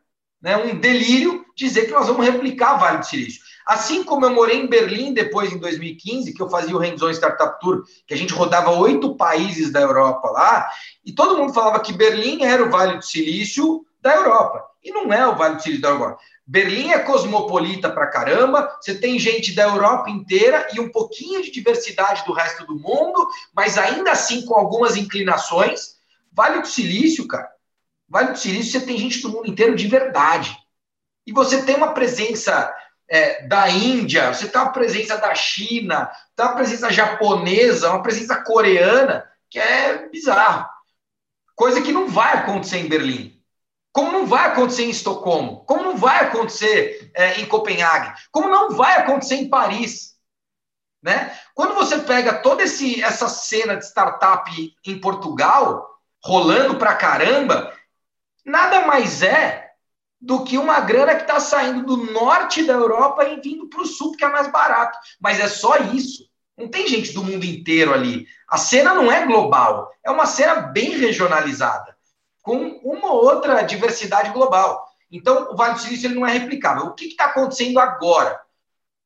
né, 0.40 0.56
um 0.56 0.78
delírio 0.78 1.44
dizer 1.56 1.86
que 1.86 1.90
nós 1.90 2.06
vamos 2.06 2.24
replicar 2.24 2.76
Vale 2.76 2.98
do 2.98 3.06
Silício. 3.06 3.42
Assim 3.66 4.02
como 4.02 4.24
eu 4.26 4.30
morei 4.30 4.60
em 4.60 4.66
Berlim 4.66 5.12
depois, 5.12 5.52
em 5.52 5.58
2015, 5.58 6.32
que 6.32 6.42
eu 6.42 6.48
fazia 6.48 6.74
o 6.74 6.78
Hands-On 6.78 7.10
Startup 7.10 7.58
Tour, 7.60 7.84
que 8.06 8.14
a 8.14 8.16
gente 8.16 8.32
rodava 8.32 8.70
oito 8.72 9.16
países 9.16 9.70
da 9.72 9.80
Europa 9.80 10.30
lá, 10.30 10.68
e 11.04 11.12
todo 11.12 11.36
mundo 11.36 11.52
falava 11.52 11.80
que 11.80 11.92
Berlim 11.92 12.42
era 12.42 12.64
o 12.64 12.70
Vale 12.70 12.96
do 12.96 13.04
Silício 13.04 13.84
da 14.00 14.14
Europa. 14.14 14.64
E 14.82 14.90
não 14.90 15.12
é 15.12 15.26
o 15.26 15.36
Vale 15.36 15.56
do 15.56 15.62
Silício 15.62 15.82
da 15.82 15.90
Europa. 15.90 16.18
Berlim 16.46 16.90
é 16.90 16.98
cosmopolita 16.98 17.88
pra 17.88 18.08
caramba, 18.08 18.76
você 18.80 18.94
tem 18.94 19.18
gente 19.20 19.54
da 19.54 19.62
Europa 19.62 20.10
inteira 20.10 20.66
e 20.74 20.80
um 20.80 20.90
pouquinho 20.90 21.40
de 21.42 21.50
diversidade 21.50 22.24
do 22.24 22.32
resto 22.32 22.66
do 22.66 22.74
mundo, 22.74 23.28
mas 23.54 23.78
ainda 23.78 24.10
assim 24.10 24.44
com 24.44 24.54
algumas 24.54 24.96
inclinações. 24.96 26.00
Vale 26.32 26.60
do 26.60 26.66
Silício, 26.66 27.28
cara. 27.28 27.48
Vale 28.08 28.32
do 28.32 28.38
Silício 28.38 28.72
você 28.72 28.84
tem 28.84 28.98
gente 28.98 29.22
do 29.22 29.28
mundo 29.28 29.48
inteiro 29.48 29.76
de 29.76 29.86
verdade. 29.86 30.56
E 31.24 31.32
você 31.32 31.62
tem 31.62 31.76
uma 31.76 31.94
presença 31.94 32.74
é, 33.10 33.42
da 33.42 33.68
Índia, 33.68 34.32
você 34.32 34.48
tem 34.48 34.60
uma 34.60 34.70
presença 34.70 35.16
da 35.18 35.34
China, 35.34 36.08
tem 36.36 36.46
uma 36.46 36.54
presença 36.54 36.92
japonesa, 36.92 37.90
uma 37.90 38.02
presença 38.02 38.36
coreana, 38.36 39.28
que 39.50 39.58
é 39.58 40.08
bizarro. 40.08 40.68
Coisa 41.56 41.82
que 41.82 41.90
não 41.90 42.08
vai 42.08 42.34
acontecer 42.34 42.78
em 42.78 42.88
Berlim. 42.88 43.36
Como 43.92 44.12
não 44.12 44.24
vai 44.24 44.46
acontecer 44.46 44.84
em 44.84 44.90
Estocolmo. 44.90 45.64
Como 45.66 45.82
não 45.82 45.96
vai 45.96 46.20
acontecer 46.20 47.10
é, 47.12 47.40
em 47.40 47.46
Copenhague. 47.46 48.14
Como 48.30 48.48
não 48.48 48.70
vai 48.70 48.96
acontecer 48.96 49.34
em 49.34 49.50
Paris. 49.50 50.14
Né? 51.02 51.36
Quando 51.52 51.74
você 51.74 51.98
pega 51.98 52.40
toda 52.40 52.62
esse, 52.62 53.02
essa 53.02 53.28
cena 53.28 53.76
de 53.76 53.84
startup 53.84 54.50
em 54.86 55.00
Portugal, 55.00 55.98
rolando 56.22 56.76
pra 56.76 56.94
caramba, 56.94 57.74
nada 58.44 58.86
mais 58.86 59.22
é 59.22 59.69
do 60.20 60.44
que 60.44 60.58
uma 60.58 60.80
grana 60.80 61.14
que 61.14 61.22
está 61.22 61.40
saindo 61.40 61.84
do 61.84 62.12
norte 62.12 62.62
da 62.64 62.74
Europa 62.74 63.24
e 63.24 63.40
vindo 63.40 63.68
para 63.68 63.80
o 63.80 63.86
sul, 63.86 64.12
que 64.12 64.24
é 64.24 64.28
mais 64.28 64.50
barato. 64.52 64.98
Mas 65.20 65.40
é 65.40 65.48
só 65.48 65.76
isso. 65.78 66.28
Não 66.58 66.68
tem 66.68 66.86
gente 66.86 67.12
do 67.12 67.24
mundo 67.24 67.44
inteiro 67.44 67.94
ali. 67.94 68.26
A 68.46 68.58
cena 68.58 68.92
não 68.92 69.10
é 69.10 69.24
global, 69.24 69.90
é 70.04 70.10
uma 70.10 70.26
cena 70.26 70.56
bem 70.56 70.90
regionalizada, 70.90 71.96
com 72.42 72.80
uma 72.84 73.12
outra 73.12 73.62
diversidade 73.62 74.30
global. 74.30 74.84
Então, 75.10 75.50
o 75.50 75.56
Vale 75.56 75.74
do 75.74 75.80
Silício 75.80 76.06
ele 76.06 76.16
não 76.16 76.26
é 76.26 76.32
replicável. 76.32 76.84
O 76.84 76.94
que 76.94 77.06
está 77.06 77.26
acontecendo 77.26 77.80
agora? 77.80 78.38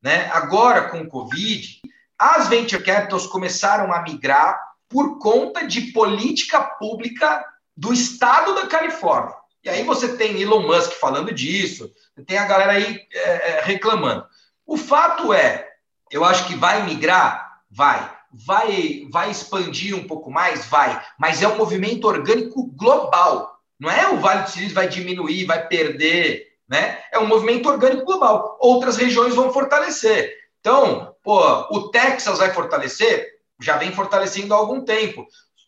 Né? 0.02 0.28
Agora, 0.32 0.88
com 0.88 1.00
o 1.00 1.08
Covid, 1.08 1.80
as 2.18 2.48
venture 2.48 2.82
capitals 2.82 3.26
começaram 3.26 3.92
a 3.92 4.02
migrar 4.02 4.60
por 4.88 5.18
conta 5.18 5.66
de 5.66 5.92
política 5.92 6.60
pública 6.60 7.44
do 7.76 7.92
estado 7.92 8.54
da 8.54 8.66
Califórnia. 8.66 9.43
E 9.64 9.70
aí 9.70 9.82
você 9.82 10.16
tem 10.16 10.40
Elon 10.40 10.60
Musk 10.60 10.92
falando 10.92 11.32
disso, 11.32 11.90
tem 12.26 12.36
a 12.36 12.44
galera 12.44 12.72
aí 12.72 13.00
é, 13.10 13.20
é, 13.20 13.60
reclamando. 13.62 14.26
O 14.66 14.76
fato 14.76 15.32
é, 15.32 15.66
eu 16.10 16.22
acho 16.22 16.46
que 16.46 16.54
vai 16.54 16.84
migrar? 16.84 17.60
Vai. 17.70 18.12
Vai, 18.30 19.06
vai 19.10 19.30
expandir 19.30 19.96
um 19.96 20.06
pouco 20.06 20.30
mais? 20.30 20.66
Vai. 20.66 21.02
Mas 21.18 21.42
é 21.42 21.48
um 21.48 21.56
movimento 21.56 22.06
orgânico 22.06 22.66
global. 22.76 23.58
Não 23.80 23.90
é 23.90 24.08
o 24.08 24.18
Vale 24.18 24.42
do 24.42 24.50
Silício 24.50 24.74
vai 24.74 24.88
diminuir, 24.88 25.46
vai 25.46 25.66
perder. 25.66 26.48
Né? 26.68 26.98
É 27.10 27.18
um 27.18 27.26
movimento 27.26 27.68
orgânico 27.68 28.04
global. 28.04 28.58
Outras 28.60 28.96
regiões 28.96 29.34
vão 29.34 29.52
fortalecer. 29.52 30.34
Então, 30.60 31.14
pô, 31.22 31.40
o 31.70 31.90
Texas 31.90 32.38
vai 32.38 32.52
fortalecer? 32.52 33.28
Já 33.60 33.76
vem 33.76 33.92
fortalecendo 33.92 34.52
há 34.52 34.56
algum 34.56 34.84
tempo. 34.84 35.26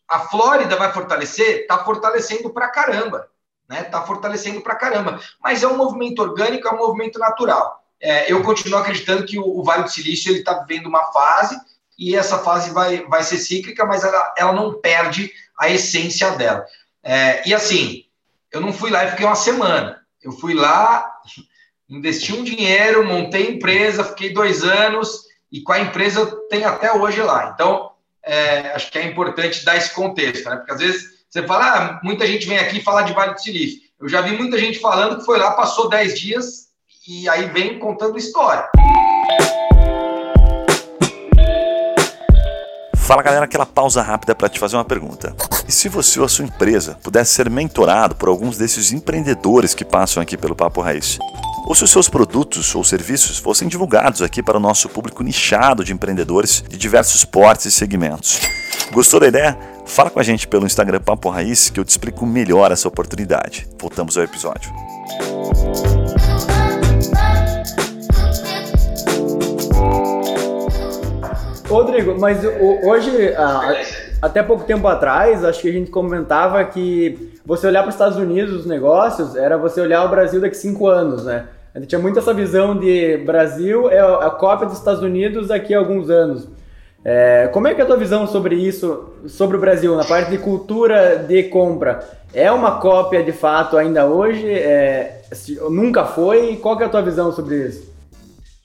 A 0.09 0.21
Flórida 0.21 0.77
vai 0.77 0.93
fortalecer? 0.93 1.61
Está 1.61 1.83
fortalecendo 1.85 2.51
pra 2.51 2.69
caramba. 2.69 3.29
Né? 3.69 3.85
Tá 3.85 4.03
fortalecendo 4.03 4.61
pra 4.61 4.77
caramba. 4.77 5.21
Mas 5.43 5.63
é 5.63 5.69
um 5.69 5.77
movimento 5.77 6.21
orgânico, 6.21 6.69
é 6.69 6.73
um 6.73 6.79
movimento 6.79 7.19
natural. 7.19 7.83
É, 8.01 8.31
eu 8.31 8.43
continuo 8.43 8.79
acreditando 8.79 9.25
que 9.25 9.39
o, 9.39 9.59
o 9.59 9.65
Vale 9.65 9.85
do 9.85 9.91
Silício 9.91 10.35
está 10.35 10.61
vivendo 10.61 10.87
uma 10.87 11.13
fase 11.13 11.59
e 11.99 12.15
essa 12.15 12.39
fase 12.39 12.71
vai, 12.71 13.05
vai 13.07 13.23
ser 13.23 13.39
cíclica, 13.39 13.85
mas 13.85 14.05
ela, 14.05 14.35
ela 14.37 14.53
não 14.53 14.81
perde 14.81 15.33
a 15.59 15.71
essência 15.71 16.31
dela. 16.33 16.65
É, 17.03 17.49
e 17.49 17.55
assim, 17.55 18.05
eu 18.53 18.61
não 18.61 18.73
fui 18.73 18.91
lá 18.91 19.05
e 19.05 19.11
fiquei 19.11 19.25
uma 19.25 19.35
semana. 19.35 20.01
Eu 20.23 20.33
fui 20.33 20.55
lá, 20.55 21.11
investi 21.89 22.33
um 22.33 22.45
dinheiro, 22.45 23.05
montei 23.05 23.51
empresa, 23.51 24.05
fiquei 24.05 24.33
dois 24.33 24.63
anos 24.63 25.25
e 25.51 25.63
com 25.63 25.73
a 25.73 25.81
empresa 25.81 26.21
eu 26.21 26.37
tenho 26.49 26.69
até 26.69 26.93
hoje 26.93 27.23
lá. 27.23 27.53
Então, 27.55 27.93
é, 28.23 28.73
acho 28.73 28.91
que 28.91 28.99
é 28.99 29.05
importante 29.05 29.65
dar 29.65 29.77
esse 29.77 29.95
contexto, 29.95 30.51
né? 30.51 30.57
Porque 30.57 30.73
às 30.73 30.81
vezes 30.81 31.16
você 31.29 31.43
fala, 31.43 31.65
ah, 31.65 32.01
muita 32.03 32.27
gente 32.27 32.47
vem 32.47 32.59
aqui 32.59 32.81
falar 32.81 33.03
de 33.03 33.13
Vale 33.13 33.35
do 33.35 33.41
Silício. 33.41 33.81
Eu 34.01 34.09
já 34.09 34.21
vi 34.21 34.37
muita 34.37 34.59
gente 34.59 34.79
falando 34.79 35.19
que 35.19 35.25
foi 35.25 35.39
lá, 35.39 35.51
passou 35.53 35.89
10 35.89 36.19
dias 36.19 36.67
e 37.07 37.29
aí 37.29 37.47
vem 37.51 37.79
contando 37.79 38.17
história. 38.17 38.69
Fala 42.97 43.23
galera, 43.23 43.45
aquela 43.45 43.67
pausa 43.67 44.03
rápida 44.03 44.35
para 44.35 44.49
te 44.49 44.59
fazer 44.59 44.77
uma 44.77 44.85
pergunta. 44.85 45.35
E 45.69 45.73
se 45.73 45.89
você 45.89 46.19
ou 46.19 46.27
a 46.27 46.29
sua 46.29 46.45
empresa 46.45 46.99
pudesse 47.03 47.35
ser 47.35 47.51
mentorado 47.51 48.15
por 48.15 48.29
alguns 48.29 48.57
desses 48.57 48.93
empreendedores 48.93 49.75
que 49.75 49.85
passam 49.85 50.23
aqui 50.23 50.37
pelo 50.37 50.57
Papo 50.57 50.81
Raiz? 50.81 51.19
Ou 51.67 51.75
se 51.75 51.85
os 51.85 51.91
seus 51.91 52.09
produtos 52.09 52.73
ou 52.75 52.85
serviços 52.85 53.39
fossem 53.39 53.67
divulgados 53.69 54.23
aqui 54.23 54.43
para 54.43 54.57
o 54.57 54.61
nosso 54.61 54.89
público 54.89 55.23
nichado 55.23 55.85
de 55.85 55.93
empreendedores 55.93 56.63
de 56.69 56.77
diversos 56.77 57.25
portes 57.25 57.67
e 57.67 57.73
segmentos? 57.73 58.41
Gostou 58.93 59.21
da 59.21 59.29
ideia? 59.29 59.76
Fala 59.87 60.11
com 60.11 60.19
a 60.19 60.23
gente 60.23 60.49
pelo 60.49 60.67
Instagram 60.67 61.01
Papo 61.01 61.31
Raiz 61.31 61.71
que 61.71 61.79
eu 61.79 61.85
te 61.85 61.91
explico 61.91 62.27
melhor 62.27 62.73
essa 62.73 62.89
oportunidade. 62.89 63.67
Voltamos 63.81 64.19
ao 64.19 64.25
episódio. 64.25 64.71
Rodrigo, 71.69 72.19
mas 72.19 72.39
hoje, 72.85 73.33
até 74.21 74.43
pouco 74.43 74.65
tempo 74.65 74.87
atrás, 74.89 75.45
acho 75.45 75.63
que 75.63 75.69
a 75.69 75.73
gente 75.73 75.91
comentava 75.91 76.63
que 76.65 77.33
você 77.45 77.67
olhar 77.67 77.83
para 77.83 77.89
os 77.89 77.95
Estados 77.95 78.19
Unidos, 78.19 78.61
os 78.61 78.67
negócios, 78.67 79.37
era 79.37 79.57
você 79.57 79.81
olhar 79.81 80.05
o 80.05 80.09
Brasil 80.09 80.41
daqui 80.41 80.57
cinco 80.57 80.89
anos, 80.89 81.25
né? 81.25 81.47
A 81.75 81.79
gente 81.79 81.89
tinha 81.89 81.99
muito 81.99 82.19
essa 82.19 82.33
visão 82.33 82.79
de 82.79 83.19
Brasil 83.19 83.91
é 83.91 84.01
a 84.01 84.31
cópia 84.31 84.67
dos 84.67 84.79
Estados 84.79 85.03
Unidos 85.03 85.49
daqui 85.49 85.75
a 85.75 85.79
alguns 85.79 86.09
anos. 86.11 86.49
É, 87.09 87.47
como 87.53 87.69
é 87.69 87.75
que 87.75 87.81
é 87.81 87.85
a 87.85 87.87
tua 87.87 87.97
visão 87.97 88.27
sobre 88.27 88.57
isso, 88.57 89.11
sobre 89.29 89.57
o 89.57 89.61
Brasil, 89.61 89.95
na 89.95 90.03
parte 90.03 90.29
de 90.29 90.39
cultura 90.39 91.19
de 91.19 91.45
compra? 91.45 92.19
É 92.35 92.51
uma 92.51 92.81
cópia 92.81 93.23
de 93.23 93.31
fato 93.31 93.79
ainda 93.79 94.07
hoje? 94.07 94.45
É, 94.51 95.23
nunca 95.71 96.05
foi? 96.05 96.57
Qual 96.57 96.81
é 96.81 96.85
a 96.85 96.89
tua 96.89 97.03
visão 97.03 97.31
sobre 97.31 97.69
isso? 97.69 97.95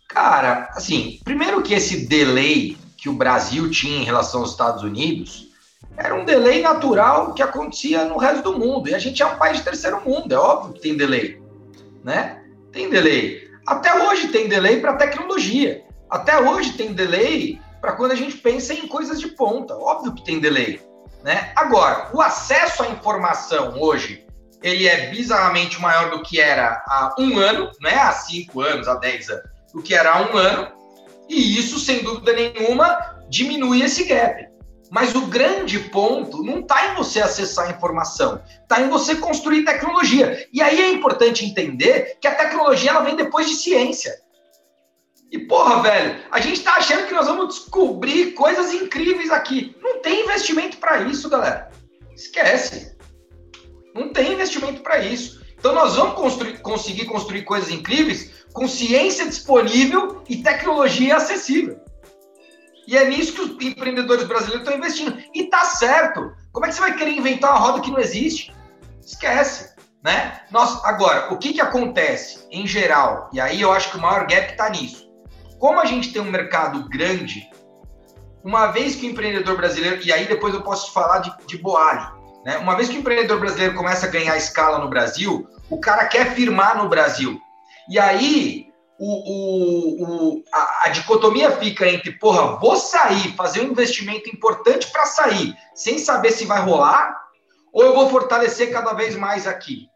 Cara, 0.07 0.71
assim, 0.73 1.19
primeiro 1.23 1.61
que 1.61 1.75
esse 1.75 2.07
delay 2.07 2.75
que 2.97 3.07
o 3.09 3.13
Brasil 3.13 3.69
tinha 3.69 3.99
em 3.99 4.03
relação 4.03 4.41
aos 4.41 4.49
Estados 4.49 4.81
Unidos 4.81 5.49
era 5.95 6.15
um 6.15 6.25
delay 6.25 6.63
natural 6.63 7.35
que 7.35 7.43
acontecia 7.43 8.05
no 8.05 8.17
resto 8.17 8.41
do 8.41 8.57
mundo. 8.57 8.89
E 8.89 8.95
a 8.95 8.99
gente 8.99 9.21
é 9.21 9.25
um 9.27 9.37
país 9.37 9.59
de 9.59 9.65
terceiro 9.65 10.01
mundo, 10.03 10.33
é 10.33 10.37
óbvio 10.37 10.73
que 10.73 10.81
tem 10.81 10.97
delay, 10.97 11.39
né? 12.03 12.41
Tem 12.71 12.89
delay. 12.89 13.47
Até 13.67 13.93
hoje 14.09 14.29
tem 14.29 14.49
delay 14.49 14.79
para 14.79 14.93
tecnologia. 14.93 15.83
Até 16.09 16.41
hoje 16.41 16.73
tem 16.73 16.91
delay 16.91 17.61
para 17.81 17.93
quando 17.93 18.11
a 18.11 18.15
gente 18.15 18.37
pensa 18.37 18.73
em 18.73 18.87
coisas 18.87 19.19
de 19.19 19.29
ponta. 19.29 19.75
Óbvio 19.75 20.13
que 20.13 20.23
tem 20.23 20.39
delay, 20.39 20.79
né? 21.23 21.51
Agora, 21.55 22.09
o 22.13 22.21
acesso 22.21 22.83
à 22.83 22.87
informação 22.87 23.75
hoje 23.81 24.25
ele 24.61 24.87
é 24.87 25.09
bizarramente 25.09 25.81
maior 25.81 26.11
do 26.11 26.21
que 26.21 26.39
era 26.39 26.83
há 26.87 27.15
um 27.17 27.37
ano, 27.39 27.71
não 27.81 27.89
é 27.89 27.95
há 27.95 28.11
cinco 28.11 28.61
anos, 28.61 28.87
há 28.87 28.95
dez 28.95 29.29
anos, 29.29 29.49
do 29.73 29.81
que 29.81 29.95
era 29.95 30.13
há 30.13 30.21
um 30.21 30.37
ano. 30.37 30.71
E 31.27 31.57
isso, 31.57 31.79
sem 31.79 32.03
dúvida 32.03 32.33
nenhuma, 32.33 33.17
diminui 33.27 33.81
esse 33.81 34.03
gap. 34.03 34.51
Mas 34.91 35.15
o 35.15 35.27
grande 35.27 35.79
ponto 35.79 36.43
não 36.43 36.59
está 36.59 36.91
em 36.91 36.95
você 36.95 37.21
acessar 37.21 37.67
a 37.67 37.71
informação, 37.71 38.41
está 38.61 38.81
em 38.81 38.89
você 38.89 39.15
construir 39.15 39.63
tecnologia. 39.63 40.45
E 40.53 40.61
aí 40.61 40.81
é 40.81 40.91
importante 40.91 41.45
entender 41.45 42.17
que 42.19 42.27
a 42.27 42.35
tecnologia 42.35 42.91
ela 42.91 42.99
vem 42.99 43.15
depois 43.15 43.47
de 43.47 43.55
ciência. 43.55 44.13
E 45.31 45.39
porra, 45.39 45.81
velho, 45.81 46.19
a 46.29 46.41
gente 46.41 46.57
está 46.57 46.73
achando 46.73 47.07
que 47.07 47.13
nós 47.13 47.25
vamos 47.25 47.55
descobrir 47.55 48.33
coisas 48.33 48.73
incríveis 48.73 49.31
aqui. 49.31 49.75
Não 49.81 50.01
tem 50.01 50.23
investimento 50.23 50.77
para 50.77 51.01
isso, 51.03 51.29
galera. 51.29 51.71
Esquece. 52.13 52.97
Não 53.95 54.11
tem 54.11 54.33
investimento 54.33 54.81
para 54.81 54.99
isso. 54.99 55.41
Então 55.57 55.73
nós 55.73 55.95
vamos 55.95 56.15
construir, 56.15 56.59
conseguir 56.59 57.05
construir 57.05 57.43
coisas 57.43 57.69
incríveis 57.69 58.45
com 58.51 58.67
ciência 58.67 59.25
disponível 59.25 60.21
e 60.27 60.43
tecnologia 60.43 61.15
acessível. 61.15 61.79
E 62.87 62.97
é 62.97 63.07
nisso 63.07 63.33
que 63.33 63.41
os 63.41 63.65
empreendedores 63.65 64.25
brasileiros 64.25 64.63
estão 64.63 64.77
investindo. 64.77 65.17
E 65.33 65.45
tá 65.45 65.63
certo. 65.63 66.33
Como 66.51 66.65
é 66.65 66.69
que 66.69 66.75
você 66.75 66.81
vai 66.81 66.97
querer 66.97 67.11
inventar 67.11 67.51
uma 67.51 67.59
roda 67.59 67.81
que 67.81 67.91
não 67.91 67.99
existe? 67.99 68.53
Esquece, 69.05 69.75
né? 70.03 70.41
Nós, 70.51 70.83
agora, 70.83 71.33
o 71.33 71.37
que, 71.37 71.53
que 71.53 71.61
acontece 71.61 72.45
em 72.51 72.67
geral? 72.67 73.29
E 73.31 73.39
aí 73.39 73.61
eu 73.61 73.71
acho 73.71 73.91
que 73.91 73.97
o 73.97 74.01
maior 74.01 74.27
gap 74.27 74.51
está 74.51 74.69
nisso. 74.69 75.00
Como 75.61 75.79
a 75.79 75.85
gente 75.85 76.11
tem 76.11 76.19
um 76.19 76.31
mercado 76.31 76.89
grande, 76.89 77.47
uma 78.43 78.71
vez 78.71 78.95
que 78.95 79.05
o 79.05 79.11
empreendedor 79.11 79.55
brasileiro, 79.55 80.01
e 80.03 80.11
aí 80.11 80.25
depois 80.25 80.55
eu 80.55 80.63
posso 80.63 80.91
falar 80.91 81.19
de, 81.19 81.31
de 81.45 81.55
Boali, 81.59 82.03
né? 82.43 82.57
Uma 82.57 82.73
vez 82.73 82.89
que 82.89 82.95
o 82.95 82.99
empreendedor 82.99 83.39
brasileiro 83.39 83.75
começa 83.75 84.07
a 84.07 84.09
ganhar 84.09 84.35
escala 84.35 84.79
no 84.79 84.89
Brasil, 84.89 85.47
o 85.69 85.79
cara 85.79 86.07
quer 86.07 86.33
firmar 86.33 86.81
no 86.81 86.89
Brasil. 86.89 87.39
E 87.87 87.99
aí 87.99 88.71
o, 88.97 89.05
o, 89.05 90.03
o 90.03 90.43
a, 90.51 90.85
a, 90.85 90.89
dicotomia 90.89 91.51
fica 91.51 91.87
entre, 91.87 92.13
porra, 92.13 92.57
vou 92.57 92.75
sair, 92.75 93.35
fazer 93.35 93.61
um 93.61 93.69
investimento 93.69 94.31
importante 94.31 94.87
para 94.87 95.05
sair, 95.05 95.55
sem 95.75 95.99
saber 95.99 96.31
se 96.31 96.43
vai 96.43 96.59
rolar, 96.59 97.15
ou 97.71 97.83
eu 97.83 97.93
vou 97.93 98.09
fortalecer 98.09 98.71
cada 98.71 98.93
vez 98.93 99.15
mais 99.15 99.45
aqui, 99.45 99.87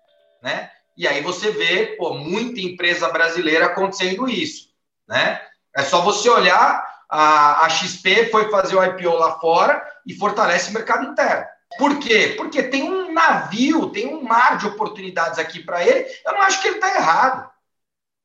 né? 0.44 0.70
E 0.96 1.08
aí 1.08 1.22
você 1.22 1.50
vê, 1.50 1.96
pô, 1.98 2.14
muita 2.14 2.62
empresa 2.62 3.10
brasileira 3.10 3.66
acontecendo 3.66 4.30
isso, 4.30 4.68
né? 5.08 5.42
É 5.76 5.84
só 5.84 6.02
você 6.02 6.30
olhar, 6.30 6.84
a, 7.10 7.68
XP 7.70 8.30
foi 8.30 8.50
fazer 8.50 8.76
o 8.76 8.84
IPO 8.84 9.14
lá 9.16 9.40
fora 9.40 9.86
e 10.06 10.14
fortalece 10.16 10.70
o 10.70 10.74
mercado 10.74 11.06
interno. 11.06 11.46
Por 11.78 12.00
quê? 12.00 12.34
Porque 12.38 12.64
tem 12.64 12.90
um 12.90 13.12
navio, 13.12 13.90
tem 13.90 14.08
um 14.08 14.24
mar 14.24 14.58
de 14.58 14.68
oportunidades 14.68 15.38
aqui 15.38 15.62
para 15.62 15.86
ele. 15.86 16.06
Eu 16.26 16.34
não 16.34 16.42
acho 16.42 16.62
que 16.62 16.68
ele 16.70 16.78
está 16.78 16.96
errado. 16.96 17.50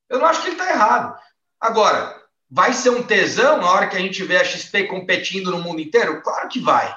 Eu 0.09 0.19
não 0.19 0.27
acho 0.27 0.43
que 0.43 0.49
ele 0.49 0.57
está 0.57 0.71
errado. 0.71 1.19
Agora, 1.61 2.17
vai 2.49 2.73
ser 2.73 2.91
um 2.91 3.03
tesão 3.03 3.59
na 3.59 3.71
hora 3.71 3.89
que 3.89 3.97
a 3.97 4.01
gente 4.01 4.23
vê 4.23 4.37
a 4.37 4.45
XP 4.45 4.85
competindo 4.85 5.51
no 5.51 5.61
mundo 5.61 5.81
inteiro? 5.81 6.23
Claro 6.23 6.49
que 6.49 6.61
vai. 6.61 6.97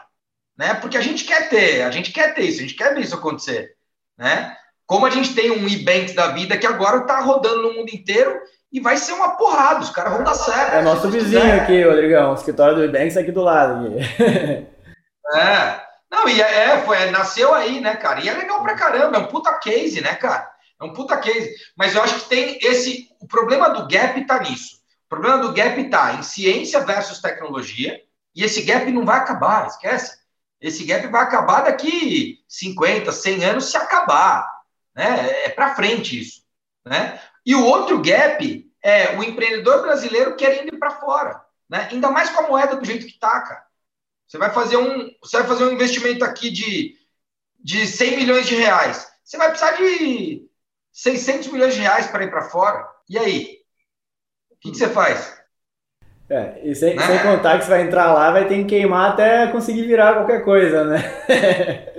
Né? 0.56 0.76
Porque 0.76 0.98
a 0.98 1.02
gente 1.02 1.24
quer 1.24 1.50
ter, 1.50 1.82
a 1.82 1.90
gente 1.90 2.12
quer 2.12 2.34
ter 2.36 2.44
isso, 2.44 2.60
a 2.60 2.62
gente 2.62 2.76
quer 2.76 2.94
ver 2.94 3.02
isso 3.02 3.16
acontecer. 3.16 3.76
Né? 4.18 4.56
Como 4.86 5.06
a 5.06 5.10
gente 5.10 5.34
tem 5.34 5.50
um 5.50 5.68
e-banks 5.68 6.14
da 6.14 6.28
vida 6.28 6.58
que 6.58 6.68
agora 6.68 7.00
está 7.00 7.20
rodando 7.20 7.64
no 7.64 7.74
mundo 7.74 7.90
inteiro 7.90 8.40
e 8.74 8.80
vai 8.80 8.98
ser 8.98 9.14
uma 9.14 9.38
porrada, 9.38 9.82
os 9.82 9.92
caras 9.92 10.14
vão 10.14 10.24
dar 10.24 10.34
certo. 10.34 10.74
É 10.74 10.82
nosso 10.82 11.08
vizinho 11.08 11.62
aqui, 11.62 11.84
Rodrigão, 11.84 12.32
o 12.32 12.34
escritório 12.34 12.76
do 12.76 12.84
e-banks 12.84 13.16
aqui 13.16 13.32
do 13.32 13.42
lado. 13.42 13.96
É. 15.36 15.82
Não, 16.12 16.28
e 16.28 16.40
é, 16.40 16.66
é, 16.66 16.82
foi, 16.84 17.10
nasceu 17.10 17.56
aí, 17.56 17.80
né, 17.80 17.96
cara? 17.96 18.20
E 18.20 18.30
é 18.30 18.34
legal 18.34 18.62
pra 18.62 18.76
caramba, 18.76 19.18
é 19.18 19.20
um 19.20 19.28
puta 19.28 19.52
case, 19.58 20.00
né, 20.00 20.14
cara? 20.14 20.48
É 20.80 20.84
um 20.84 20.94
puta 20.94 21.18
case. 21.18 21.56
Mas 21.76 21.96
eu 21.96 22.04
acho 22.04 22.20
que 22.20 22.30
tem 22.30 22.60
esse. 22.62 23.08
O 23.20 23.28
problema 23.28 23.70
do 23.70 23.88
gap 23.88 24.20
está 24.20 24.40
nisso. 24.42 24.76
O 25.06 25.10
problema 25.10 25.40
do 25.40 25.54
gap 25.54 25.80
está 25.80 26.14
em 26.14 26.22
ciência 26.22 26.82
versus 26.82 27.20
tecnologia. 27.20 28.00
E 28.36 28.44
esse 28.44 28.62
gap 28.62 28.92
não 28.92 29.06
vai 29.06 29.18
acabar, 29.18 29.66
esquece. 29.66 30.18
Esse 30.62 30.84
gap 30.86 31.08
vai 31.08 31.24
acabar 31.24 31.62
daqui 31.62 32.40
50, 32.48 33.12
100 33.12 33.46
anos 33.46 33.72
se 33.72 33.78
acabar. 33.78 34.48
Né? 34.94 35.46
É 35.46 35.50
para 35.50 35.74
frente 35.74 36.20
isso. 36.20 36.44
Né? 36.86 37.20
E 37.46 37.56
o 37.56 37.66
outro 37.66 38.02
gap 38.02 38.72
é 38.82 39.18
o 39.18 39.24
empreendedor 39.24 39.82
brasileiro 39.82 40.36
querendo 40.36 40.74
ir 40.74 40.78
para 40.78 40.92
fora. 40.92 41.42
Né? 41.70 41.88
Ainda 41.92 42.12
mais 42.12 42.30
com 42.30 42.44
a 42.44 42.48
moeda 42.48 42.76
do 42.76 42.86
jeito 42.86 43.06
que 43.06 43.14
está, 43.14 43.42
cara. 43.42 43.64
Você 44.28 44.38
vai 44.38 44.52
fazer 44.52 44.78
um, 44.78 45.10
você 45.22 45.38
vai 45.38 45.48
fazer 45.48 45.66
um 45.66 45.72
investimento 45.72 46.24
aqui 46.24 46.50
de, 46.50 46.96
de 47.60 47.86
100 47.86 48.18
milhões 48.18 48.48
de 48.48 48.56
reais. 48.56 49.08
Você 49.24 49.38
vai 49.38 49.50
precisar 49.50 49.72
de 49.74 50.48
600 50.92 51.48
milhões 51.50 51.76
de 51.76 51.82
reais 51.82 52.08
para 52.08 52.24
ir 52.24 52.30
para 52.30 52.50
fora. 52.50 52.88
E 53.10 53.18
aí? 53.18 53.60
O 54.52 54.56
que, 54.60 54.72
que 54.72 54.78
você 54.78 54.90
faz? 54.90 55.42
É, 56.30 56.62
e 56.64 56.74
sem, 56.74 56.96
né? 56.96 57.06
sem, 57.06 57.20
contar 57.20 57.60
que 57.60 57.66
você 57.66 57.70
vai 57.70 57.82
entrar 57.82 58.14
lá, 58.14 58.32
vai 58.32 58.48
ter 58.48 58.58
que 58.60 58.66
queimar 58.66 59.12
até 59.12 59.48
conseguir 59.48 59.86
virar 59.86 60.16
qualquer 60.16 60.44
coisa, 60.44 60.84
né? 60.86 60.98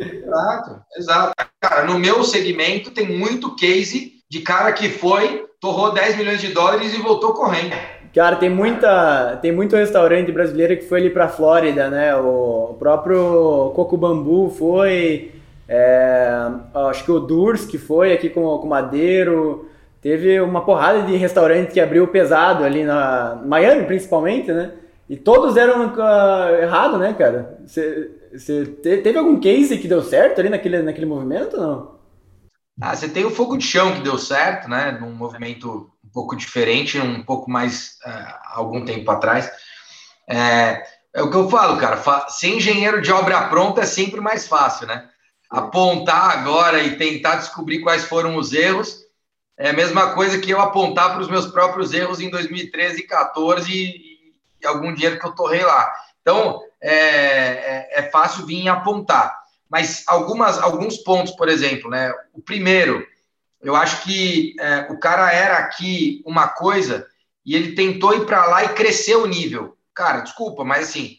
exato, 0.00 0.84
exato. 0.96 1.34
Cara, 1.60 1.84
no 1.84 1.98
meu 1.98 2.24
segmento 2.24 2.90
tem 2.90 3.06
muito 3.06 3.54
case 3.54 4.13
de 4.34 4.40
cara 4.40 4.72
que 4.72 4.88
foi, 4.88 5.46
torrou 5.60 5.92
10 5.92 6.16
milhões 6.16 6.40
de 6.40 6.48
dólares 6.48 6.92
e 6.92 7.00
voltou 7.00 7.32
correndo. 7.34 7.72
Cara, 8.12 8.34
tem 8.34 8.50
muita, 8.50 9.38
tem 9.40 9.52
muito 9.52 9.76
restaurante 9.76 10.32
brasileiro 10.32 10.76
que 10.76 10.88
foi 10.88 10.98
ali 10.98 11.10
para 11.10 11.28
Flórida, 11.28 11.88
né? 11.88 12.16
O 12.16 12.74
próprio 12.76 13.70
Coco 13.76 13.96
Bambu 13.96 14.50
foi, 14.50 15.30
é, 15.68 16.48
acho 16.90 17.04
que 17.04 17.12
o 17.12 17.20
Durs 17.20 17.64
que 17.64 17.78
foi 17.78 18.12
aqui 18.12 18.28
com 18.28 18.44
o 18.44 18.66
Madeiro. 18.66 19.68
Teve 20.02 20.40
uma 20.40 20.62
porrada 20.62 21.02
de 21.02 21.16
restaurante 21.16 21.72
que 21.72 21.80
abriu 21.80 22.08
pesado 22.08 22.64
ali 22.64 22.82
na 22.82 23.40
Miami, 23.46 23.84
principalmente, 23.84 24.50
né? 24.50 24.72
E 25.08 25.16
todos 25.16 25.54
deram 25.54 25.86
uh, 25.86 26.60
errado, 26.60 26.98
né, 26.98 27.14
cara? 27.16 27.56
Teve 28.82 29.16
algum 29.16 29.38
case 29.38 29.78
que 29.78 29.86
deu 29.86 30.02
certo 30.02 30.40
ali 30.40 30.48
naquele, 30.48 30.82
naquele 30.82 31.06
movimento, 31.06 31.56
não? 31.56 31.93
Ah, 32.80 32.94
você 32.94 33.08
tem 33.08 33.24
o 33.24 33.30
fogo 33.30 33.56
de 33.56 33.64
chão 33.64 33.94
que 33.94 34.00
deu 34.00 34.18
certo, 34.18 34.68
né? 34.68 34.92
Num 34.92 35.12
movimento 35.12 35.90
um 36.04 36.08
pouco 36.08 36.34
diferente, 36.34 36.98
um 36.98 37.22
pouco 37.22 37.50
mais 37.50 37.98
uh, 38.04 38.34
algum 38.52 38.84
tempo 38.84 39.10
atrás. 39.10 39.50
É, 40.28 40.82
é, 41.14 41.22
o 41.22 41.30
que 41.30 41.36
eu 41.36 41.48
falo, 41.48 41.78
cara. 41.78 42.02
Ser 42.28 42.48
engenheiro 42.48 43.00
de 43.00 43.12
obra 43.12 43.48
pronta 43.48 43.82
é 43.82 43.86
sempre 43.86 44.20
mais 44.20 44.46
fácil, 44.48 44.86
né? 44.86 45.08
Apontar 45.48 46.30
agora 46.30 46.82
e 46.82 46.96
tentar 46.96 47.36
descobrir 47.36 47.80
quais 47.80 48.04
foram 48.04 48.36
os 48.36 48.52
erros 48.52 49.04
é 49.56 49.70
a 49.70 49.72
mesma 49.72 50.14
coisa 50.14 50.38
que 50.38 50.50
eu 50.50 50.60
apontar 50.60 51.12
para 51.12 51.20
os 51.20 51.28
meus 51.28 51.46
próprios 51.46 51.92
erros 51.92 52.20
em 52.20 52.28
2013 52.28 53.04
e 53.04 53.06
2014 53.06 53.72
e, 53.72 54.32
e 54.60 54.66
algum 54.66 54.92
dinheiro 54.92 55.18
que 55.18 55.26
eu 55.26 55.34
torrei 55.34 55.62
lá. 55.62 55.92
Então, 56.20 56.60
é, 56.80 56.96
é, 56.96 57.88
é 58.00 58.02
fácil 58.10 58.46
vir 58.46 58.68
apontar 58.68 59.43
mas 59.68 60.04
algumas, 60.06 60.58
alguns 60.58 60.98
pontos, 60.98 61.34
por 61.34 61.48
exemplo, 61.48 61.90
né? 61.90 62.12
O 62.32 62.40
primeiro, 62.40 63.06
eu 63.60 63.74
acho 63.74 64.02
que 64.04 64.54
é, 64.60 64.92
o 64.92 64.98
cara 64.98 65.32
era 65.32 65.58
aqui 65.58 66.22
uma 66.26 66.48
coisa 66.48 67.06
e 67.44 67.54
ele 67.54 67.74
tentou 67.74 68.14
ir 68.14 68.26
para 68.26 68.44
lá 68.46 68.64
e 68.64 68.74
crescer 68.74 69.16
o 69.16 69.26
nível. 69.26 69.76
Cara, 69.94 70.20
desculpa, 70.20 70.64
mas 70.64 70.88
assim, 70.88 71.18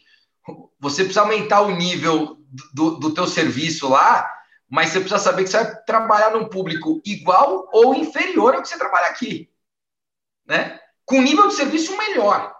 você 0.78 1.02
precisa 1.02 1.22
aumentar 1.22 1.62
o 1.62 1.74
nível 1.74 2.38
do, 2.72 2.96
do 2.96 3.14
teu 3.14 3.26
serviço 3.26 3.88
lá, 3.88 4.30
mas 4.68 4.90
você 4.90 5.00
precisa 5.00 5.20
saber 5.20 5.44
que 5.44 5.50
você 5.50 5.62
vai 5.62 5.82
trabalhar 5.84 6.30
num 6.30 6.48
público 6.48 7.00
igual 7.04 7.68
ou 7.72 7.94
inferior 7.94 8.54
ao 8.54 8.62
que 8.62 8.68
você 8.68 8.78
trabalha 8.78 9.08
aqui, 9.08 9.50
né? 10.46 10.80
Com 11.04 11.22
nível 11.22 11.48
de 11.48 11.54
serviço 11.54 11.96
melhor. 11.96 12.54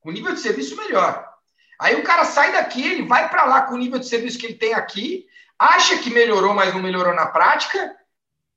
Com 0.00 0.10
nível 0.10 0.34
de 0.34 0.40
serviço 0.40 0.76
melhor. 0.76 1.35
Aí 1.80 1.94
o 1.94 2.02
cara 2.02 2.24
sai 2.24 2.52
daqui, 2.52 2.82
ele 2.82 3.06
vai 3.06 3.28
para 3.28 3.44
lá 3.44 3.62
com 3.62 3.74
o 3.74 3.78
nível 3.78 3.98
de 3.98 4.08
serviço 4.08 4.38
que 4.38 4.46
ele 4.46 4.54
tem 4.54 4.74
aqui, 4.74 5.26
acha 5.58 5.98
que 5.98 6.10
melhorou, 6.10 6.54
mas 6.54 6.72
não 6.72 6.82
melhorou 6.82 7.14
na 7.14 7.26
prática, 7.26 7.94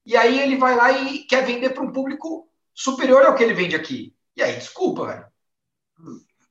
e 0.05 0.15
aí 0.15 0.39
ele 0.39 0.57
vai 0.57 0.75
lá 0.75 0.91
e 0.91 1.19
quer 1.19 1.45
vender 1.45 1.71
para 1.71 1.83
um 1.83 1.91
público 1.91 2.49
superior 2.73 3.23
ao 3.25 3.35
que 3.35 3.43
ele 3.43 3.53
vende 3.53 3.75
aqui. 3.75 4.15
E 4.35 4.41
aí, 4.41 4.55
desculpa, 4.55 5.05
velho. 5.05 5.25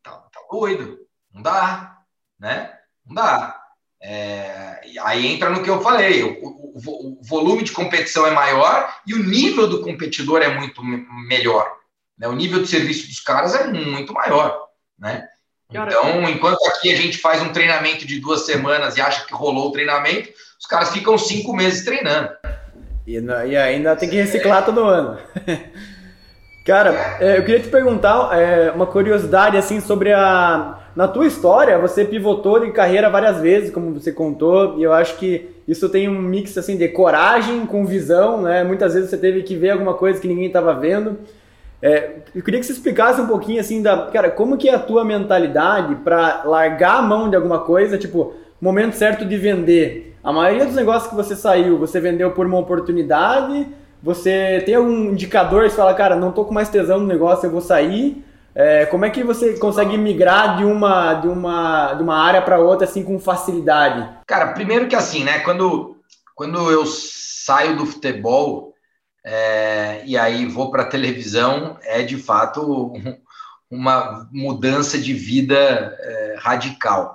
Tá, 0.02 0.12
tá 0.12 0.40
doido. 0.50 0.98
Não 1.32 1.42
dá, 1.42 1.98
né? 2.38 2.78
Não 3.04 3.14
dá. 3.14 3.58
É, 4.00 4.80
aí 5.00 5.26
entra 5.26 5.50
no 5.50 5.62
que 5.62 5.70
eu 5.70 5.80
falei: 5.80 6.22
o, 6.22 6.44
o, 6.44 7.18
o, 7.18 7.22
volume 7.24 7.64
de 7.64 7.72
competição 7.72 8.26
é 8.26 8.30
maior 8.30 8.94
e 9.06 9.14
o 9.14 9.24
nível 9.24 9.66
do 9.66 9.82
competidor 9.82 10.40
é 10.42 10.54
muito 10.54 10.84
melhor. 10.84 11.76
Né? 12.16 12.28
O 12.28 12.34
nível 12.34 12.62
de 12.62 12.68
serviço 12.68 13.06
dos 13.08 13.20
caras 13.20 13.54
é 13.54 13.66
muito 13.66 14.12
maior. 14.12 14.68
Né? 14.98 15.28
Então, 15.70 16.26
enquanto 16.30 16.64
aqui 16.66 16.90
a 16.90 16.96
gente 16.96 17.18
faz 17.18 17.42
um 17.42 17.52
treinamento 17.52 18.06
de 18.06 18.18
duas 18.20 18.46
semanas 18.46 18.96
e 18.96 19.02
acha 19.02 19.26
que 19.26 19.34
rolou 19.34 19.68
o 19.68 19.72
treinamento, 19.72 20.30
os 20.58 20.66
caras 20.66 20.90
ficam 20.90 21.18
cinco 21.18 21.54
meses 21.54 21.84
treinando. 21.84 22.30
E, 23.06 23.18
e 23.18 23.56
ainda 23.56 23.94
tem 23.94 24.08
que 24.08 24.16
reciclar 24.16 24.62
é. 24.62 24.64
todo 24.64 24.80
ano. 24.80 25.18
Cara, 26.64 27.18
é, 27.20 27.38
eu 27.38 27.44
queria 27.44 27.60
te 27.60 27.68
perguntar 27.68 28.38
é, 28.38 28.70
uma 28.70 28.86
curiosidade 28.86 29.56
assim 29.56 29.80
sobre 29.80 30.12
a. 30.12 30.74
Na 30.96 31.06
tua 31.06 31.26
história, 31.26 31.78
você 31.78 32.04
pivotou 32.04 32.58
de 32.58 32.72
carreira 32.72 33.08
várias 33.08 33.40
vezes, 33.40 33.70
como 33.70 33.94
você 33.94 34.10
contou, 34.10 34.78
e 34.78 34.82
eu 34.82 34.92
acho 34.92 35.16
que 35.16 35.48
isso 35.66 35.88
tem 35.88 36.08
um 36.08 36.20
mix 36.20 36.58
assim 36.58 36.76
de 36.76 36.88
coragem 36.88 37.64
com 37.66 37.86
visão, 37.86 38.42
né? 38.42 38.64
Muitas 38.64 38.94
vezes 38.94 39.08
você 39.08 39.16
teve 39.16 39.42
que 39.42 39.54
ver 39.54 39.70
alguma 39.70 39.94
coisa 39.94 40.20
que 40.20 40.26
ninguém 40.26 40.46
estava 40.46 40.74
vendo. 40.74 41.18
É, 41.80 42.16
eu 42.34 42.42
queria 42.42 42.58
que 42.58 42.66
você 42.66 42.72
explicasse 42.72 43.20
um 43.20 43.26
pouquinho 43.26 43.60
assim 43.60 43.82
da, 43.82 44.06
cara, 44.06 44.30
como 44.30 44.56
que 44.56 44.68
é 44.68 44.74
a 44.74 44.78
tua 44.78 45.04
mentalidade 45.04 45.94
para 45.96 46.42
largar 46.44 46.96
a 46.98 47.02
mão 47.02 47.30
de 47.30 47.36
alguma 47.36 47.60
coisa, 47.60 47.96
tipo, 47.96 48.34
momento 48.60 48.94
certo 48.94 49.24
de 49.24 49.36
vender. 49.36 50.16
A 50.22 50.32
maioria 50.32 50.66
dos 50.66 50.74
negócios 50.74 51.08
que 51.08 51.16
você 51.16 51.36
saiu, 51.36 51.78
você 51.78 52.00
vendeu 52.00 52.32
por 52.32 52.46
uma 52.46 52.58
oportunidade, 52.58 53.68
você 54.02 54.62
tem 54.66 54.74
algum 54.74 55.10
indicador 55.10 55.64
que 55.64 55.76
fala, 55.76 55.94
cara, 55.94 56.16
não 56.16 56.32
tô 56.32 56.44
com 56.44 56.52
mais 56.52 56.68
tesão 56.68 57.00
no 57.00 57.06
negócio, 57.06 57.46
eu 57.46 57.50
vou 57.50 57.60
sair. 57.60 58.24
É, 58.54 58.86
como 58.86 59.04
é 59.04 59.10
que 59.10 59.22
você 59.22 59.56
consegue 59.56 59.96
migrar 59.96 60.56
de 60.56 60.64
uma, 60.64 61.14
de 61.14 61.28
uma, 61.28 61.94
de 61.94 62.02
uma 62.02 62.16
área 62.16 62.42
para 62.42 62.58
outra 62.58 62.86
assim 62.86 63.04
com 63.04 63.20
facilidade? 63.20 64.08
Cara, 64.26 64.48
primeiro 64.48 64.88
que 64.88 64.96
assim, 64.96 65.22
né, 65.22 65.38
quando, 65.40 65.96
quando 66.34 66.70
eu 66.70 66.84
saio 66.84 67.76
do 67.76 67.86
futebol, 67.86 68.67
é, 69.30 70.02
e 70.06 70.16
aí 70.16 70.46
vou 70.46 70.70
para 70.70 70.84
a 70.84 70.88
televisão, 70.88 71.78
é 71.82 72.02
de 72.02 72.16
fato 72.16 72.94
uma 73.70 74.26
mudança 74.32 74.98
de 74.98 75.12
vida 75.12 75.54
é, 76.00 76.36
radical. 76.38 77.14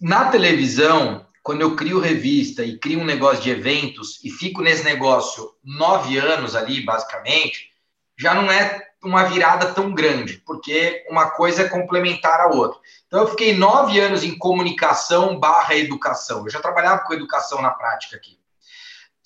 Na 0.00 0.28
televisão, 0.28 1.24
quando 1.44 1.60
eu 1.60 1.76
crio 1.76 2.00
revista 2.00 2.64
e 2.64 2.76
crio 2.76 2.98
um 2.98 3.04
negócio 3.04 3.44
de 3.44 3.50
eventos 3.50 4.18
e 4.24 4.30
fico 4.30 4.60
nesse 4.60 4.82
negócio 4.82 5.52
nove 5.62 6.18
anos 6.18 6.56
ali, 6.56 6.84
basicamente, 6.84 7.70
já 8.18 8.34
não 8.34 8.50
é 8.50 8.84
uma 9.04 9.22
virada 9.24 9.72
tão 9.72 9.94
grande, 9.94 10.42
porque 10.44 11.04
uma 11.08 11.30
coisa 11.30 11.62
é 11.62 11.68
complementar 11.68 12.40
a 12.40 12.48
outra. 12.48 12.80
Então, 13.06 13.20
eu 13.20 13.28
fiquei 13.28 13.56
nove 13.56 14.00
anos 14.00 14.24
em 14.24 14.36
comunicação 14.36 15.38
barra 15.38 15.76
educação. 15.76 16.42
Eu 16.42 16.50
já 16.50 16.60
trabalhava 16.60 17.04
com 17.04 17.14
educação 17.14 17.62
na 17.62 17.70
prática 17.70 18.16
aqui. 18.16 18.35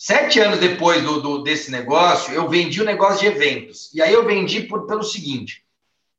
Sete 0.02 0.40
anos 0.40 0.58
depois 0.58 1.02
do, 1.02 1.20
do, 1.20 1.42
desse 1.42 1.70
negócio, 1.70 2.32
eu 2.32 2.48
vendi 2.48 2.80
o 2.80 2.82
um 2.82 2.86
negócio 2.86 3.20
de 3.20 3.26
eventos. 3.26 3.90
E 3.92 4.00
aí 4.00 4.10
eu 4.10 4.24
vendi 4.24 4.62
por, 4.62 4.86
pelo 4.86 5.02
seguinte: 5.02 5.62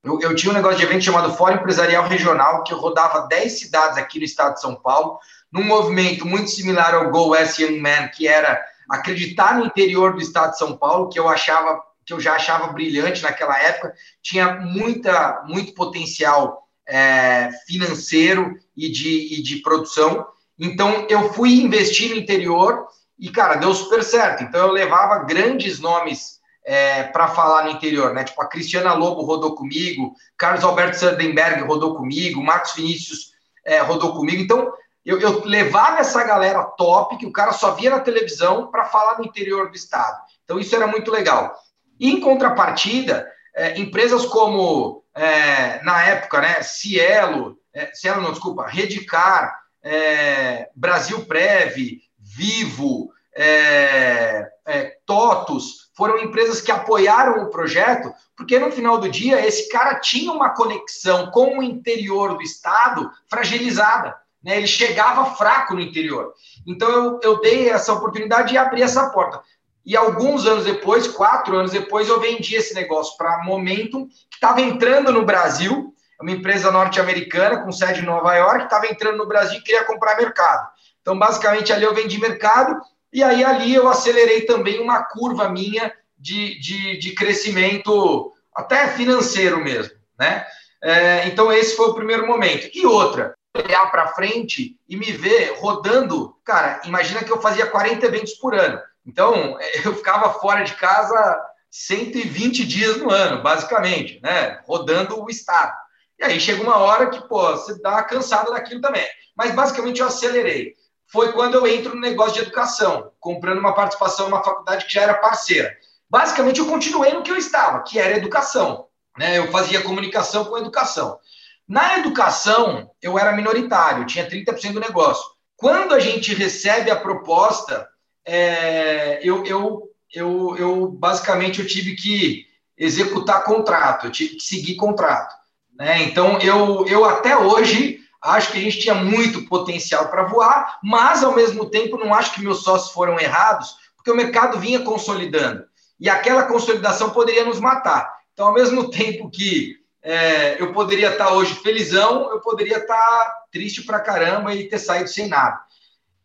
eu, 0.04 0.20
eu, 0.22 0.36
tinha 0.36 0.52
um 0.52 0.56
negócio 0.56 0.78
de 0.78 0.84
evento 0.84 1.04
chamado 1.04 1.34
Fórum 1.34 1.56
Empresarial 1.56 2.08
Regional, 2.08 2.64
que 2.64 2.72
eu 2.72 2.78
rodava 2.78 3.28
10 3.28 3.60
cidades 3.60 3.98
aqui 3.98 4.20
no 4.20 4.26
estado 4.26 4.54
de 4.54 4.62
São 4.62 4.76
Paulo, 4.76 5.18
num 5.52 5.64
movimento 5.64 6.28
muito 6.28 6.52
similar 6.52 6.94
ao 6.94 7.10
Go 7.10 7.30
West 7.30 7.58
Young 7.58 7.80
Man, 7.80 8.10
que 8.10 8.28
era 8.28 8.64
acreditar 8.88 9.58
no 9.58 9.66
interior 9.66 10.14
do 10.14 10.22
estado 10.22 10.52
de 10.52 10.60
São 10.60 10.78
Paulo, 10.78 11.10
que 11.10 11.20
eu 11.20 11.28
achava 11.28 11.82
que 12.06 12.14
eu 12.14 12.20
já 12.20 12.36
achava 12.36 12.68
brilhante 12.68 13.24
naquela 13.24 13.60
época, 13.60 13.96
tinha 14.22 14.58
muita, 14.58 15.44
muito 15.48 15.74
potencial 15.74 16.68
é, 16.88 17.50
financeiro 17.66 18.54
e 18.78 18.92
de, 18.92 19.40
e 19.40 19.42
de 19.42 19.58
produção. 19.58 20.28
Então, 20.60 21.08
eu 21.10 21.34
fui 21.34 21.54
investir 21.54 22.12
no 22.12 22.18
interior 22.18 22.86
e, 23.22 23.30
cara, 23.30 23.56
deu 23.56 23.72
super 23.76 24.04
certo. 24.04 24.42
Então, 24.42 24.66
eu 24.66 24.72
levava 24.72 25.24
grandes 25.24 25.80
nomes 25.80 26.40
é, 26.66 27.04
para 27.04 27.28
falar 27.28 27.66
no 27.66 27.70
interior, 27.70 28.16
né? 28.16 28.24
Tipo, 28.24 28.42
a 28.42 28.48
Cristiana 28.48 28.96
Lobo 28.96 29.22
rodou 29.22 29.54
comigo, 29.54 30.16
Carlos 30.36 30.64
Alberto 30.64 30.98
Sandenberg 30.98 31.62
rodou 31.62 31.96
comigo, 31.96 32.44
Marcos 32.44 32.74
Vinícius 32.74 33.32
é, 33.64 33.78
rodou 33.78 34.16
comigo. 34.16 34.42
Então, 34.42 34.74
eu, 35.06 35.22
eu, 35.22 35.46
levava 35.46 36.00
essa 36.00 36.24
galera 36.24 36.64
top, 36.64 37.16
que 37.18 37.28
o 37.28 37.32
cara 37.32 37.54
só 37.54 37.76
via 37.76 37.92
na 37.92 38.00
televisão, 38.00 38.72
para 38.72 38.86
falar 38.86 39.20
no 39.20 39.26
interior 39.26 39.70
do 39.70 39.76
estado. 39.76 40.20
Então, 40.44 40.60
isso 40.60 40.76
era 40.76 40.88
muito 40.88 41.12
legal. 41.12 41.56
E, 42.00 42.10
em 42.10 42.20
contrapartida, 42.20 43.32
é, 43.56 43.80
empresas 43.80 44.26
como, 44.26 45.04
é, 45.14 45.80
na 45.84 46.02
época, 46.08 46.42
né, 46.42 46.64
Cielo, 46.64 47.56
é, 47.72 47.94
Cielo 47.94 48.20
não, 48.20 48.32
desculpa, 48.32 48.66
Redicar, 48.66 49.62
é, 49.84 50.70
Brasil 50.76 51.24
Prev, 51.26 52.02
Vivo, 52.36 53.12
é, 53.36 54.48
é, 54.66 54.98
TOTUS, 55.06 55.92
foram 55.96 56.20
empresas 56.20 56.62
que 56.62 56.72
apoiaram 56.72 57.44
o 57.44 57.50
projeto, 57.50 58.12
porque 58.36 58.58
no 58.58 58.72
final 58.72 58.98
do 58.98 59.10
dia 59.10 59.46
esse 59.46 59.70
cara 59.70 60.00
tinha 60.00 60.32
uma 60.32 60.50
conexão 60.50 61.30
com 61.32 61.60
o 61.60 61.64
interior 61.64 62.36
do 62.36 62.42
estado 62.42 63.10
fragilizada. 63.30 64.16
Né? 64.44 64.58
Ele 64.58 64.68
chegava 64.68 65.36
fraco 65.36 65.74
no 65.74 65.82
interior. 65.82 66.34
Então 66.66 66.90
eu, 66.90 67.20
eu 67.22 67.42
dei 67.42 67.70
essa 67.70 67.94
oportunidade 67.94 68.54
e 68.54 68.58
abri 68.58 68.82
essa 68.82 69.10
porta. 69.10 69.42
E 69.86 69.98
alguns 69.98 70.46
anos 70.46 70.66
depois, 70.66 71.08
quatro 71.08 71.58
anos 71.58 71.72
depois, 71.72 72.08
eu 72.08 72.20
vendi 72.20 72.56
esse 72.56 72.74
negócio 72.74 73.18
para 73.18 73.44
Momentum, 73.44 74.08
que 74.08 74.36
estava 74.36 74.62
entrando 74.62 75.12
no 75.12 75.26
Brasil, 75.26 75.94
uma 76.22 76.32
empresa 76.32 76.72
norte-americana 76.72 77.64
com 77.64 77.72
sede 77.72 78.02
em 78.02 78.06
Nova 78.06 78.36
York, 78.36 78.66
estava 78.66 78.86
entrando 78.88 79.18
no 79.18 79.28
Brasil 79.28 79.58
e 79.58 79.64
queria 79.64 79.84
comprar 79.84 80.18
mercado. 80.18 80.71
Então, 81.02 81.18
basicamente, 81.18 81.74
ali 81.74 81.84
eu 81.84 81.94
vendi 81.94 82.20
mercado 82.20 82.80
e 83.12 83.24
aí 83.24 83.44
ali 83.44 83.74
eu 83.74 83.88
acelerei 83.88 84.42
também 84.42 84.80
uma 84.80 85.04
curva 85.04 85.50
minha 85.50 85.92
de, 86.18 86.60
de, 86.60 86.98
de 86.98 87.14
crescimento, 87.14 88.32
até 88.56 88.88
financeiro 88.90 89.64
mesmo, 89.64 89.96
né? 90.18 90.46
É, 90.84 91.28
então, 91.28 91.52
esse 91.52 91.76
foi 91.76 91.90
o 91.90 91.94
primeiro 91.94 92.26
momento. 92.26 92.70
E 92.74 92.86
outra, 92.86 93.36
olhar 93.56 93.92
para 93.92 94.14
frente 94.14 94.78
e 94.88 94.96
me 94.96 95.12
ver 95.12 95.58
rodando. 95.60 96.36
Cara, 96.44 96.82
imagina 96.86 97.24
que 97.24 97.32
eu 97.32 97.42
fazia 97.42 97.68
40 97.68 98.06
eventos 98.06 98.34
por 98.34 98.56
ano. 98.56 98.80
Então, 99.06 99.58
eu 99.84 99.96
ficava 99.96 100.34
fora 100.40 100.64
de 100.64 100.74
casa 100.76 101.40
120 101.70 102.66
dias 102.66 102.98
no 102.98 103.10
ano, 103.10 103.42
basicamente, 103.42 104.20
né? 104.22 104.62
Rodando 104.66 105.22
o 105.22 105.30
estado. 105.30 105.74
E 106.20 106.24
aí 106.24 106.40
chega 106.40 106.62
uma 106.62 106.78
hora 106.78 107.10
que, 107.10 107.28
pô, 107.28 107.52
você 107.52 107.80
dá 107.82 107.92
uma 107.92 108.04
cansada 108.04 108.52
daquilo 108.52 108.82
também. 108.82 109.06
Mas 109.36 109.56
basicamente 109.56 110.02
eu 110.02 110.08
acelerei. 110.08 110.76
Foi 111.12 111.32
quando 111.34 111.56
eu 111.56 111.68
entro 111.68 111.96
no 111.96 112.02
negócio 112.02 112.34
de 112.34 112.42
educação, 112.42 113.12
comprando 113.20 113.60
uma 113.60 113.74
participação 113.74 114.30
numa 114.30 114.44
faculdade 114.44 114.86
que 114.86 114.94
já 114.94 115.02
era 115.02 115.16
parceira. 115.16 115.76
Basicamente 116.10 116.60
eu 116.60 116.68
continuei 116.68 117.14
no 117.14 117.22
que 117.22 117.32
eu 117.32 117.38
estava, 117.38 117.84
que 117.84 118.00
era 118.00 118.18
educação. 118.18 118.88
Né? 119.18 119.38
Eu 119.38 119.52
fazia 119.52 119.82
comunicação 119.82 120.46
com 120.46 120.58
educação. 120.58 121.20
Na 121.68 122.00
educação, 122.00 122.92
eu 123.02 123.18
era 123.18 123.34
minoritário, 123.34 124.06
tinha 124.06 124.30
30% 124.30 124.74
do 124.74 124.80
negócio. 124.80 125.24
Quando 125.56 125.94
a 125.94 126.00
gente 126.00 126.34
recebe 126.34 126.90
a 126.90 126.96
proposta, 126.96 127.88
é, 128.26 129.20
eu, 129.24 129.46
eu 129.46 129.92
eu, 130.14 130.56
eu 130.58 130.88
basicamente 130.88 131.62
eu 131.62 131.68
tive 131.68 131.96
que 131.96 132.46
executar 132.78 133.44
contrato, 133.44 134.08
eu 134.08 134.12
tive 134.12 134.36
que 134.36 134.44
seguir 134.44 134.76
contrato. 134.76 135.34
Né? 135.74 136.04
Então, 136.04 136.38
eu, 136.40 136.86
eu 136.88 137.06
até 137.06 137.38
hoje 137.38 138.00
acho 138.22 138.52
que 138.52 138.58
a 138.58 138.62
gente 138.62 138.80
tinha 138.80 138.94
muito 138.94 139.46
potencial 139.48 140.10
para 140.10 140.24
voar, 140.24 140.80
mas 140.84 141.24
ao 141.24 141.36
mesmo 141.36 141.66
tempo 141.70 141.98
não 141.98 142.14
acho 142.14 142.34
que 142.34 142.44
meus 142.44 142.64
sócios 142.64 142.92
foram 142.92 143.20
errados, 143.20 143.76
porque 143.96 144.12
o 144.12 144.16
mercado 144.16 144.60
vinha 144.60 144.82
consolidando. 144.82 145.64
E 146.00 146.10
aquela 146.10 146.44
consolidação 146.44 147.12
poderia 147.12 147.46
nos 147.46 147.60
matar. 147.60 148.12
Então, 148.34 148.48
ao 148.48 148.54
mesmo 148.54 148.90
tempo 148.92 149.30
que 149.30 149.78
é, 150.04 150.62
eu 150.62 150.74
poderia 150.74 151.12
estar 151.12 151.34
hoje 151.34 151.56
felizão, 151.56 152.30
eu 152.32 152.40
poderia 152.40 152.78
estar 152.78 153.46
triste 153.52 153.84
para 153.84 154.00
caramba 154.00 154.54
e 154.54 154.68
ter 154.68 154.80
saído 154.80 155.10
sem 155.10 155.28
nada. 155.28 155.60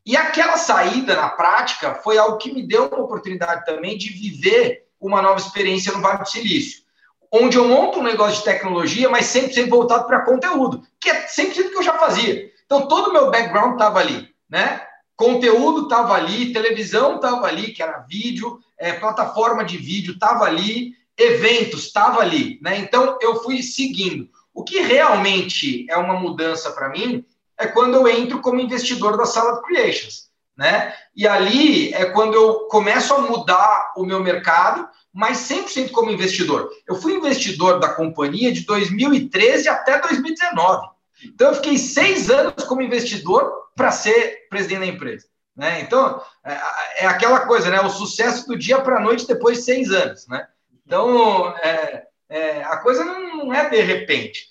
E 0.05 0.17
aquela 0.17 0.57
saída 0.57 1.17
na 1.17 1.29
prática 1.31 1.97
foi 1.97 2.17
algo 2.17 2.39
que 2.39 2.53
me 2.53 2.63
deu 2.63 2.87
uma 2.87 3.01
oportunidade 3.01 3.65
também 3.65 3.99
de 3.99 4.11
viver 4.11 4.87
uma 5.01 5.21
nova 5.21 5.41
experiência 5.41 5.93
no 5.93 6.01
Vale 6.01 6.21
do 6.21 6.29
Silício, 6.29 6.85
onde 7.33 7.57
eu 7.57 7.69
monto 7.69 7.99
um 7.99 8.05
negócio 8.05 8.39
de 8.39 8.45
tecnologia, 8.45 9.09
mas 9.09 9.27
sempre, 9.27 9.53
sempre 9.53 9.71
voltado 9.71 10.07
para 10.07 10.25
conteúdo, 10.25 10.83
que 11.01 11.11
é 11.11 11.27
sempre 11.27 11.61
o 11.61 11.71
que 11.71 11.77
eu 11.77 11.83
já 11.83 11.95
fazia. 11.99 12.51
Então, 12.65 12.89
todo 12.89 13.11
o 13.11 13.13
meu 13.13 13.31
background 13.31 13.73
estava 13.73 14.01
ali, 14.01 14.29
né? 14.49 14.83
Conteúdo 15.15 15.85
estava 15.85 16.15
ali, 16.15 16.53
televisão 16.53 17.17
estava 17.17 17.47
ali, 17.47 17.73
que 17.73 17.83
era 17.83 18.05
vídeo, 18.09 18.59
é, 18.79 18.93
plataforma 18.93 19.65
de 19.65 19.77
vídeo 19.79 20.15
estava 20.15 20.45
ali, 20.45 20.93
eventos 21.17 21.85
estava 21.85 22.21
ali, 22.21 22.59
né? 22.63 22.79
Então, 22.79 23.19
eu 23.23 23.43
fui 23.43 23.63
seguindo. 23.63 24.29
O 24.53 24.63
que 24.63 24.81
realmente 24.81 25.87
é 25.89 25.97
uma 25.97 26.15
mudança 26.15 26.71
para 26.73 26.89
mim 26.89 27.25
é 27.59 27.67
quando 27.67 27.95
eu 27.95 28.09
entro 28.09 28.41
como 28.41 28.61
investidor 28.61 29.17
da 29.17 29.25
sala 29.25 29.57
de 29.57 29.63
creations, 29.63 30.29
né? 30.57 30.93
E 31.15 31.27
ali 31.27 31.93
é 31.95 32.07
quando 32.07 32.35
eu 32.35 32.61
começo 32.69 33.15
a 33.15 33.21
mudar 33.21 33.93
o 33.97 34.05
meu 34.05 34.21
mercado, 34.21 34.89
mas 35.17 35.49
100% 35.49 35.93
como 35.93 36.11
investidor. 36.11 36.71
Eu 36.87 36.95
fui 36.95 37.15
investidor 37.15 37.81
da 37.81 37.89
companhia 37.89 38.53
de 38.53 38.67
2013 38.67 39.67
até 39.67 39.99
2019. 39.99 40.91
Então, 41.25 41.49
eu 41.49 41.55
fiquei 41.55 41.79
seis 41.79 42.29
anos 42.29 42.65
como 42.65 42.83
investidor 42.83 43.51
para 43.75 43.91
ser 43.91 44.47
presidente 44.51 44.81
da 44.81 44.87
empresa. 44.87 45.27
Né? 45.57 45.81
Então, 45.81 46.21
é, 46.45 46.59
é, 46.99 47.07
aquela 47.07 47.41
coisa, 47.47 47.71
né? 47.71 47.81
O 47.81 47.89
sucesso 47.89 48.47
do 48.47 48.59
dia 48.59 48.79
para 48.79 48.99
a 48.99 49.01
noite 49.01 49.27
depois 49.27 49.57
de 49.57 49.65
seis 49.65 49.91
anos. 49.91 50.27
Né? 50.29 50.47
Então, 50.85 51.49
é, 51.63 52.07
é, 52.29 52.63
a 52.65 52.77
coisa 52.77 53.03
não 53.03 53.55
é 53.55 53.71
de 53.71 53.81
repente. 53.81 54.43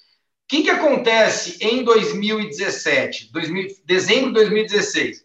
O 0.45 0.47
que, 0.47 0.63
que 0.63 0.71
acontece 0.71 1.59
em 1.61 1.83
2017, 1.83 3.31
2000, 3.31 3.67
dezembro 3.85 4.27
de 4.29 4.33
2016? 4.33 5.23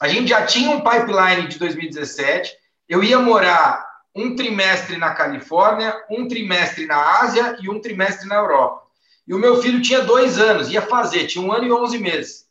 A 0.00 0.06
gente 0.06 0.28
já 0.28 0.46
tinha 0.46 0.70
um 0.70 0.82
pipeline 0.82 1.48
de 1.48 1.58
2017. 1.58 2.52
Eu 2.88 3.02
ia 3.02 3.18
morar 3.18 3.87
um 4.14 4.34
trimestre 4.34 4.96
na 4.96 5.14
Califórnia, 5.14 5.94
um 6.10 6.26
trimestre 6.26 6.86
na 6.86 7.20
Ásia 7.20 7.56
e 7.60 7.68
um 7.68 7.80
trimestre 7.80 8.28
na 8.28 8.36
Europa. 8.36 8.82
E 9.26 9.34
o 9.34 9.38
meu 9.38 9.60
filho 9.60 9.82
tinha 9.82 10.00
dois 10.00 10.38
anos, 10.38 10.70
ia 10.70 10.82
fazer, 10.82 11.26
tinha 11.26 11.44
um 11.44 11.52
ano 11.52 11.66
e 11.66 11.72
onze 11.72 11.98
meses. 11.98 12.46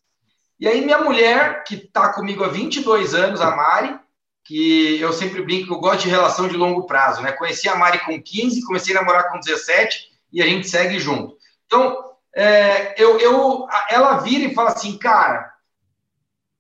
E 0.60 0.67
aí 0.67 0.84
minha 0.84 1.00
mulher, 1.00 1.63
que 1.63 1.76
está 1.76 2.13
comigo 2.13 2.43
há 2.43 2.48
22 2.48 3.13
anos, 3.13 3.41
a 3.41 3.56
Mari, 3.56 4.00
que 4.43 5.00
eu 5.00 5.12
sempre 5.12 5.41
brinco 5.41 5.74
eu 5.74 5.80
gosto 5.80 6.04
de 6.04 6.10
relação 6.10 6.48
de 6.48 6.56
longo 6.56 6.86
prazo, 6.86 7.22
né? 7.22 7.32
Conheci 7.32 7.67
a 7.67 7.76
Mari 7.76 8.00
com 8.06 8.22
15, 8.22 8.65
comecei 8.65 8.96
a 8.96 9.02
namorar 9.02 9.30
com 9.30 9.39
17 9.39 10.10
e 10.32 10.41
a 10.41 10.46
gente 10.46 10.67
segue 10.70 11.00
junto. 11.00 11.36
Então, 11.65 11.98
é, 12.34 12.96
eu, 13.02 13.20
eu, 13.20 13.67
ela 13.89 14.17
vira 14.17 14.46
e 14.46 14.54
fala 14.54 14.70
assim, 14.70 14.98
cara, 14.98 15.54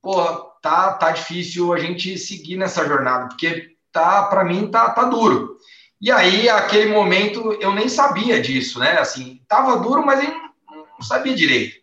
porra, 0.01 0.41
tá, 0.61 0.93
tá 0.93 1.11
difícil 1.11 1.71
a 1.73 1.79
gente 1.79 2.17
seguir 2.17 2.57
nessa 2.57 2.85
jornada, 2.85 3.29
porque 3.29 3.76
tá, 3.97 4.23
para 4.23 4.43
mim, 4.43 4.67
tá, 4.67 4.91
tá 4.91 5.05
duro. 5.05 5.57
E 5.99 6.11
aí, 6.11 6.47
aquele 6.47 6.91
momento, 6.91 7.57
eu 7.59 7.73
nem 7.73 7.89
sabia 7.89 8.39
disso, 8.39 8.77
né? 8.77 8.99
Assim, 8.99 9.41
tava 9.47 9.77
duro, 9.77 10.05
mas 10.05 10.23
eu 10.23 10.31
não 10.71 11.01
sabia 11.01 11.35
direito. 11.35 11.77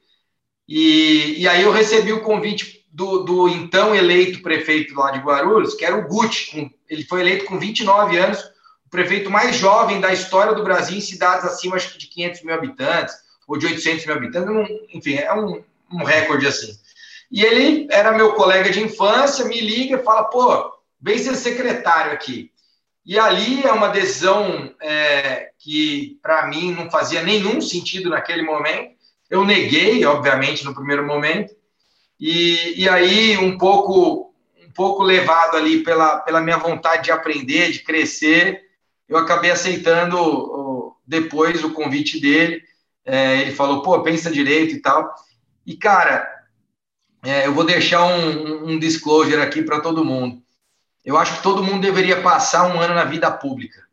E, 0.69 1.43
e 1.43 1.49
aí 1.49 1.63
eu 1.63 1.73
recebi 1.73 2.13
o 2.13 2.23
convite 2.23 2.87
do, 2.93 3.25
do 3.25 3.49
então 3.49 3.93
eleito 3.93 4.43
prefeito 4.43 4.95
lá 4.95 5.11
de 5.11 5.19
Guarulhos, 5.19 5.75
que 5.75 5.85
era 5.85 5.97
o 5.97 6.07
com, 6.07 6.71
ele 6.89 7.05
foi 7.05 7.21
eleito 7.21 7.45
com 7.47 7.59
29 7.59 8.17
anos, 8.17 8.39
o 8.87 8.91
prefeito 8.91 9.29
mais 9.29 9.57
jovem 9.57 10.01
da 10.01 10.13
história 10.13 10.55
do 10.55 10.63
Brasil 10.63 10.97
em 10.97 11.01
cidades 11.01 11.45
acima 11.45 11.75
acho, 11.75 11.99
de 11.99 12.07
500 12.07 12.43
mil 12.45 12.55
habitantes, 12.55 13.15
ou 13.49 13.59
de 13.59 13.67
800 13.67 14.07
mil 14.07 14.15
habitantes, 14.15 14.77
enfim, 14.95 15.17
é 15.17 15.35
um, 15.35 15.63
um 15.93 16.05
recorde 16.05 16.47
assim. 16.47 16.73
E 17.31 17.43
ele 17.43 17.89
era 17.91 18.13
meu 18.13 18.35
colega 18.35 18.71
de 18.71 18.81
infância, 18.81 19.45
me 19.45 19.61
liga 19.61 19.97
e 19.97 20.05
fala, 20.05 20.25
pô, 20.25 20.74
vem 21.05 21.19
ser 21.19 21.35
secretário 21.37 22.13
aqui. 22.13 22.51
E 23.05 23.19
ali 23.19 23.63
é 23.63 23.71
uma 23.71 23.89
decisão 23.89 24.75
é, 24.81 25.51
que, 25.59 26.19
para 26.23 26.47
mim, 26.47 26.73
não 26.73 26.91
fazia 26.91 27.23
nenhum 27.23 27.61
sentido 27.61 28.09
naquele 28.09 28.41
momento. 28.43 28.95
Eu 29.29 29.45
neguei, 29.45 30.03
obviamente, 30.07 30.65
no 30.65 30.75
primeiro 30.75 31.07
momento. 31.07 31.55
E, 32.19 32.83
e 32.83 32.89
aí, 32.89 33.37
um 33.37 33.59
pouco, 33.59 34.33
um 34.67 34.73
pouco 34.73 35.03
levado 35.03 35.59
ali 35.59 35.85
pela, 35.85 36.21
pela 36.21 36.41
minha 36.41 36.57
vontade 36.57 37.05
de 37.05 37.13
aprender, 37.13 37.71
de 37.71 37.81
crescer, 37.81 38.63
eu 39.07 39.19
acabei 39.19 39.51
aceitando 39.51 40.97
depois 41.07 41.63
o 41.63 41.75
convite 41.75 42.19
dele. 42.19 42.63
É, 43.05 43.43
ele 43.43 43.53
falou, 43.53 43.83
pô, 43.83 44.03
pensa 44.03 44.31
direito 44.31 44.75
e 44.75 44.81
tal. 44.81 45.15
E, 45.67 45.77
cara, 45.77 46.27
é, 47.23 47.47
eu 47.47 47.53
vou 47.53 47.65
deixar 47.65 48.07
um, 48.07 48.71
um 48.71 48.79
disclosure 48.79 49.43
aqui 49.43 49.63
para 49.63 49.81
todo 49.81 50.03
mundo. 50.03 50.44
Eu 51.05 51.17
acho 51.19 51.37
que 51.37 51.43
todo 51.43 51.63
mundo 51.63 51.83
deveria 51.83 52.23
passar 52.23 52.67
um 52.67 52.81
ano 52.81 52.95
na 52.95 53.05
vida 53.05 53.31
pública, 53.31 53.87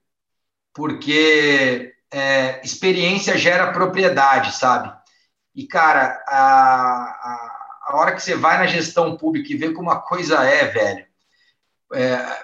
porque 0.73 1.93
é, 2.11 2.61
experiência 2.63 3.37
gera 3.37 3.71
propriedade, 3.71 4.55
sabe? 4.55 4.93
E, 5.53 5.67
cara, 5.67 6.23
a, 6.27 6.37
a, 6.37 7.51
a, 7.87 7.95
hora 7.97 8.13
que 8.13 8.21
você 8.21 8.35
vai 8.35 8.57
na 8.57 8.67
gestão 8.67 9.17
pública 9.17 9.51
e 9.51 9.57
vê 9.57 9.71
como 9.73 9.91
a 9.91 10.01
coisa 10.01 10.43
é, 10.43 10.65
velho, 10.67 11.05
é, 11.93 12.37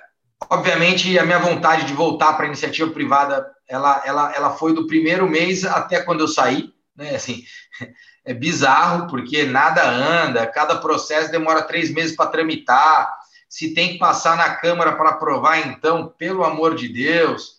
obviamente 0.49 1.17
a 1.17 1.25
minha 1.25 1.39
vontade 1.39 1.85
de 1.85 1.93
voltar 1.93 2.33
para 2.33 2.43
a 2.45 2.47
iniciativa 2.47 2.91
privada 2.91 3.49
ela, 3.67 4.01
ela, 4.05 4.33
ela 4.33 4.49
foi 4.51 4.73
do 4.73 4.87
primeiro 4.87 5.29
mês 5.29 5.65
até 5.65 6.01
quando 6.01 6.21
eu 6.21 6.27
saí, 6.27 6.73
né? 6.95 7.15
Assim, 7.15 7.43
é 8.25 8.33
bizarro, 8.33 9.07
porque 9.07 9.43
nada 9.43 9.85
anda, 9.87 10.47
cada 10.47 10.77
processo 10.77 11.31
demora 11.31 11.63
três 11.63 11.91
meses 11.93 12.15
para 12.15 12.29
tramitar. 12.29 13.13
Se 13.57 13.73
tem 13.73 13.93
que 13.93 13.97
passar 13.97 14.37
na 14.37 14.53
Câmara 14.53 14.93
para 14.93 15.09
aprovar, 15.09 15.67
então, 15.67 16.13
pelo 16.15 16.43
amor 16.43 16.75
de 16.75 16.87
Deus. 16.87 17.53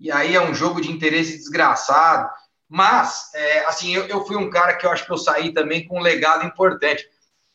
E 0.00 0.10
aí 0.10 0.34
é 0.34 0.40
um 0.40 0.54
jogo 0.54 0.80
de 0.80 0.90
interesse 0.90 1.36
desgraçado. 1.36 2.26
Mas, 2.66 3.30
é, 3.34 3.66
assim, 3.66 3.94
eu, 3.94 4.06
eu 4.06 4.24
fui 4.24 4.34
um 4.34 4.48
cara 4.48 4.72
que 4.72 4.86
eu 4.86 4.90
acho 4.90 5.04
que 5.04 5.12
eu 5.12 5.18
saí 5.18 5.52
também 5.52 5.86
com 5.86 5.98
um 5.98 6.02
legado 6.02 6.46
importante. 6.46 7.04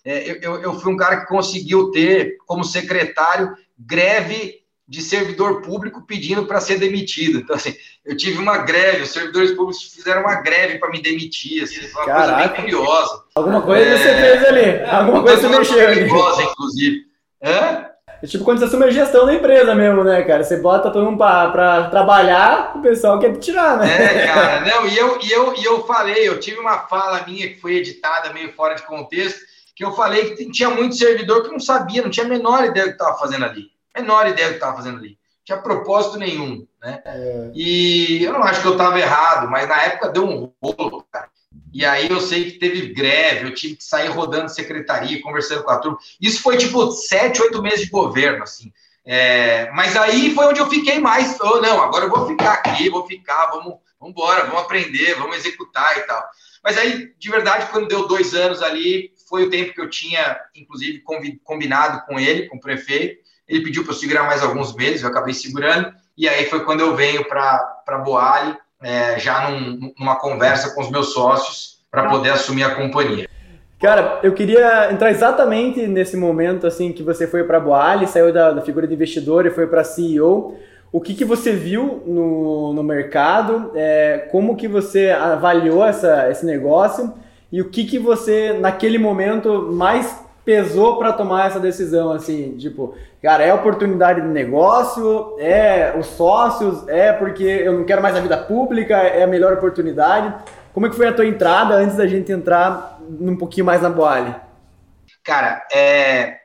É, 0.05 0.37
eu, 0.43 0.61
eu 0.61 0.79
fui 0.79 0.93
um 0.93 0.95
cara 0.95 1.21
que 1.21 1.25
conseguiu 1.25 1.89
ter, 1.89 2.37
como 2.45 2.63
secretário, 2.63 3.57
greve 3.75 4.61
de 4.87 5.01
servidor 5.01 5.63
público 5.63 6.05
pedindo 6.05 6.45
para 6.45 6.61
ser 6.61 6.77
demitido. 6.77 7.39
Então, 7.39 7.55
assim, 7.55 7.73
eu 8.05 8.15
tive 8.15 8.37
uma 8.37 8.59
greve, 8.59 9.01
os 9.01 9.09
servidores 9.09 9.53
públicos 9.53 9.81
fizeram 9.91 10.21
uma 10.21 10.35
greve 10.35 10.77
para 10.77 10.91
me 10.91 11.01
demitir, 11.01 11.63
assim, 11.63 11.81
foi 11.87 12.03
uma 12.03 12.05
Caraca. 12.05 12.33
coisa 12.33 12.47
bem 12.47 12.61
curiosa. 12.61 13.23
Alguma 13.33 13.61
coisa 13.63 13.83
é... 13.83 13.97
você 13.97 14.21
fez 14.21 14.45
ali, 14.45 14.83
alguma 14.85 15.23
coisa 15.23 15.41
você 15.41 15.57
mexeu 15.57 15.87
ali. 15.87 16.07
Curiosa, 16.07 16.43
inclusive. 16.43 17.06
Hã? 17.47 17.85
É 18.21 18.25
tipo 18.25 18.43
quando 18.43 18.59
você 18.59 18.65
assume 18.65 18.85
a 18.85 18.89
gestão 18.89 19.25
da 19.25 19.33
empresa 19.33 19.75
mesmo, 19.75 20.03
né, 20.03 20.23
cara? 20.23 20.43
Você 20.43 20.57
bota 20.57 20.89
todo 20.89 21.05
mundo 21.05 21.17
para 21.17 21.89
trabalhar, 21.89 22.75
o 22.75 22.81
pessoal 22.81 23.19
quer 23.19 23.37
tirar, 23.37 23.77
né? 23.77 24.23
É, 24.23 24.27
cara, 24.27 24.61
não, 24.61 24.87
e 24.87 24.97
eu, 24.97 25.19
e, 25.21 25.31
eu, 25.31 25.55
e 25.55 25.63
eu 25.63 25.83
falei, 25.85 26.27
eu 26.27 26.39
tive 26.39 26.59
uma 26.59 26.79
fala 26.87 27.23
minha 27.27 27.47
que 27.47 27.61
foi 27.61 27.75
editada 27.75 28.33
meio 28.33 28.53
fora 28.53 28.73
de 28.73 28.81
contexto, 28.83 29.39
que 29.75 29.85
eu 29.85 29.91
falei 29.91 30.35
que 30.35 30.49
tinha 30.49 30.69
muito 30.69 30.95
servidor 30.95 31.43
que 31.43 31.51
não 31.51 31.59
sabia, 31.59 32.01
não 32.01 32.09
tinha 32.09 32.25
a 32.25 32.29
menor 32.29 32.65
ideia 32.65 32.87
do 32.87 32.89
que 32.89 33.01
estava 33.01 33.19
fazendo 33.19 33.45
ali 33.45 33.77
menor 33.97 34.27
ideia 34.27 34.47
do 34.47 34.51
que 34.51 34.57
estava 34.57 34.77
fazendo 34.77 34.99
ali. 34.99 35.09
Não 35.09 35.45
tinha 35.45 35.57
propósito 35.57 36.17
nenhum, 36.17 36.65
né? 36.81 37.01
É. 37.05 37.51
E 37.53 38.23
eu 38.23 38.33
não 38.33 38.43
acho 38.43 38.61
que 38.61 38.67
eu 38.67 38.73
estava 38.73 38.99
errado, 38.99 39.49
mas 39.49 39.67
na 39.67 39.81
época 39.83 40.09
deu 40.09 40.25
um 40.25 40.51
rolo, 40.61 41.05
cara. 41.11 41.29
E 41.73 41.85
aí 41.85 42.09
eu 42.09 42.19
sei 42.21 42.51
que 42.51 42.59
teve 42.59 42.93
greve, 42.93 43.45
eu 43.45 43.53
tive 43.53 43.75
que 43.75 43.83
sair 43.83 44.07
rodando 44.07 44.49
secretaria, 44.49 45.21
conversando 45.21 45.63
com 45.63 45.71
a 45.71 45.77
turma. 45.77 45.97
Isso 46.19 46.41
foi 46.41 46.57
tipo 46.57 46.91
sete, 46.91 47.41
oito 47.41 47.61
meses 47.61 47.81
de 47.81 47.91
governo, 47.91 48.43
assim. 48.43 48.71
É, 49.05 49.71
mas 49.71 49.95
aí 49.95 50.33
foi 50.33 50.45
onde 50.45 50.59
eu 50.59 50.69
fiquei 50.69 50.99
mais. 50.99 51.37
Oh, 51.39 51.61
não, 51.61 51.81
agora 51.81 52.05
eu 52.05 52.09
vou 52.09 52.27
ficar 52.27 52.53
aqui, 52.53 52.89
vou 52.89 53.05
ficar, 53.05 53.47
vamos, 53.47 53.75
vamos 53.99 54.11
embora, 54.11 54.45
vamos 54.45 54.63
aprender, 54.63 55.15
vamos 55.15 55.37
executar 55.37 55.97
e 55.97 56.01
tal. 56.01 56.23
Mas 56.63 56.77
aí, 56.77 57.13
de 57.17 57.29
verdade, 57.29 57.67
quando 57.71 57.87
deu 57.87 58.07
dois 58.07 58.33
anos 58.33 58.61
ali, 58.61 59.13
foi 59.29 59.43
o 59.43 59.49
tempo 59.49 59.73
que 59.73 59.79
eu 59.79 59.89
tinha, 59.89 60.37
inclusive, 60.53 61.01
combinado 61.43 62.05
com 62.05 62.19
ele, 62.19 62.47
com 62.47 62.57
o 62.57 62.61
prefeito. 62.61 63.21
Ele 63.47 63.63
pediu 63.63 63.83
para 63.83 63.93
eu 63.93 63.97
segurar 63.97 64.23
mais 64.23 64.43
alguns 64.43 64.75
meses, 64.75 65.01
eu 65.01 65.09
acabei 65.09 65.33
segurando. 65.33 65.93
E 66.17 66.27
aí 66.27 66.49
foi 66.49 66.65
quando 66.65 66.81
eu 66.81 66.95
venho 66.95 67.23
para 67.25 68.01
Boali, 68.03 68.57
é, 68.81 69.19
já 69.19 69.49
num, 69.49 69.91
numa 69.97 70.15
conversa 70.15 70.73
com 70.73 70.81
os 70.81 70.89
meus 70.89 71.13
sócios, 71.13 71.77
para 71.89 72.09
poder 72.09 72.31
assumir 72.31 72.63
a 72.63 72.75
companhia. 72.75 73.27
Cara, 73.79 74.19
eu 74.23 74.33
queria 74.33 74.91
entrar 74.91 75.11
exatamente 75.11 75.85
nesse 75.87 76.17
momento 76.17 76.65
assim 76.65 76.91
que 76.91 77.03
você 77.03 77.27
foi 77.27 77.43
para 77.43 77.57
a 77.57 77.59
Boali, 77.59 78.07
saiu 78.07 78.33
da, 78.33 78.51
da, 78.51 78.61
figura 78.61 78.87
de 78.87 78.93
investidor 78.93 79.45
e 79.45 79.51
foi 79.51 79.67
para 79.67 79.83
CEO. 79.83 80.57
O 80.91 80.99
que, 80.99 81.13
que 81.13 81.23
você 81.23 81.51
viu 81.51 82.01
no, 82.05 82.73
no 82.73 82.83
mercado? 82.83 83.71
É, 83.75 84.27
como 84.31 84.55
que 84.55 84.67
você 84.67 85.11
avaliou 85.11 85.85
essa, 85.85 86.29
esse 86.29 86.45
negócio? 86.45 87.13
E 87.51 87.61
o 87.61 87.69
que, 87.69 87.85
que 87.85 87.99
você, 87.99 88.53
naquele 88.53 88.97
momento, 88.97 89.69
mais 89.71 90.26
pesou 90.47 90.97
para 90.97 91.11
tomar 91.11 91.47
essa 91.47 91.59
decisão? 91.59 92.09
Assim, 92.09 92.55
tipo, 92.57 92.95
cara, 93.21 93.43
é 93.43 93.53
oportunidade 93.53 94.21
de 94.21 94.27
negócio? 94.29 95.35
É 95.39 95.93
os 95.99 96.05
sócios? 96.05 96.87
É 96.87 97.11
porque 97.11 97.43
eu 97.43 97.73
não 97.73 97.83
quero 97.83 98.01
mais 98.01 98.15
a 98.15 98.21
vida 98.21 98.37
pública? 98.37 98.95
É 98.95 99.23
a 99.23 99.27
melhor 99.27 99.51
oportunidade? 99.51 100.33
Como 100.73 100.85
é 100.85 100.89
que 100.89 100.95
foi 100.95 101.07
a 101.07 101.13
tua 101.13 101.25
entrada 101.25 101.75
antes 101.75 101.97
da 101.97 102.07
gente 102.07 102.31
entrar 102.31 102.97
um 103.19 103.35
pouquinho 103.35 103.65
mais 103.65 103.81
na 103.81 103.89
Boali? 103.89 104.33
Cara, 105.21 105.67
é, 105.73 106.37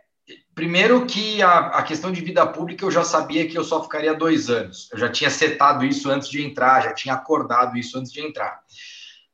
Primeiro 0.54 1.06
que 1.06 1.40
a, 1.40 1.58
a, 1.68 1.82
questão 1.82 2.12
de 2.12 2.20
vida 2.20 2.46
pública 2.46 2.84
eu 2.84 2.90
já 2.90 3.02
sabia 3.02 3.48
que 3.48 3.56
eu 3.56 3.64
só 3.64 3.82
ficaria 3.82 4.12
dois 4.12 4.50
anos. 4.50 4.90
Eu 4.92 4.98
já 4.98 5.08
tinha 5.08 5.30
setado 5.30 5.82
isso 5.82 6.10
antes 6.10 6.28
de 6.28 6.44
entrar, 6.44 6.82
já 6.82 6.92
tinha 6.92 7.14
acordado 7.14 7.78
isso 7.78 7.98
antes 7.98 8.12
de 8.12 8.20
entrar. 8.20 8.60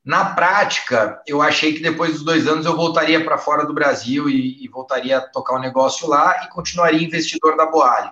Na 0.08 0.24
prática, 0.24 1.20
eu 1.26 1.42
achei 1.42 1.74
que 1.74 1.82
depois 1.82 2.14
dos 2.14 2.24
dois 2.24 2.48
anos 2.48 2.64
eu 2.64 2.74
voltaria 2.74 3.22
para 3.22 3.36
fora 3.36 3.66
do 3.66 3.74
Brasil 3.74 4.26
e, 4.26 4.64
e, 4.64 4.66
voltaria 4.66 5.18
a 5.18 5.20
tocar 5.20 5.56
o 5.56 5.58
um 5.58 5.60
negócio 5.60 6.08
lá 6.08 6.44
e 6.44 6.48
continuaria 6.48 7.06
investidor 7.06 7.58
da 7.58 7.66
Boali. 7.66 8.08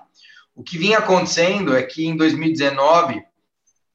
O 0.55 0.63
que 0.63 0.77
vinha 0.77 0.99
acontecendo 0.99 1.75
é 1.75 1.83
que 1.83 2.07
em 2.07 2.15
2019 2.15 3.23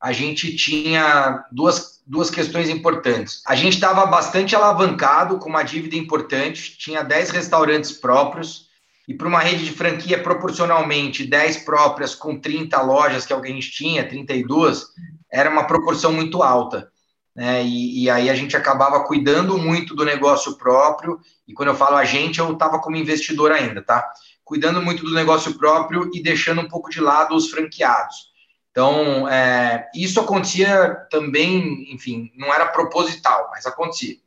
a 0.01 0.11
gente 0.11 0.55
tinha 0.55 1.45
duas, 1.51 2.01
duas 2.03 2.31
questões 2.31 2.69
importantes. 2.69 3.43
A 3.45 3.53
gente 3.53 3.73
estava 3.73 4.03
bastante 4.07 4.55
alavancado 4.55 5.37
com 5.37 5.47
uma 5.47 5.61
dívida 5.61 5.95
importante, 5.95 6.75
tinha 6.79 7.03
10 7.03 7.29
restaurantes 7.29 7.91
próprios 7.91 8.67
e 9.07 9.13
para 9.13 9.27
uma 9.27 9.41
rede 9.41 9.63
de 9.63 9.73
franquia 9.73 10.23
proporcionalmente 10.23 11.23
10 11.23 11.57
próprias 11.57 12.15
com 12.15 12.39
30 12.39 12.81
lojas, 12.81 13.27
que 13.27 13.33
alguém 13.33 13.59
tinha, 13.59 14.09
32, 14.09 14.85
era 15.31 15.51
uma 15.51 15.67
proporção 15.67 16.11
muito 16.11 16.41
alta. 16.41 16.90
Né? 17.35 17.63
E, 17.63 18.03
e, 18.03 18.09
aí 18.09 18.29
a 18.29 18.35
gente 18.35 18.57
acabava 18.57 19.03
cuidando 19.05 19.57
muito 19.57 19.95
do 19.95 20.03
negócio 20.03 20.57
próprio, 20.57 21.19
e 21.47 21.53
quando 21.53 21.69
eu 21.69 21.75
falo 21.75 21.95
a 21.95 22.03
gente, 22.03 22.39
eu 22.39 22.51
estava 22.51 22.79
como 22.79 22.97
investidor 22.97 23.51
ainda, 23.51 23.81
tá? 23.81 24.11
Cuidando 24.43 24.81
muito 24.81 25.03
do 25.03 25.13
negócio 25.13 25.57
próprio 25.57 26.09
e 26.13 26.21
deixando 26.21 26.61
um 26.61 26.67
pouco 26.67 26.89
de 26.89 26.99
lado 26.99 27.35
os 27.35 27.49
franqueados. 27.49 28.31
Então, 28.71 29.27
é, 29.29 29.89
isso 29.95 30.19
acontecia 30.19 31.07
também, 31.09 31.93
enfim, 31.93 32.31
não 32.35 32.53
era 32.53 32.67
proposital, 32.67 33.49
mas 33.51 33.65
acontecia. 33.65 34.17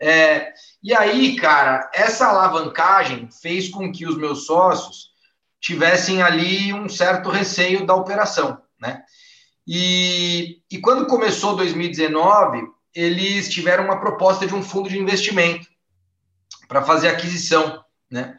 É, 0.00 0.52
e 0.82 0.94
aí, 0.94 1.36
cara, 1.36 1.90
essa 1.94 2.26
alavancagem 2.26 3.28
fez 3.30 3.68
com 3.68 3.92
que 3.92 4.06
os 4.06 4.16
meus 4.16 4.46
sócios 4.46 5.12
tivessem 5.60 6.22
ali 6.22 6.72
um 6.74 6.88
certo 6.88 7.30
receio 7.30 7.86
da 7.86 7.94
operação, 7.94 8.60
né? 8.80 9.04
E, 9.66 10.60
e 10.70 10.78
quando 10.78 11.06
começou 11.06 11.56
2019, 11.56 12.66
eles 12.94 13.48
tiveram 13.48 13.84
uma 13.84 14.00
proposta 14.00 14.46
de 14.46 14.54
um 14.54 14.62
fundo 14.62 14.88
de 14.88 14.98
investimento 14.98 15.66
para 16.68 16.82
fazer 16.82 17.08
aquisição, 17.08 17.82
né? 18.10 18.36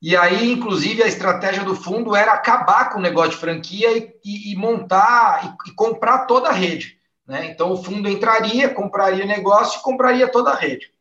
E 0.00 0.14
aí, 0.14 0.52
inclusive, 0.52 1.02
a 1.02 1.08
estratégia 1.08 1.64
do 1.64 1.74
fundo 1.74 2.14
era 2.14 2.32
acabar 2.32 2.90
com 2.90 2.98
o 2.98 3.02
negócio 3.02 3.32
de 3.32 3.38
franquia 3.38 3.96
e, 3.96 4.14
e, 4.24 4.52
e 4.52 4.56
montar 4.56 5.56
e, 5.66 5.70
e, 5.70 5.74
comprar 5.74 6.26
toda 6.26 6.48
a 6.48 6.52
rede. 6.52 6.98
Né? 7.26 7.46
Então, 7.46 7.72
o 7.72 7.82
fundo 7.82 8.08
entraria, 8.08 8.68
compraria 8.68 9.24
o 9.24 9.28
negócio 9.28 9.80
e 9.80 9.82
compraria 9.82 10.28
toda 10.28 10.50
a 10.50 10.54
rede. 10.54 10.92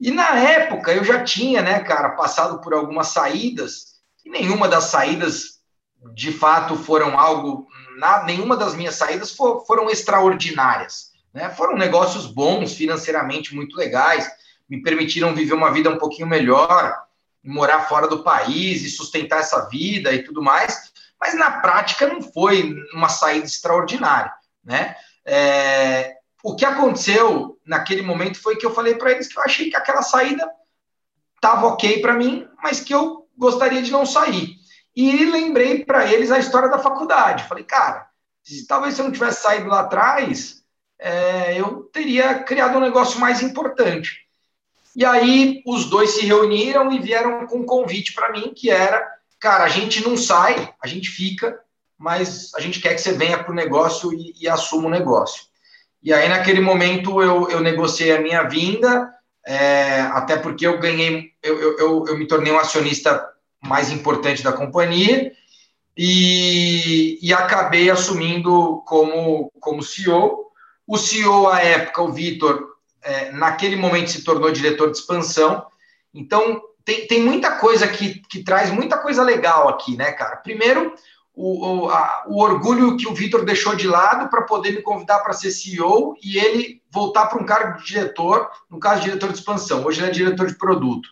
E 0.00 0.10
na 0.10 0.36
época, 0.36 0.92
eu 0.92 1.04
já 1.04 1.22
tinha, 1.22 1.62
né, 1.62 1.80
cara, 1.80 2.10
passado 2.10 2.60
por 2.60 2.72
algumas 2.72 3.08
saídas, 3.08 4.00
e 4.24 4.30
nenhuma 4.30 4.68
das 4.68 4.84
saídas, 4.84 5.60
de 6.14 6.32
fato, 6.32 6.76
foram 6.76 7.18
algo. 7.18 7.66
Na, 8.02 8.24
nenhuma 8.24 8.56
das 8.56 8.74
minhas 8.74 8.96
saídas 8.96 9.30
for, 9.30 9.64
foram 9.64 9.88
extraordinárias. 9.88 11.12
Né? 11.32 11.48
Foram 11.50 11.76
negócios 11.76 12.26
bons, 12.26 12.74
financeiramente 12.74 13.54
muito 13.54 13.76
legais, 13.76 14.28
me 14.68 14.82
permitiram 14.82 15.32
viver 15.32 15.54
uma 15.54 15.70
vida 15.70 15.88
um 15.88 15.98
pouquinho 15.98 16.26
melhor, 16.26 17.00
morar 17.44 17.82
fora 17.82 18.08
do 18.08 18.24
país 18.24 18.82
e 18.82 18.90
sustentar 18.90 19.38
essa 19.38 19.68
vida 19.68 20.12
e 20.12 20.24
tudo 20.24 20.42
mais, 20.42 20.92
mas 21.20 21.34
na 21.34 21.60
prática 21.60 22.08
não 22.08 22.20
foi 22.20 22.74
uma 22.92 23.08
saída 23.08 23.46
extraordinária, 23.46 24.32
né? 24.64 24.96
É, 25.24 26.16
o 26.42 26.56
que 26.56 26.64
aconteceu 26.64 27.56
naquele 27.64 28.02
momento 28.02 28.42
foi 28.42 28.56
que 28.56 28.66
eu 28.66 28.74
falei 28.74 28.96
para 28.96 29.12
eles 29.12 29.28
que 29.28 29.38
eu 29.38 29.44
achei 29.44 29.70
que 29.70 29.76
aquela 29.76 30.02
saída 30.02 30.50
estava 31.36 31.68
ok 31.68 32.00
para 32.00 32.14
mim, 32.14 32.48
mas 32.60 32.80
que 32.80 32.92
eu 32.92 33.28
gostaria 33.38 33.80
de 33.80 33.92
não 33.92 34.04
sair. 34.04 34.56
E 34.94 35.26
lembrei 35.26 35.84
para 35.84 36.10
eles 36.12 36.30
a 36.30 36.38
história 36.38 36.68
da 36.68 36.78
faculdade. 36.78 37.44
Falei, 37.44 37.64
cara, 37.64 38.06
se 38.42 38.66
talvez 38.66 38.94
se 38.94 39.00
eu 39.00 39.04
não 39.04 39.12
tivesse 39.12 39.42
saído 39.42 39.68
lá 39.68 39.80
atrás, 39.80 40.62
é, 40.98 41.58
eu 41.58 41.84
teria 41.92 42.40
criado 42.40 42.76
um 42.76 42.80
negócio 42.80 43.18
mais 43.20 43.42
importante. 43.42 44.22
E 44.94 45.04
aí 45.04 45.62
os 45.66 45.86
dois 45.86 46.10
se 46.10 46.26
reuniram 46.26 46.92
e 46.92 46.98
vieram 46.98 47.46
com 47.46 47.58
um 47.58 47.66
convite 47.66 48.12
para 48.12 48.30
mim, 48.30 48.52
que 48.54 48.70
era, 48.70 49.02
cara, 49.40 49.64
a 49.64 49.68
gente 49.68 50.02
não 50.06 50.16
sai, 50.16 50.72
a 50.82 50.86
gente 50.86 51.08
fica, 51.08 51.58
mas 51.98 52.52
a 52.54 52.60
gente 52.60 52.80
quer 52.80 52.94
que 52.94 53.00
você 53.00 53.12
venha 53.12 53.42
para 53.42 53.52
o 53.52 53.54
negócio 53.54 54.12
e, 54.12 54.34
e 54.38 54.48
assuma 54.48 54.88
o 54.88 54.90
negócio. 54.90 55.44
E 56.02 56.12
aí, 56.12 56.28
naquele 56.28 56.60
momento, 56.60 57.22
eu, 57.22 57.48
eu 57.48 57.60
negociei 57.60 58.12
a 58.12 58.20
minha 58.20 58.42
vinda, 58.42 59.08
é, 59.46 60.00
até 60.00 60.36
porque 60.36 60.66
eu 60.66 60.78
ganhei, 60.78 61.30
eu, 61.42 61.78
eu, 61.78 62.04
eu, 62.08 62.18
me 62.18 62.26
tornei 62.26 62.52
um 62.52 62.58
acionista 62.58 63.31
mais 63.62 63.90
importante 63.90 64.42
da 64.42 64.52
companhia 64.52 65.32
e, 65.96 67.18
e 67.22 67.32
acabei 67.32 67.90
assumindo 67.90 68.82
como, 68.86 69.52
como 69.60 69.82
CEO. 69.82 70.46
O 70.86 70.98
CEO, 70.98 71.48
à 71.48 71.60
época, 71.60 72.02
o 72.02 72.12
Vitor, 72.12 72.76
é, 73.02 73.30
naquele 73.32 73.76
momento 73.76 74.10
se 74.10 74.24
tornou 74.24 74.50
diretor 74.50 74.90
de 74.90 74.98
expansão. 74.98 75.66
Então, 76.12 76.60
tem, 76.84 77.06
tem 77.06 77.22
muita 77.22 77.56
coisa 77.58 77.86
que, 77.86 78.20
que 78.28 78.42
traz 78.42 78.70
muita 78.70 78.98
coisa 78.98 79.22
legal 79.22 79.68
aqui, 79.68 79.96
né, 79.96 80.12
cara? 80.12 80.36
Primeiro, 80.36 80.94
o, 81.34 81.84
o, 81.84 81.90
a, 81.90 82.24
o 82.26 82.40
orgulho 82.42 82.96
que 82.96 83.08
o 83.08 83.14
Vitor 83.14 83.44
deixou 83.44 83.74
de 83.74 83.86
lado 83.86 84.28
para 84.28 84.42
poder 84.42 84.72
me 84.72 84.82
convidar 84.82 85.20
para 85.20 85.32
ser 85.32 85.50
CEO 85.50 86.14
e 86.22 86.36
ele 86.38 86.82
voltar 86.90 87.26
para 87.26 87.40
um 87.40 87.46
cargo 87.46 87.78
de 87.78 87.86
diretor, 87.86 88.50
no 88.70 88.78
caso, 88.78 89.02
diretor 89.02 89.30
de 89.30 89.38
expansão. 89.38 89.84
Hoje 89.84 90.00
ele 90.00 90.08
é 90.08 90.12
diretor 90.12 90.46
de 90.46 90.58
produto. 90.58 91.08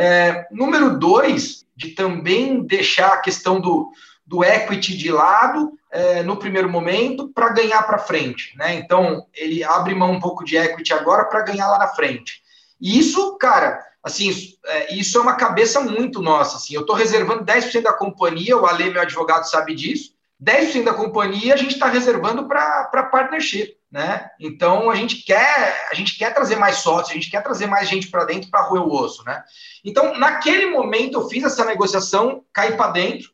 É, 0.00 0.46
número 0.52 0.96
dois, 0.96 1.66
de 1.74 1.88
também 1.88 2.62
deixar 2.62 3.14
a 3.14 3.20
questão 3.20 3.60
do, 3.60 3.90
do 4.24 4.44
equity 4.44 4.96
de 4.96 5.10
lado 5.10 5.72
é, 5.90 6.22
no 6.22 6.36
primeiro 6.36 6.70
momento 6.70 7.28
para 7.30 7.48
ganhar 7.48 7.82
para 7.82 7.98
frente. 7.98 8.56
Né? 8.56 8.74
Então, 8.74 9.26
ele 9.34 9.64
abre 9.64 9.96
mão 9.96 10.12
um 10.12 10.20
pouco 10.20 10.44
de 10.44 10.56
equity 10.56 10.92
agora 10.92 11.24
para 11.24 11.42
ganhar 11.42 11.66
lá 11.66 11.78
na 11.80 11.88
frente. 11.88 12.40
E 12.80 12.96
isso, 12.96 13.36
cara, 13.38 13.84
assim, 14.00 14.30
é, 14.66 14.94
isso 14.94 15.18
é 15.18 15.20
uma 15.20 15.34
cabeça 15.34 15.80
muito 15.80 16.22
nossa, 16.22 16.58
assim, 16.58 16.76
eu 16.76 16.82
estou 16.82 16.94
reservando 16.94 17.44
10% 17.44 17.82
da 17.82 17.92
companhia, 17.92 18.56
o 18.56 18.66
Ale, 18.66 18.90
meu 18.90 19.02
advogado, 19.02 19.50
sabe 19.50 19.74
disso, 19.74 20.12
10% 20.40 20.84
da 20.84 20.94
companhia 20.94 21.54
a 21.54 21.56
gente 21.56 21.72
está 21.72 21.88
reservando 21.88 22.46
para 22.46 23.08
partnership, 23.10 23.76
né? 23.90 24.28
Então 24.38 24.90
a 24.90 24.94
gente 24.94 25.24
quer 25.24 25.88
a 25.90 25.94
gente 25.94 26.18
quer 26.18 26.34
trazer 26.34 26.56
mais 26.56 26.76
sócios, 26.76 27.10
a 27.10 27.14
gente 27.14 27.30
quer 27.30 27.42
trazer 27.42 27.66
mais 27.66 27.88
gente 27.88 28.08
para 28.08 28.24
dentro 28.24 28.50
para 28.50 28.62
roer 28.62 28.82
o 28.82 28.92
osso, 28.92 29.24
né? 29.24 29.42
Então 29.84 30.18
naquele 30.18 30.66
momento 30.66 31.18
eu 31.18 31.28
fiz 31.28 31.42
essa 31.44 31.64
negociação, 31.64 32.44
caí 32.52 32.76
para 32.76 32.92
dentro 32.92 33.30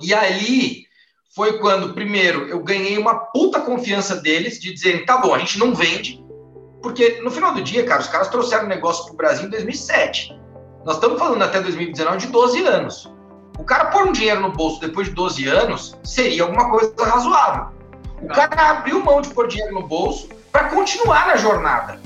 e 0.00 0.14
ali 0.14 0.86
foi 1.34 1.58
quando 1.58 1.92
primeiro 1.92 2.46
eu 2.48 2.62
ganhei 2.62 2.96
uma 2.96 3.14
puta 3.14 3.60
confiança 3.60 4.16
deles 4.16 4.60
de 4.60 4.72
dizerem 4.72 5.04
tá 5.04 5.18
bom, 5.18 5.34
a 5.34 5.38
gente 5.38 5.58
não 5.58 5.74
vende, 5.74 6.24
porque 6.82 7.20
no 7.20 7.30
final 7.30 7.52
do 7.52 7.62
dia, 7.62 7.84
cara, 7.84 8.00
os 8.00 8.08
caras 8.08 8.28
trouxeram 8.28 8.66
negócio 8.66 9.04
para 9.04 9.12
o 9.12 9.16
Brasil 9.16 9.46
em 9.46 9.50
2007. 9.50 10.38
Nós 10.84 10.94
estamos 10.94 11.18
falando 11.18 11.42
até 11.42 11.60
2019 11.60 12.18
de 12.18 12.26
12 12.28 12.62
anos. 12.62 13.12
O 13.58 13.64
cara 13.64 13.86
pôr 13.86 14.06
um 14.06 14.12
dinheiro 14.12 14.40
no 14.40 14.52
bolso 14.52 14.80
depois 14.80 15.08
de 15.08 15.14
12 15.14 15.48
anos 15.48 15.98
seria 16.04 16.44
alguma 16.44 16.70
coisa 16.70 16.94
razoável. 17.04 17.75
O 18.22 18.28
cara 18.28 18.70
abriu 18.70 19.04
mão 19.04 19.20
de 19.20 19.28
pôr 19.28 19.48
dinheiro 19.48 19.74
no 19.74 19.86
bolso 19.86 20.28
para 20.50 20.70
continuar 20.70 21.26
na 21.26 21.36
jornada. 21.36 22.00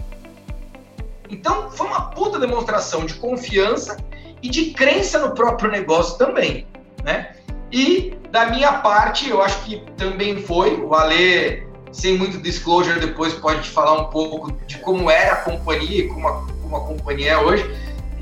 Então, 1.29 1.71
foi 1.71 1.87
uma 1.87 2.11
puta 2.11 2.39
demonstração 2.39 3.07
de 3.07 3.15
confiança 3.15 3.97
e 4.43 4.49
de 4.49 4.73
crença 4.73 5.19
no 5.19 5.35
próprio 5.35 5.71
negócio 5.71 6.19
também, 6.19 6.67
né? 7.05 7.37
E 7.71 8.15
da 8.31 8.47
minha 8.47 8.75
parte, 8.75 9.29
eu 9.29 9.41
acho 9.41 9.63
que 9.65 9.81
também 9.97 10.43
foi. 10.43 10.75
O 10.81 10.95
Ale, 10.95 11.67
sem 11.93 12.19
muito 12.19 12.39
disclosure, 12.39 12.99
depois 12.99 13.33
pode 13.35 13.69
falar 13.69 14.01
um 14.01 14.05
pouco 14.07 14.53
de 14.67 14.79
como 14.79 15.09
era 15.11 15.35
a 15.35 15.37
companhia 15.37 16.05
e 16.05 16.09
como 16.09 16.29
a, 16.29 16.47
como 16.63 16.77
a 16.77 16.81
companhia 16.81 17.33
é 17.33 17.39
hoje. 17.39 17.65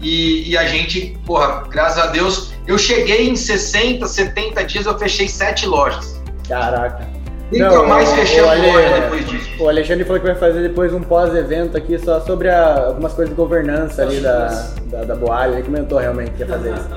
E, 0.00 0.50
e, 0.50 0.56
a 0.56 0.66
gente, 0.66 1.18
porra, 1.26 1.66
graças 1.68 1.98
a 1.98 2.06
Deus, 2.06 2.52
eu 2.66 2.78
cheguei 2.78 3.28
em 3.28 3.34
60, 3.34 4.06
70 4.06 4.64
dias, 4.64 4.86
eu 4.86 4.96
fechei 4.96 5.28
sete 5.28 5.66
lojas. 5.66 6.20
Caraca. 6.46 7.17
Nunca 7.50 7.70
Não, 7.70 7.86
mais 7.88 8.10
fechamos 8.12 8.50
Ale... 8.50 8.72
loja 8.72 9.00
depois 9.00 9.26
disso. 9.26 9.48
O 9.58 9.68
Alexandre 9.68 10.04
falou 10.04 10.20
que 10.20 10.26
vai 10.26 10.36
fazer 10.36 10.62
depois 10.62 10.92
um 10.92 11.00
pós-evento 11.00 11.76
aqui 11.76 11.98
só 11.98 12.20
sobre 12.20 12.48
a, 12.48 12.86
algumas 12.86 13.12
coisas 13.14 13.30
de 13.30 13.40
governança 13.40 14.02
ali 14.02 14.20
da, 14.20 14.48
da, 14.84 15.04
da 15.04 15.14
Boalha. 15.14 15.54
Ele 15.54 15.62
comentou 15.62 15.98
realmente 15.98 16.32
que 16.32 16.40
ia 16.40 16.46
fazer 16.46 16.74
isso. 16.74 16.88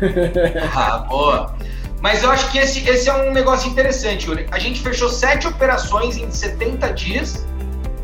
ah, 0.74 0.98
boa. 1.08 1.54
Mas 2.00 2.22
eu 2.22 2.30
acho 2.30 2.50
que 2.52 2.58
esse, 2.58 2.88
esse 2.88 3.08
é 3.08 3.14
um 3.14 3.32
negócio 3.32 3.68
interessante, 3.70 4.28
Yuri. 4.28 4.46
A 4.50 4.58
gente 4.58 4.80
fechou 4.80 5.08
sete 5.08 5.46
operações 5.46 6.16
em 6.16 6.30
70 6.30 6.92
dias. 6.92 7.44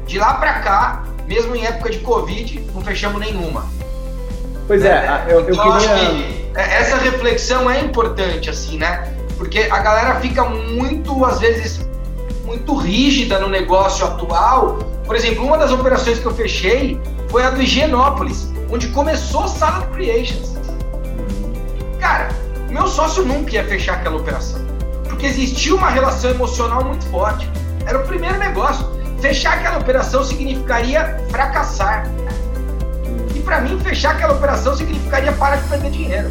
De 0.07 0.19
lá 0.19 0.35
para 0.35 0.55
cá, 0.55 1.05
mesmo 1.27 1.55
em 1.55 1.65
época 1.65 1.91
de 1.91 1.99
Covid, 2.01 2.67
não 2.75 2.83
fechamos 2.83 3.21
nenhuma. 3.21 3.65
Pois 4.67 4.85
é, 4.85 4.89
é 4.89 5.25
eu, 5.29 5.41
eu 5.41 5.51
então, 5.51 5.79
queria... 5.79 5.97
que 5.97 6.51
é, 6.55 6.81
essa 6.81 6.97
reflexão 6.97 7.71
é 7.71 7.81
importante, 7.81 8.51
assim, 8.51 8.79
né? 8.79 9.15
Porque 9.39 9.61
a 9.71 9.79
galera 9.79 10.21
fica 10.21 10.45
muito, 10.45 11.25
às 11.25 11.41
vezes, 11.41 11.82
muito 12.53 12.75
rígida 12.75 13.39
no 13.39 13.49
negócio 13.49 14.05
atual. 14.05 14.79
Por 15.07 15.17
exemplo, 15.17 15.45
uma 15.45 15.57
das 15.57 15.73
operações 15.73 16.19
que 16.19 16.27
eu 16.27 16.35
fechei 16.35 17.01
foi 17.31 17.43
a 17.43 17.51
do 17.51 17.63
Higienópolis, 17.63 18.53
onde 18.71 18.89
começou 18.89 19.49
Salad 19.49 19.89
Creations. 19.93 20.53
Cara, 21.99 22.29
meu 22.69 22.87
sócio 22.87 23.25
nunca 23.25 23.53
ia 23.53 23.65
fechar 23.65 23.95
aquela 23.95 24.17
operação, 24.17 24.61
porque 25.09 25.27
existia 25.27 25.75
uma 25.75 25.89
relação 25.89 26.31
emocional 26.31 26.85
muito 26.85 27.05
forte. 27.07 27.51
Era 27.87 27.99
o 27.99 28.07
primeiro 28.07 28.39
negócio. 28.39 28.87
Fechar 29.21 29.55
aquela 29.55 29.79
operação 29.79 30.23
significaria 30.25 31.25
fracassar. 31.31 32.07
E 33.35 33.41
para 33.41 33.61
mim, 33.61 33.79
fechar 33.81 34.13
aquela 34.13 34.35
operação 34.35 34.77
significaria 34.77 35.33
parar 35.33 35.57
de 35.57 35.69
perder 35.69 35.91
dinheiro. 35.91 36.29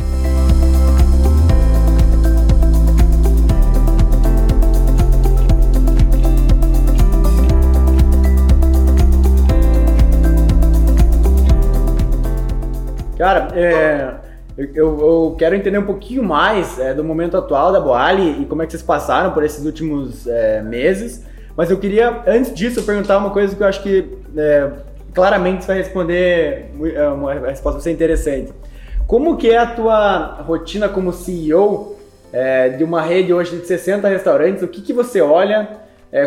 Cara, 13.21 13.49
é, 13.53 14.15
eu, 14.57 14.99
eu, 14.99 15.35
quero 15.37 15.53
entender 15.53 15.77
um 15.77 15.85
pouquinho 15.85 16.23
mais 16.23 16.79
é, 16.79 16.91
do 16.91 17.03
momento 17.03 17.37
atual 17.37 17.71
da 17.71 17.79
Boali 17.79 18.41
e 18.41 18.45
como 18.45 18.63
é 18.63 18.65
que 18.65 18.71
vocês 18.71 18.81
passaram 18.81 19.31
por 19.31 19.43
esses 19.43 19.63
últimos 19.63 20.25
é, 20.25 20.63
meses. 20.63 21.23
Mas 21.55 21.69
eu 21.69 21.77
queria, 21.77 22.23
antes 22.25 22.51
disso, 22.51 22.81
perguntar 22.81 23.19
uma 23.19 23.29
coisa 23.29 23.55
que 23.55 23.61
eu 23.61 23.67
acho 23.67 23.83
que 23.83 24.09
é, 24.35 24.71
claramente 25.13 25.63
você 25.63 25.67
vai 25.67 25.77
responder, 25.77 26.71
é, 26.95 27.07
uma 27.09 27.31
resposta 27.31 27.73
vai 27.73 27.81
ser 27.81 27.91
interessante. 27.91 28.51
Como 29.05 29.37
que 29.37 29.51
é 29.51 29.57
a 29.59 29.67
tua 29.67 30.41
rotina 30.41 30.89
como 30.89 31.13
CEO 31.13 31.95
é, 32.33 32.69
de 32.69 32.83
uma 32.83 33.03
rede 33.03 33.31
hoje 33.31 33.55
de 33.55 33.67
60 33.67 34.07
restaurantes? 34.07 34.63
O 34.63 34.67
que, 34.67 34.81
que 34.81 34.93
você 34.93 35.21
olha? 35.21 35.69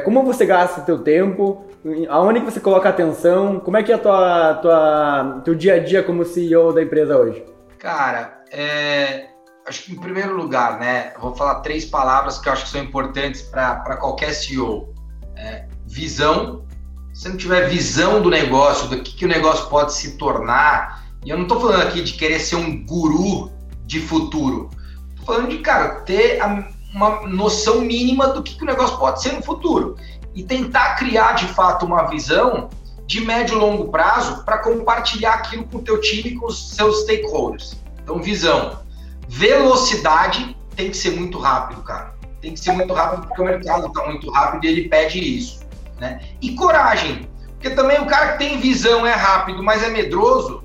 Como 0.05 0.23
você 0.23 0.47
gasta 0.47 0.81
o 0.81 0.85
teu 0.85 1.01
tempo? 1.01 1.65
Aonde 2.09 2.41
que 2.41 2.51
você 2.51 2.61
coloca 2.61 2.89
atenção? 2.89 3.61
Como 3.61 3.77
é 3.77 3.83
que 3.83 3.93
é 3.93 3.95
a 3.95 3.99
tua, 3.99 4.55
tua, 4.55 5.43
teu 5.45 5.55
dia 5.55 5.75
a 5.75 5.79
dia 5.79 6.03
como 6.03 6.25
CEO 6.25 6.73
da 6.73 6.83
empresa 6.83 7.19
hoje? 7.19 7.45
Cara, 7.79 8.43
é, 8.51 9.27
acho 9.69 9.85
que 9.85 9.93
em 9.93 10.01
primeiro 10.01 10.35
lugar, 10.35 10.79
né, 10.81 11.13
vou 11.21 11.35
falar 11.35 11.57
três 11.57 11.85
palavras 11.85 12.39
que 12.39 12.49
eu 12.49 12.55
acho 12.55 12.65
que 12.65 12.71
são 12.71 12.83
importantes 12.83 13.43
para 13.43 13.97
qualquer 13.99 14.33
CEO. 14.33 14.95
É, 15.37 15.67
visão. 15.87 16.65
Se 17.13 17.29
não 17.29 17.37
tiver 17.37 17.69
visão 17.69 18.23
do 18.23 18.31
negócio, 18.31 18.89
do 18.89 19.03
que, 19.03 19.15
que 19.15 19.25
o 19.27 19.29
negócio 19.29 19.69
pode 19.69 19.93
se 19.93 20.17
tornar, 20.17 21.05
e 21.23 21.29
eu 21.29 21.37
não 21.37 21.45
estou 21.45 21.61
falando 21.61 21.83
aqui 21.83 22.03
de 22.03 22.15
querer 22.15 22.41
ser 22.41 22.57
um 22.57 22.85
guru 22.87 23.53
de 23.85 24.01
futuro. 24.01 24.71
Estou 25.11 25.27
falando 25.27 25.51
de, 25.51 25.59
cara, 25.59 26.01
ter 26.01 26.41
a, 26.41 26.67
uma 26.95 27.27
noção 27.27 27.81
mínima 27.81 28.29
do 28.29 28.43
que, 28.43 28.57
que 28.57 28.63
o 28.63 28.67
negócio 28.67 28.97
pode 28.97 29.21
ser 29.21 29.33
no 29.33 29.43
futuro. 29.43 29.97
E 30.35 30.43
tentar 30.43 30.97
criar, 30.97 31.33
de 31.33 31.47
fato, 31.49 31.87
uma 31.87 32.05
visão 32.05 32.69
de 33.07 33.21
médio 33.21 33.57
e 33.57 33.59
longo 33.59 33.91
prazo 33.91 34.45
para 34.45 34.59
compartilhar 34.59 35.35
aquilo 35.35 35.65
com 35.65 35.79
o 35.79 35.83
teu 35.83 36.01
time 36.01 36.35
com 36.37 36.47
os 36.47 36.75
seus 36.75 37.03
stakeholders. 37.03 37.77
Então, 38.03 38.21
visão. 38.21 38.81
Velocidade 39.29 40.57
tem 40.75 40.91
que 40.91 40.97
ser 40.97 41.13
muito 41.13 41.39
rápido, 41.39 41.83
cara. 41.83 42.15
Tem 42.41 42.53
que 42.53 42.61
ser 42.61 42.73
muito 42.73 42.93
rápido 42.93 43.27
porque 43.27 43.41
o 43.41 43.45
mercado 43.45 43.87
está 43.87 44.05
muito 44.07 44.31
rápido 44.31 44.65
e 44.65 44.69
ele 44.69 44.89
pede 44.89 45.19
isso. 45.19 45.61
Né? 45.99 46.21
E 46.41 46.55
coragem. 46.55 47.29
Porque 47.53 47.71
também 47.71 48.01
o 48.01 48.07
cara 48.07 48.33
que 48.33 48.39
tem 48.39 48.61
visão 48.61 49.07
é 49.07 49.15
rápido, 49.15 49.63
mas 49.63 49.83
é 49.83 49.89
medroso, 49.89 50.63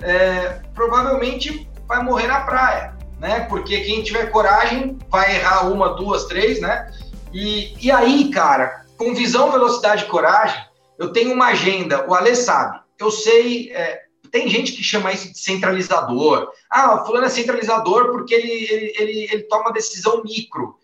é, 0.00 0.60
provavelmente 0.74 1.68
vai 1.86 2.02
morrer 2.02 2.26
na 2.26 2.40
praia. 2.40 2.94
Né? 3.20 3.40
Porque 3.48 3.80
quem 3.82 4.02
tiver 4.02 4.26
coragem 4.30 4.98
vai 5.08 5.36
errar 5.36 5.68
uma, 5.68 5.94
duas, 5.94 6.24
três, 6.24 6.60
né? 6.60 6.90
E, 7.32 7.74
e 7.80 7.90
aí, 7.90 8.30
cara, 8.30 8.81
com 8.96 9.14
visão, 9.14 9.50
velocidade 9.50 10.04
e 10.04 10.08
coragem, 10.08 10.64
eu 10.98 11.12
tenho 11.12 11.32
uma 11.32 11.46
agenda, 11.46 12.08
o 12.08 12.14
Ale 12.14 12.36
sabe, 12.36 12.80
eu 12.98 13.10
sei, 13.10 13.72
é, 13.72 14.02
tem 14.30 14.48
gente 14.48 14.72
que 14.72 14.82
chama 14.82 15.12
isso 15.12 15.30
de 15.30 15.38
centralizador. 15.38 16.50
Ah, 16.70 16.94
o 16.94 17.06
fulano 17.06 17.26
é 17.26 17.28
centralizador 17.28 18.12
porque 18.12 18.34
ele, 18.34 18.50
ele, 18.50 18.94
ele, 18.96 19.28
ele 19.32 19.42
toma 19.44 19.72
decisão 19.72 20.22
micro. 20.22 20.76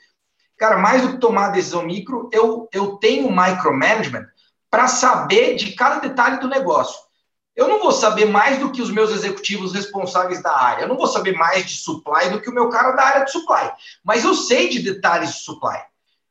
Cara, 0.56 0.76
mais 0.76 1.02
do 1.02 1.12
que 1.12 1.18
tomar 1.18 1.48
decisão 1.48 1.84
micro, 1.84 2.28
eu, 2.32 2.68
eu 2.72 2.96
tenho 2.96 3.30
micromanagement 3.30 4.26
para 4.68 4.88
saber 4.88 5.54
de 5.54 5.72
cada 5.72 6.00
detalhe 6.00 6.40
do 6.40 6.48
negócio. 6.48 6.98
Eu 7.54 7.68
não 7.68 7.80
vou 7.80 7.90
saber 7.90 8.26
mais 8.26 8.58
do 8.58 8.70
que 8.70 8.82
os 8.82 8.90
meus 8.90 9.10
executivos 9.10 9.72
responsáveis 9.72 10.42
da 10.42 10.54
área. 10.56 10.82
Eu 10.82 10.88
não 10.88 10.96
vou 10.96 11.06
saber 11.06 11.32
mais 11.32 11.64
de 11.64 11.78
supply 11.78 12.28
do 12.30 12.40
que 12.40 12.50
o 12.50 12.54
meu 12.54 12.68
cara 12.68 12.92
da 12.92 13.02
área 13.02 13.24
de 13.24 13.32
supply. 13.32 13.70
Mas 14.04 14.24
eu 14.24 14.34
sei 14.34 14.68
de 14.68 14.80
detalhes 14.80 15.32
de 15.32 15.40
supply 15.40 15.78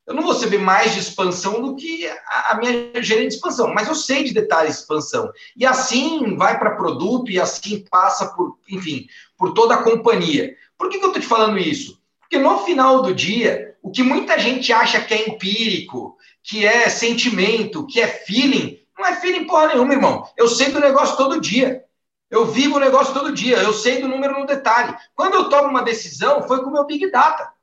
eu 0.08 0.16
não 0.16 0.24
vou 0.24 0.34
saber 0.34 0.58
mais 0.58 0.94
de 0.94 1.00
expansão 1.00 1.62
do 1.62 1.76
que 1.76 2.08
a, 2.08 2.58
minha 2.58 3.04
gerente 3.04 3.28
de 3.28 3.36
expansão, 3.36 3.74
mas 3.74 3.90
eu 3.90 3.94
sei 3.94 4.24
de 4.24 4.34
detalhes 4.34 4.76
de 4.76 4.82
expansão. 4.82 5.30
E 5.56 5.66
assim 5.66 6.38
vai 6.38 6.58
para 6.58 6.76
produto 6.76 7.30
e 7.30 7.38
assim 7.38 7.84
passa 7.92 8.28
por, 8.34 8.58
enfim, 8.70 9.06
por 9.38 9.54
toda 9.54 9.76
a 9.76 9.84
companhia. 9.84 10.56
Por 10.78 10.90
que, 10.90 10.98
que 10.98 11.04
eu 11.04 11.10
estou 11.10 11.22
te 11.22 11.28
falando 11.28 11.58
isso? 11.58 12.02
Porque 12.22 12.38
no 12.38 12.60
final 12.60 13.02
do 13.02 13.14
dia, 13.14 13.76
o 13.82 13.92
que 13.92 14.02
muita 14.02 14.40
gente 14.40 14.72
acha 14.72 15.02
que 15.02 15.14
é 15.14 15.28
empírico, 15.28 16.18
que 16.42 16.66
é 16.66 16.88
sentimento, 16.88 17.86
que 17.86 18.00
é 18.00 18.08
feeling, 18.08 18.80
não 18.98 19.06
é 19.06 19.16
feeling 19.18 19.46
porra 19.46 19.68
nenhuma, 19.68 19.94
irmão. 19.94 20.26
Eu 20.38 20.48
sei 20.48 20.72
do 20.72 20.80
negócio 20.80 21.18
todo 21.18 21.42
dia. 21.42 21.84
Eu 22.30 22.46
vivo 22.46 22.78
o 22.78 22.80
negócio 22.80 23.14
todo 23.14 23.34
dia. 23.34 23.58
Eu 23.58 23.74
sei 23.74 24.02
do 24.02 24.08
número 24.08 24.40
no 24.40 24.46
detalhe. 24.46 24.96
Quando 25.14 25.36
eu 25.36 25.50
tomo 25.50 25.70
uma 25.70 25.84
decisão, 25.84 26.44
foi 26.44 26.64
com 26.64 26.70
o 26.70 26.74
meu 26.74 26.86
Big 26.86 27.12
Data. 27.12 27.57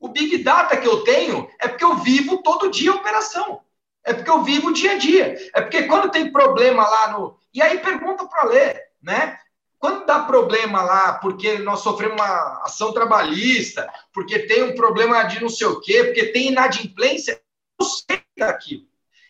O 0.00 0.08
Big 0.08 0.38
Data 0.38 0.78
que 0.78 0.88
eu 0.88 1.04
tenho 1.04 1.48
é 1.60 1.68
porque 1.68 1.84
eu 1.84 1.96
vivo 1.98 2.42
todo 2.42 2.70
dia 2.70 2.90
a 2.90 2.96
operação. 2.96 3.60
É 4.02 4.14
porque 4.14 4.30
eu 4.30 4.42
vivo 4.42 4.68
o 4.68 4.72
dia 4.72 4.92
a 4.92 4.98
dia. 4.98 5.36
É 5.54 5.60
porque 5.60 5.82
quando 5.82 6.10
tem 6.10 6.32
problema 6.32 6.88
lá 6.88 7.12
no. 7.12 7.38
E 7.52 7.60
aí 7.60 7.78
pergunta 7.78 8.26
para 8.26 8.44
ler, 8.44 8.80
né? 9.02 9.38
Quando 9.78 10.06
dá 10.06 10.20
problema 10.20 10.82
lá, 10.82 11.14
porque 11.14 11.58
nós 11.58 11.80
sofremos 11.80 12.20
uma 12.20 12.62
ação 12.64 12.92
trabalhista, 12.92 13.88
porque 14.12 14.38
tem 14.40 14.62
um 14.62 14.74
problema 14.74 15.22
de 15.24 15.40
não 15.40 15.48
sei 15.48 15.66
o 15.66 15.80
quê, 15.80 16.04
porque 16.04 16.26
tem 16.26 16.48
inadimplência, 16.48 17.40
eu 17.78 17.86
sei 17.86 18.22
daquilo. 18.36 18.84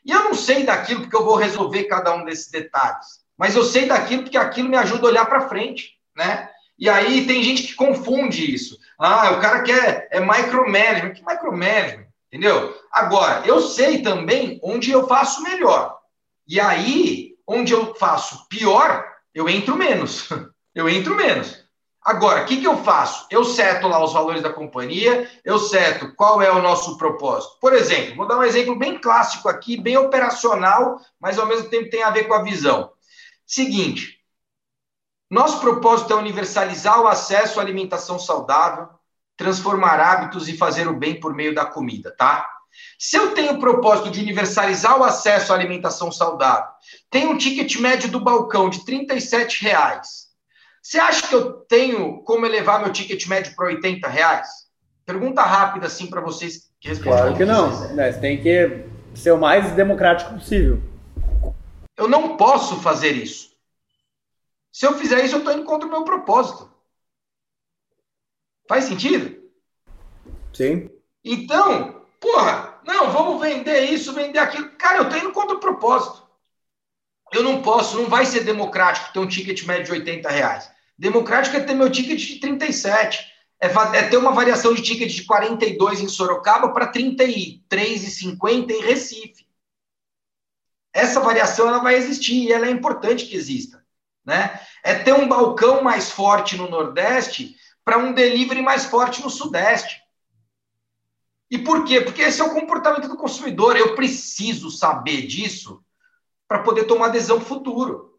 E 0.04 0.10
eu 0.12 0.24
não 0.24 0.34
sei 0.34 0.64
daquilo 0.64 1.02
porque 1.02 1.16
eu 1.16 1.24
vou 1.24 1.36
resolver 1.36 1.84
cada 1.84 2.14
um 2.14 2.24
desses 2.24 2.50
detalhes. 2.50 3.20
Mas 3.36 3.56
eu 3.56 3.64
sei 3.64 3.86
daquilo 3.86 4.22
porque 4.22 4.36
aquilo 4.36 4.68
me 4.68 4.76
ajuda 4.76 5.06
a 5.06 5.10
olhar 5.10 5.26
para 5.26 5.48
frente, 5.48 5.98
né? 6.16 6.50
E 6.80 6.88
aí 6.88 7.26
tem 7.26 7.42
gente 7.42 7.64
que 7.64 7.74
confunde 7.74 8.54
isso. 8.54 8.78
Ah, 8.98 9.32
o 9.32 9.40
cara 9.40 9.62
quer 9.62 10.08
é 10.10 10.18
micromanagement. 10.18 11.12
Que 11.12 11.22
micromanagement? 11.24 12.06
Entendeu? 12.32 12.74
Agora, 12.90 13.46
eu 13.46 13.60
sei 13.60 14.00
também 14.00 14.58
onde 14.62 14.90
eu 14.90 15.06
faço 15.06 15.42
melhor. 15.42 15.98
E 16.48 16.58
aí, 16.58 17.34
onde 17.46 17.74
eu 17.74 17.94
faço 17.94 18.48
pior, 18.48 19.06
eu 19.34 19.46
entro 19.48 19.76
menos. 19.76 20.28
Eu 20.72 20.88
entro 20.88 21.16
menos. 21.16 21.64
Agora, 22.00 22.42
o 22.42 22.46
que, 22.46 22.58
que 22.58 22.66
eu 22.66 22.76
faço? 22.84 23.26
Eu 23.28 23.44
seto 23.44 23.88
lá 23.88 24.02
os 24.02 24.12
valores 24.12 24.40
da 24.40 24.52
companhia, 24.52 25.28
eu 25.44 25.58
seto 25.58 26.14
qual 26.14 26.40
é 26.40 26.48
o 26.48 26.62
nosso 26.62 26.96
propósito. 26.96 27.58
Por 27.60 27.72
exemplo, 27.72 28.14
vou 28.14 28.28
dar 28.28 28.38
um 28.38 28.44
exemplo 28.44 28.78
bem 28.78 28.96
clássico 28.96 29.48
aqui, 29.48 29.76
bem 29.76 29.96
operacional, 29.96 31.00
mas 31.20 31.40
ao 31.40 31.46
mesmo 31.46 31.68
tempo 31.68 31.90
tem 31.90 32.04
a 32.04 32.10
ver 32.10 32.28
com 32.28 32.34
a 32.34 32.42
visão. 32.44 32.92
Seguinte, 33.44 34.19
nosso 35.30 35.60
propósito 35.60 36.12
é 36.12 36.16
universalizar 36.16 37.00
o 37.00 37.06
acesso 37.06 37.60
à 37.60 37.62
alimentação 37.62 38.18
saudável, 38.18 38.88
transformar 39.36 40.00
hábitos 40.00 40.48
e 40.48 40.56
fazer 40.56 40.88
o 40.88 40.96
bem 40.96 41.20
por 41.20 41.34
meio 41.34 41.54
da 41.54 41.64
comida, 41.64 42.14
tá? 42.16 42.48
Se 42.98 43.16
eu 43.16 43.32
tenho 43.32 43.54
o 43.54 43.60
propósito 43.60 44.10
de 44.10 44.20
universalizar 44.20 44.98
o 44.98 45.04
acesso 45.04 45.52
à 45.52 45.56
alimentação 45.56 46.10
saudável, 46.10 46.68
tenho 47.10 47.30
um 47.30 47.38
ticket 47.38 47.76
médio 47.76 48.10
do 48.10 48.20
balcão 48.20 48.68
de 48.68 48.78
R$ 48.80 49.06
reais. 49.60 50.30
Você 50.82 50.98
acha 50.98 51.26
que 51.26 51.34
eu 51.34 51.52
tenho 51.68 52.22
como 52.22 52.46
elevar 52.46 52.80
meu 52.80 52.92
ticket 52.92 53.26
médio 53.26 53.54
para 53.54 53.68
R$ 53.68 54.00
reais? 54.06 54.48
Pergunta 55.04 55.42
rápida, 55.42 55.86
assim, 55.86 56.06
para 56.06 56.20
vocês 56.20 56.70
que 56.80 56.88
respondem. 56.88 57.18
Claro 57.18 57.36
que 57.36 57.44
não. 57.44 57.94
Né? 57.94 58.12
Você 58.12 58.20
tem 58.20 58.42
que 58.42 58.84
ser 59.14 59.32
o 59.32 59.38
mais 59.38 59.72
democrático 59.72 60.34
possível. 60.34 60.80
Eu 61.96 62.08
não 62.08 62.36
posso 62.36 62.76
fazer 62.80 63.12
isso. 63.12 63.49
Se 64.72 64.86
eu 64.86 64.96
fizer 64.98 65.24
isso, 65.24 65.34
eu 65.34 65.38
estou 65.40 65.54
indo 65.54 65.64
contra 65.64 65.86
o 65.86 65.90
meu 65.90 66.04
propósito. 66.04 66.70
Faz 68.68 68.84
sentido? 68.84 69.40
Sim. 70.52 70.90
Então, 71.24 72.06
porra, 72.20 72.80
não, 72.84 73.10
vamos 73.10 73.40
vender 73.40 73.84
isso, 73.90 74.12
vender 74.12 74.38
aquilo. 74.38 74.70
Cara, 74.76 74.98
eu 74.98 75.04
estou 75.04 75.18
indo 75.18 75.32
contra 75.32 75.56
o 75.56 75.60
propósito. 75.60 76.28
Eu 77.32 77.42
não 77.42 77.62
posso, 77.62 77.96
não 77.96 78.08
vai 78.08 78.26
ser 78.26 78.44
democrático 78.44 79.12
ter 79.12 79.18
um 79.18 79.28
ticket 79.28 79.64
médio 79.64 79.86
de 79.86 79.92
80 79.92 80.28
reais. 80.28 80.70
Democrático 80.98 81.56
é 81.56 81.60
ter 81.60 81.74
meu 81.74 81.90
ticket 81.90 82.18
de 82.18 82.40
37 82.40 83.30
é, 83.60 83.66
é 83.66 84.08
ter 84.08 84.16
uma 84.16 84.32
variação 84.32 84.72
de 84.72 84.80
ticket 84.80 85.14
de 85.14 85.24
42 85.24 86.00
em 86.00 86.08
Sorocaba 86.08 86.72
para 86.72 86.90
33,50 86.90 88.70
em 88.70 88.82
Recife. 88.82 89.46
Essa 90.92 91.20
variação 91.20 91.68
ela 91.68 91.78
vai 91.78 91.94
existir 91.94 92.44
e 92.44 92.52
ela 92.52 92.66
é 92.66 92.70
importante 92.70 93.26
que 93.26 93.36
exista. 93.36 93.79
Né? 94.24 94.60
É 94.82 94.94
ter 94.94 95.12
um 95.12 95.28
balcão 95.28 95.82
mais 95.82 96.10
forte 96.10 96.56
no 96.56 96.68
Nordeste 96.68 97.56
para 97.84 97.98
um 97.98 98.12
delivery 98.12 98.62
mais 98.62 98.84
forte 98.84 99.22
no 99.22 99.30
Sudeste. 99.30 100.00
E 101.50 101.58
por 101.58 101.84
quê? 101.84 102.00
Porque 102.00 102.22
esse 102.22 102.40
é 102.40 102.44
o 102.44 102.54
comportamento 102.54 103.08
do 103.08 103.16
consumidor. 103.16 103.76
Eu 103.76 103.94
preciso 103.94 104.70
saber 104.70 105.26
disso 105.26 105.82
para 106.46 106.62
poder 106.62 106.84
tomar 106.84 107.08
decisão 107.08 107.40
futuro. 107.40 108.18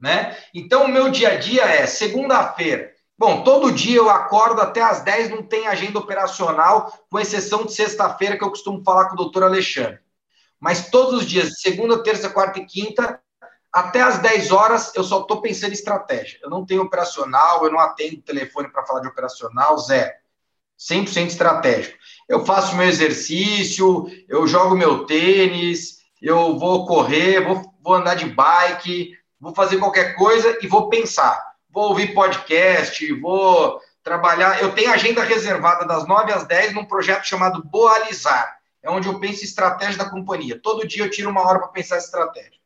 Né? 0.00 0.36
Então, 0.52 0.84
o 0.84 0.88
meu 0.88 1.10
dia 1.10 1.30
a 1.30 1.36
dia 1.36 1.62
é 1.62 1.86
segunda-feira, 1.86 2.94
Bom, 3.16 3.44
todo 3.44 3.72
dia 3.72 3.96
eu 3.96 4.10
acordo 4.10 4.60
até 4.60 4.82
às 4.82 5.02
10, 5.02 5.30
não 5.30 5.42
tem 5.42 5.68
agenda 5.68 6.00
operacional, 6.00 6.92
com 7.08 7.20
exceção 7.20 7.64
de 7.64 7.72
sexta-feira, 7.72 8.36
que 8.36 8.42
eu 8.42 8.50
costumo 8.50 8.82
falar 8.82 9.06
com 9.06 9.14
o 9.14 9.16
doutor 9.16 9.44
Alexandre. 9.44 10.00
Mas 10.58 10.90
todos 10.90 11.20
os 11.20 11.26
dias, 11.26 11.60
segunda, 11.60 12.02
terça, 12.02 12.28
quarta 12.28 12.58
e 12.58 12.66
quinta, 12.66 13.22
até 13.74 14.00
às 14.00 14.18
10 14.18 14.52
horas, 14.52 14.92
eu 14.94 15.04
só 15.04 15.20
estou 15.20 15.40
pensando 15.40 15.70
em 15.70 15.74
estratégia. 15.74 16.38
Eu 16.42 16.48
não 16.48 16.64
tenho 16.64 16.82
operacional, 16.82 17.64
eu 17.64 17.72
não 17.72 17.80
atendo 17.80 18.22
telefone 18.22 18.68
para 18.68 18.86
falar 18.86 19.00
de 19.00 19.08
operacional, 19.08 19.76
zero. 19.78 20.12
100% 20.78 21.26
estratégico. 21.26 21.96
Eu 22.28 22.44
faço 22.44 22.76
meu 22.76 22.86
exercício, 22.86 24.06
eu 24.28 24.46
jogo 24.46 24.76
meu 24.76 25.04
tênis, 25.06 25.98
eu 26.20 26.58
vou 26.58 26.86
correr, 26.86 27.40
vou, 27.44 27.62
vou 27.82 27.94
andar 27.94 28.14
de 28.14 28.26
bike, 28.26 29.12
vou 29.40 29.54
fazer 29.54 29.78
qualquer 29.78 30.14
coisa 30.16 30.58
e 30.62 30.66
vou 30.66 30.88
pensar 30.88 31.54
vou 31.74 31.88
ouvir 31.88 32.14
podcast, 32.14 33.12
vou 33.14 33.80
trabalhar. 34.02 34.62
Eu 34.62 34.72
tenho 34.72 34.92
agenda 34.92 35.24
reservada 35.24 35.84
das 35.84 36.06
9 36.06 36.32
às 36.32 36.46
10 36.46 36.72
num 36.72 36.84
projeto 36.84 37.26
chamado 37.26 37.64
Boalizar. 37.64 38.58
É 38.80 38.88
onde 38.88 39.08
eu 39.08 39.18
penso 39.18 39.44
estratégia 39.44 39.98
da 39.98 40.08
companhia. 40.08 40.60
Todo 40.62 40.86
dia 40.86 41.02
eu 41.02 41.10
tiro 41.10 41.30
uma 41.30 41.44
hora 41.44 41.58
para 41.58 41.68
pensar 41.68 41.98
estratégia. 41.98 42.60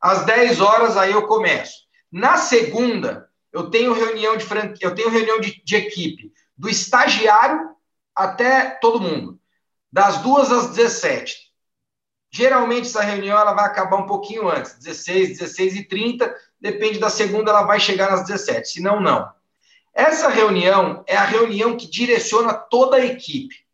Às 0.00 0.24
10 0.24 0.60
horas 0.60 0.96
aí 0.96 1.12
eu 1.12 1.26
começo. 1.26 1.86
Na 2.10 2.36
segunda, 2.36 3.28
eu 3.52 3.70
tenho 3.70 3.92
reunião 3.92 4.36
de 4.36 4.44
franquia, 4.44 4.86
eu 4.86 4.94
tenho 4.94 5.10
reunião 5.10 5.40
de, 5.40 5.62
de 5.64 5.76
equipe, 5.76 6.32
do 6.56 6.68
estagiário 6.68 7.70
até 8.14 8.70
todo 8.80 9.00
mundo, 9.00 9.38
das 9.92 10.18
duas 10.18 10.50
às 10.50 10.68
17. 10.74 11.48
Geralmente 12.30 12.86
essa 12.86 13.02
reunião 13.02 13.38
ela 13.38 13.54
vai 13.54 13.64
acabar 13.64 13.96
um 13.96 14.06
pouquinho 14.06 14.48
antes, 14.48 14.74
16, 14.78 15.38
16 15.38 15.76
e 15.76 15.84
30, 15.88 16.34
depende 16.60 16.98
da 16.98 17.08
segunda, 17.08 17.50
ela 17.50 17.62
vai 17.62 17.80
chegar 17.80 18.10
nas 18.10 18.26
17, 18.26 18.68
se 18.68 18.82
não, 18.82 19.00
não. 19.00 19.32
Essa 19.94 20.28
reunião 20.28 21.02
é 21.06 21.16
a 21.16 21.24
reunião 21.24 21.76
que 21.76 21.90
direciona 21.90 22.54
toda 22.54 22.98
a 22.98 23.04
equipe. 23.04 23.66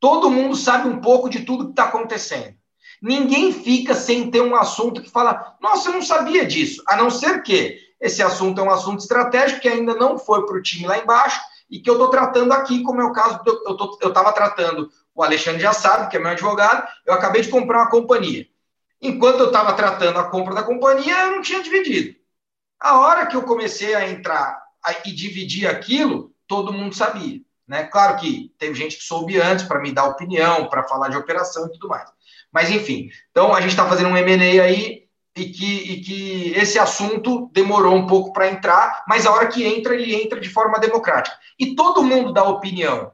Todo 0.00 0.30
mundo 0.30 0.56
sabe 0.56 0.88
um 0.88 1.00
pouco 1.00 1.28
de 1.28 1.44
tudo 1.44 1.66
que 1.66 1.70
está 1.72 1.84
acontecendo. 1.84 2.55
Ninguém 3.00 3.52
fica 3.52 3.94
sem 3.94 4.30
ter 4.30 4.40
um 4.40 4.56
assunto 4.56 5.02
que 5.02 5.10
fala, 5.10 5.56
nossa, 5.60 5.88
eu 5.88 5.94
não 5.94 6.02
sabia 6.02 6.44
disso, 6.46 6.82
a 6.86 6.96
não 6.96 7.10
ser 7.10 7.42
que 7.42 7.78
esse 8.00 8.22
assunto 8.22 8.60
é 8.60 8.64
um 8.64 8.70
assunto 8.70 9.00
estratégico 9.00 9.60
que 9.60 9.68
ainda 9.68 9.94
não 9.94 10.18
foi 10.18 10.44
para 10.46 10.56
o 10.56 10.62
time 10.62 10.86
lá 10.86 10.98
embaixo 10.98 11.40
e 11.70 11.80
que 11.80 11.88
eu 11.88 11.94
estou 11.94 12.10
tratando 12.10 12.52
aqui, 12.52 12.82
como 12.82 13.00
é 13.00 13.04
o 13.04 13.12
caso, 13.12 13.40
eu 14.00 14.08
estava 14.08 14.32
tratando, 14.32 14.88
o 15.14 15.22
Alexandre 15.22 15.60
já 15.60 15.72
sabe, 15.72 16.10
que 16.10 16.16
é 16.16 16.20
meu 16.20 16.30
advogado, 16.30 16.86
eu 17.04 17.14
acabei 17.14 17.42
de 17.42 17.48
comprar 17.48 17.78
uma 17.78 17.90
companhia. 17.90 18.46
Enquanto 19.00 19.40
eu 19.40 19.46
estava 19.46 19.72
tratando 19.72 20.18
a 20.18 20.24
compra 20.24 20.54
da 20.54 20.62
companhia, 20.62 21.24
eu 21.24 21.32
não 21.32 21.42
tinha 21.42 21.62
dividido. 21.62 22.16
A 22.78 22.98
hora 23.00 23.26
que 23.26 23.36
eu 23.36 23.42
comecei 23.42 23.94
a 23.94 24.08
entrar 24.08 24.62
e 25.04 25.12
dividir 25.12 25.66
aquilo, 25.66 26.32
todo 26.46 26.72
mundo 26.72 26.94
sabia. 26.94 27.40
Né? 27.66 27.84
Claro 27.84 28.16
que 28.18 28.54
teve 28.58 28.74
gente 28.74 28.96
que 28.96 29.02
soube 29.02 29.40
antes 29.40 29.64
para 29.64 29.80
me 29.80 29.92
dar 29.92 30.04
opinião, 30.04 30.68
para 30.68 30.84
falar 30.84 31.08
de 31.08 31.16
operação 31.16 31.66
e 31.66 31.72
tudo 31.72 31.88
mais. 31.88 32.08
Mas, 32.56 32.70
enfim, 32.70 33.10
então 33.30 33.54
a 33.54 33.60
gente 33.60 33.72
está 33.72 33.86
fazendo 33.86 34.08
um 34.08 34.16
M&A 34.16 34.62
aí 34.62 35.04
e 35.36 35.44
que, 35.44 35.92
e 35.92 36.00
que 36.00 36.52
esse 36.56 36.78
assunto 36.78 37.50
demorou 37.52 37.94
um 37.94 38.06
pouco 38.06 38.32
para 38.32 38.48
entrar, 38.48 39.04
mas 39.06 39.26
a 39.26 39.30
hora 39.30 39.48
que 39.48 39.62
entra, 39.62 39.94
ele 39.94 40.14
entra 40.14 40.40
de 40.40 40.48
forma 40.48 40.78
democrática. 40.78 41.36
E 41.58 41.74
todo 41.74 42.02
mundo 42.02 42.32
dá 42.32 42.44
opinião. 42.44 43.12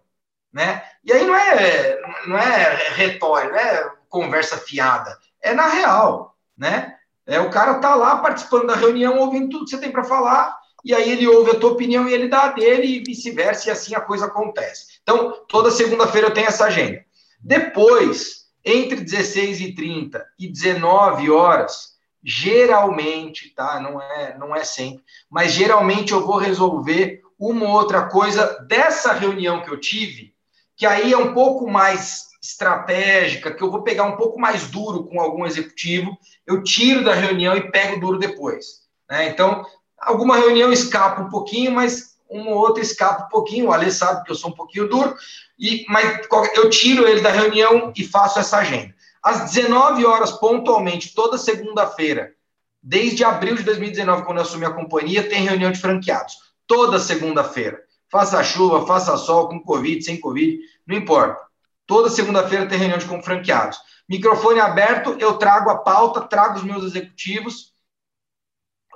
Né? 0.53 0.81
E 1.05 1.13
aí 1.13 1.27
não 1.27 1.35
é, 1.35 2.01
não 2.29 2.39
é 2.39 2.93
retórica, 2.95 3.53
não 3.53 3.59
é 3.59 3.93
conversa 4.09 4.59
fiada 4.59 5.19
é 5.43 5.53
na 5.53 5.67
real, 5.67 6.37
né? 6.57 6.95
É, 7.27 7.41
o 7.41 7.51
cara 7.51 7.81
tá 7.81 7.97
lá 7.97 8.19
participando 8.19 8.69
da 8.69 8.77
reunião, 8.77 9.19
ouvindo 9.19 9.49
tudo 9.49 9.65
que 9.65 9.71
você 9.71 9.79
tem 9.79 9.91
para 9.91 10.05
falar, 10.05 10.57
e 10.85 10.95
aí 10.95 11.11
ele 11.11 11.27
ouve 11.27 11.51
a 11.51 11.59
tua 11.59 11.73
opinião 11.73 12.09
e 12.09 12.15
ele 12.15 12.29
dá 12.29 12.45
a 12.45 12.53
dele, 12.53 12.87
e 12.87 13.03
vice-versa, 13.05 13.69
e 13.69 13.73
assim 13.73 13.93
a 13.97 14.01
coisa 14.01 14.27
acontece. 14.27 15.01
Então, 15.03 15.45
toda 15.49 15.69
segunda-feira 15.73 16.29
eu 16.29 16.33
tenho 16.33 16.47
essa 16.47 16.67
agenda. 16.67 17.05
Depois, 17.41 18.42
entre 18.65 19.01
16 19.01 19.61
e 19.61 19.75
30 19.75 20.25
e 20.39 20.49
19 20.49 21.31
horas, 21.31 21.93
geralmente, 22.23 23.51
tá? 23.55 23.81
Não 23.81 24.01
é, 24.01 24.39
não 24.39 24.55
é 24.55 24.65
sempre, 24.65 25.03
mas 25.31 25.53
geralmente 25.53 26.13
eu 26.13 26.25
vou 26.25 26.37
resolver 26.37 27.21
uma 27.39 27.67
ou 27.67 27.73
outra 27.73 28.07
coisa 28.07 28.65
dessa 28.69 29.13
reunião 29.13 29.63
que 29.63 29.71
eu 29.71 29.81
tive, 29.81 30.33
que 30.77 30.87
aí 30.87 31.13
é 31.13 31.19
um 31.19 31.35
pouco 31.35 31.69
mais 31.69 32.29
estratégica, 32.43 33.53
que 33.53 33.63
eu 33.63 33.71
vou 33.71 33.83
pegar 33.83 34.05
um 34.05 34.17
pouco 34.17 34.41
mais 34.41 34.69
duro 34.69 35.05
com 35.05 35.21
algum 35.21 35.47
executivo, 35.47 36.17
eu 36.47 36.63
tiro 36.63 37.05
da 37.05 37.15
reunião 37.15 37.57
e 37.57 37.71
pego 37.71 38.01
duro 38.01 38.19
depois. 38.19 38.83
Né? 39.09 39.29
Então, 39.29 39.65
alguma 39.99 40.37
reunião 40.37 40.73
escapa 40.73 41.23
um 41.23 41.29
pouquinho, 41.29 41.73
mas 41.73 42.17
uma 42.29 42.51
ou 42.51 42.57
outra 42.57 42.83
escapa 42.83 43.27
um 43.27 43.29
pouquinho. 43.29 43.67
O 43.67 43.73
Ale 43.73 43.91
sabe 43.93 44.25
que 44.25 44.31
eu 44.33 44.35
sou 44.35 44.51
um 44.51 44.55
pouquinho 44.55 44.89
duro, 44.89 45.15
e, 45.63 45.87
mas 45.89 46.27
eu 46.57 46.69
tiro 46.69 47.07
ele 47.07 47.21
da 47.21 47.31
reunião 47.31 47.93
e 47.97 48.05
faço 48.05 48.41
essa 48.41 48.59
agenda. 48.59 48.93
Às 49.23 49.53
19 49.53 50.05
horas, 50.05 50.33
pontualmente, 50.33 51.15
toda 51.15 51.39
segunda-feira, 51.39 52.35
desde 52.83 53.23
abril 53.23 53.55
de 53.55 53.63
2019, 53.63 54.25
quando 54.25 54.39
eu 54.39 54.43
assumi 54.43 54.65
a 54.65 54.73
companhia, 54.73 55.29
tem 55.29 55.45
reunião 55.45 55.71
de 55.71 55.79
franqueados. 55.79 56.35
Toda 56.67 56.99
segunda-feira. 56.99 57.81
Faça 58.11 58.43
chuva, 58.43 58.85
faça 58.85 59.17
sol, 59.17 59.49
com 59.49 59.63
Covid, 59.63 60.05
sem 60.05 60.19
Covid, 60.19 60.59
não 60.85 60.97
importa. 60.97 61.41
Toda 61.87 62.11
segunda-feira 62.11 62.67
tem 62.67 62.79
reunião 62.79 62.99
de 62.99 63.07
com 63.07 63.23
franqueados. 63.23 63.79
Microfone 64.09 64.59
aberto, 64.59 65.17
eu 65.21 65.35
trago 65.35 65.71
a 65.71 65.79
pauta, 65.79 66.23
trago 66.23 66.57
os 66.57 66.65
meus 66.65 66.83
executivos 66.83 67.73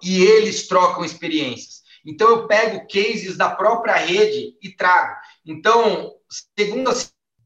e 0.02 0.20
eles 0.20 0.66
trocam 0.66 1.04
experiências. 1.04 1.86
Então 2.04 2.28
eu 2.28 2.46
pego 2.46 2.86
cases 2.88 3.36
da 3.36 3.50
própria 3.50 3.94
rede 3.94 4.56
e 4.62 4.70
trago. 4.70 5.16
Então, 5.46 6.12
segunda 6.58 6.92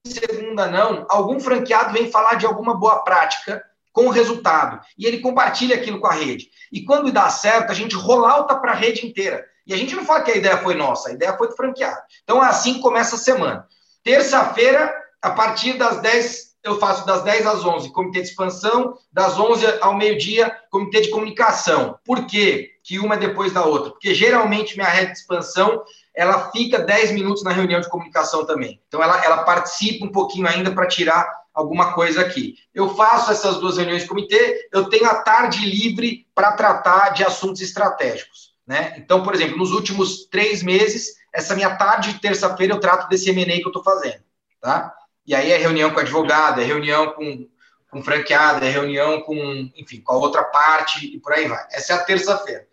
segunda 0.06 0.66
não, 0.66 1.06
algum 1.10 1.38
franqueado 1.38 1.92
vem 1.92 2.10
falar 2.10 2.34
de 2.34 2.46
alguma 2.46 2.74
boa 2.74 3.00
prática 3.04 3.62
com 3.92 4.08
resultado 4.08 4.80
e 4.96 5.04
ele 5.04 5.20
compartilha 5.20 5.76
aquilo 5.76 6.00
com 6.00 6.06
a 6.06 6.14
rede. 6.14 6.48
E 6.72 6.82
quando 6.84 7.12
dá 7.12 7.28
certo, 7.28 7.70
a 7.70 7.74
gente 7.74 7.94
rolauta 7.94 8.56
para 8.56 8.72
a 8.72 8.76
rede 8.76 9.06
inteira. 9.06 9.44
E 9.66 9.74
a 9.74 9.76
gente 9.76 9.94
não 9.94 10.04
fala 10.04 10.22
que 10.22 10.30
a 10.30 10.36
ideia 10.36 10.58
foi 10.58 10.74
nossa, 10.74 11.10
a 11.10 11.12
ideia 11.12 11.36
foi 11.36 11.48
do 11.48 11.56
franqueado. 11.56 12.00
Então, 12.22 12.40
assim 12.40 12.80
começa 12.80 13.16
a 13.16 13.18
semana. 13.18 13.66
Terça-feira, 14.02 14.92
a 15.20 15.30
partir 15.30 15.74
das 15.74 16.00
10, 16.00 16.50
eu 16.62 16.78
faço 16.78 17.06
das 17.06 17.22
10 17.22 17.46
às 17.46 17.64
11, 17.64 17.92
comitê 17.92 18.20
de 18.20 18.28
expansão, 18.28 18.96
das 19.12 19.38
11 19.38 19.66
ao 19.80 19.94
meio-dia, 19.94 20.54
comitê 20.70 21.02
de 21.02 21.10
comunicação. 21.10 21.98
Por 22.04 22.26
quê? 22.26 22.70
Que 22.82 22.98
uma 22.98 23.14
é 23.14 23.18
depois 23.18 23.52
da 23.52 23.64
outra? 23.64 23.90
Porque 23.90 24.14
geralmente 24.14 24.76
minha 24.76 24.88
rede 24.88 25.12
de 25.12 25.18
expansão, 25.18 25.82
ela 26.20 26.50
fica 26.50 26.78
10 26.78 27.12
minutos 27.12 27.42
na 27.42 27.50
reunião 27.50 27.80
de 27.80 27.88
comunicação 27.88 28.44
também. 28.44 28.78
Então 28.86 29.02
ela, 29.02 29.24
ela 29.24 29.42
participa 29.42 30.04
um 30.04 30.12
pouquinho 30.12 30.46
ainda 30.46 30.70
para 30.70 30.86
tirar 30.86 31.26
alguma 31.54 31.94
coisa 31.94 32.20
aqui. 32.20 32.56
Eu 32.74 32.94
faço 32.94 33.32
essas 33.32 33.56
duas 33.56 33.78
reuniões 33.78 34.02
de 34.02 34.08
comitê, 34.08 34.68
eu 34.70 34.90
tenho 34.90 35.06
a 35.06 35.14
tarde 35.14 35.64
livre 35.64 36.26
para 36.34 36.52
tratar 36.52 37.14
de 37.14 37.24
assuntos 37.24 37.62
estratégicos. 37.62 38.54
Né? 38.66 38.96
Então, 38.98 39.22
por 39.22 39.34
exemplo, 39.34 39.56
nos 39.56 39.72
últimos 39.72 40.26
três 40.26 40.62
meses, 40.62 41.14
essa 41.32 41.54
minha 41.54 41.74
tarde 41.76 42.12
de 42.12 42.20
terça-feira 42.20 42.74
eu 42.74 42.80
trato 42.80 43.08
desse 43.08 43.30
M&A 43.30 43.56
que 43.56 43.64
eu 43.64 43.68
estou 43.68 43.82
fazendo. 43.82 44.22
Tá? 44.60 44.94
E 45.26 45.34
aí 45.34 45.50
é 45.50 45.56
reunião 45.56 45.90
com 45.90 46.00
advogado, 46.00 46.60
é 46.60 46.64
reunião 46.64 47.12
com, 47.12 47.48
com 47.90 48.02
franqueada, 48.02 48.66
é 48.66 48.70
reunião 48.70 49.22
com, 49.22 49.34
enfim, 49.74 50.02
com 50.02 50.12
a 50.12 50.18
outra 50.18 50.44
parte 50.44 51.06
e 51.06 51.18
por 51.18 51.32
aí 51.32 51.48
vai. 51.48 51.66
Essa 51.72 51.94
é 51.94 51.96
a 51.96 52.04
terça-feira. 52.04 52.66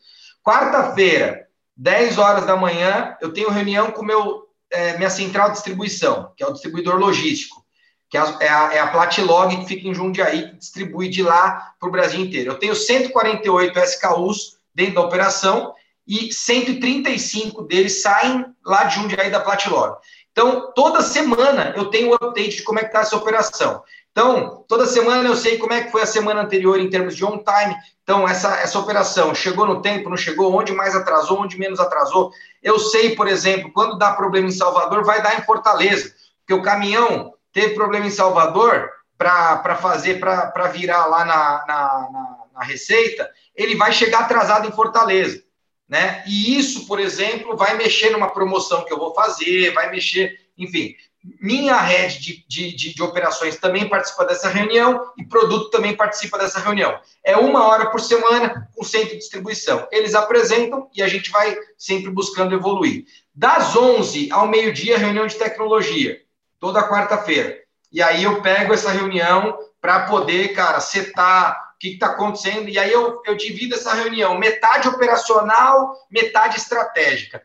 Quarta-feira, 0.44 1.47
10 1.78 2.18
horas 2.18 2.46
da 2.46 2.56
manhã, 2.56 3.16
eu 3.22 3.32
tenho 3.32 3.50
reunião 3.50 3.92
com 3.92 4.04
meu 4.04 4.48
é, 4.70 4.98
minha 4.98 5.10
central 5.10 5.50
de 5.50 5.56
distribuição, 5.56 6.32
que 6.36 6.44
é 6.44 6.48
o 6.48 6.52
distribuidor 6.52 6.96
logístico, 6.98 7.64
que 8.10 8.18
é 8.18 8.22
a, 8.22 8.38
é 8.42 8.50
a, 8.50 8.74
é 8.74 8.88
Platilog, 8.88 9.56
que 9.58 9.66
fica 9.66 9.88
em 9.88 9.94
Jundiaí, 9.94 10.50
que 10.50 10.56
distribui 10.58 11.10
de 11.10 11.22
lá 11.22 11.74
para 11.80 11.88
o 11.88 11.92
Brasil 11.92 12.20
inteiro. 12.20 12.52
Eu 12.52 12.60
tenho 12.60 12.76
148 12.76 13.80
SKUs 13.80 14.58
dentro 14.74 14.96
da 14.96 15.02
operação 15.02 15.74
e 16.08 16.34
135 16.34 17.64
deles 17.64 18.02
saem 18.02 18.46
lá 18.66 18.86
de 18.86 18.96
Jundiaí 18.96 19.30
da 19.30 19.40
Platilog. 19.40 19.98
Então, 20.32 20.72
toda 20.74 21.02
semana 21.02 21.74
eu 21.76 21.86
tenho 21.86 22.12
um 22.12 22.14
update 22.14 22.58
de 22.58 22.64
como 22.64 22.80
é 22.80 22.84
que 22.84 22.90
está 22.90 23.00
essa 23.00 23.16
operação. 23.16 23.84
Então, 24.18 24.66
toda 24.68 24.88
semana 24.88 25.30
eu 25.30 25.36
sei 25.36 25.60
como 25.60 25.74
é 25.74 25.84
que 25.84 25.92
foi 25.92 26.02
a 26.02 26.08
semana 26.08 26.42
anterior 26.42 26.80
em 26.80 26.90
termos 26.90 27.16
de 27.16 27.24
on 27.24 27.38
time. 27.38 27.76
Então, 28.02 28.28
essa, 28.28 28.60
essa 28.62 28.80
operação 28.80 29.36
chegou 29.36 29.68
no 29.68 29.80
tempo, 29.80 30.10
não 30.10 30.18
chegou, 30.18 30.52
onde 30.56 30.72
mais 30.74 30.96
atrasou, 30.96 31.42
onde 31.42 31.56
menos 31.56 31.80
atrasou. 31.80 32.32
Eu 32.64 32.80
sei, 32.80 33.16
por 33.16 33.28
exemplo, 33.28 33.72
quando 33.72 33.96
dá 33.96 34.14
problema 34.14 34.48
em 34.48 34.52
Salvador, 34.52 35.06
vai 35.06 35.22
dar 35.22 35.38
em 35.38 35.44
Fortaleza, 35.44 36.16
porque 36.40 36.60
o 36.60 36.64
caminhão 36.64 37.36
teve 37.54 37.76
problema 37.76 38.08
em 38.08 38.10
Salvador 38.10 38.90
para 39.16 39.76
fazer, 39.76 40.20
para 40.20 40.68
virar 40.70 41.06
lá 41.06 41.24
na, 41.24 41.66
na, 41.68 42.10
na, 42.12 42.38
na 42.56 42.64
Receita, 42.64 43.30
ele 43.56 43.76
vai 43.76 43.92
chegar 43.92 44.22
atrasado 44.22 44.68
em 44.68 44.72
Fortaleza. 44.72 45.44
Né? 45.88 46.24
E 46.26 46.58
isso, 46.58 46.88
por 46.88 47.00
exemplo, 47.00 47.56
vai 47.56 47.78
mexer 47.78 48.10
numa 48.10 48.32
promoção 48.32 48.84
que 48.84 48.92
eu 48.92 48.98
vou 48.98 49.14
fazer, 49.14 49.76
vai 49.76 49.92
mexer, 49.92 50.40
enfim. 50.58 50.96
Minha 51.42 51.78
rede 51.82 52.20
de, 52.20 52.46
de, 52.48 52.76
de, 52.76 52.94
de, 52.94 53.04
operações 53.04 53.58
também 53.58 53.90
participa 53.90 54.26
dessa 54.26 54.48
reunião 54.48 55.12
e 55.18 55.26
produto 55.26 55.70
também 55.70 55.96
participa 55.96 56.38
dessa 56.38 56.60
reunião. 56.60 56.98
É 57.24 57.36
uma 57.36 57.66
hora 57.66 57.90
por 57.90 58.00
semana 58.00 58.70
com 58.74 58.84
centro 58.84 59.10
de 59.10 59.18
distribuição. 59.18 59.88
Eles 59.92 60.16
apresentam 60.16 60.90
e 60.96 61.02
a 61.02 61.08
gente 61.08 61.30
vai 61.32 61.58
sempre 61.78 62.12
buscando 62.12 62.56
evoluir. 62.56 63.06
Das 63.34 63.76
11 63.76 64.32
ao 64.32 64.48
meio-dia, 64.48 64.98
reunião 64.98 65.28
de 65.28 65.36
tecnologia, 65.36 66.22
toda 66.60 66.88
quarta-feira. 66.88 67.58
E 67.92 68.02
aí 68.02 68.24
eu 68.24 68.42
pego 68.42 68.74
essa 68.74 68.92
reunião 68.92 69.58
para 69.82 70.08
poder, 70.08 70.50
cara, 70.50 70.80
setar 70.80 71.74
o 71.76 71.80
que 71.80 71.90
está 71.90 72.08
acontecendo, 72.08 72.70
e 72.70 72.80
aí 72.80 72.92
eu, 72.92 73.22
eu 73.26 73.36
divido 73.36 73.76
essa 73.76 73.94
reunião, 73.94 74.38
metade 74.38 74.88
operacional, 74.88 75.94
metade 76.10 76.58
estratégica. 76.58 77.42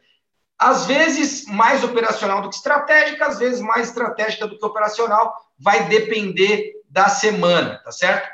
Às 0.62 0.86
vezes 0.86 1.44
mais 1.46 1.82
operacional 1.82 2.40
do 2.40 2.48
que 2.48 2.54
estratégica, 2.54 3.26
às 3.26 3.38
vezes 3.38 3.60
mais 3.60 3.88
estratégica 3.88 4.46
do 4.46 4.58
que 4.58 4.64
operacional, 4.64 5.34
vai 5.58 5.88
depender 5.88 6.72
da 6.88 7.08
semana, 7.08 7.80
tá 7.84 7.90
certo? 7.90 8.28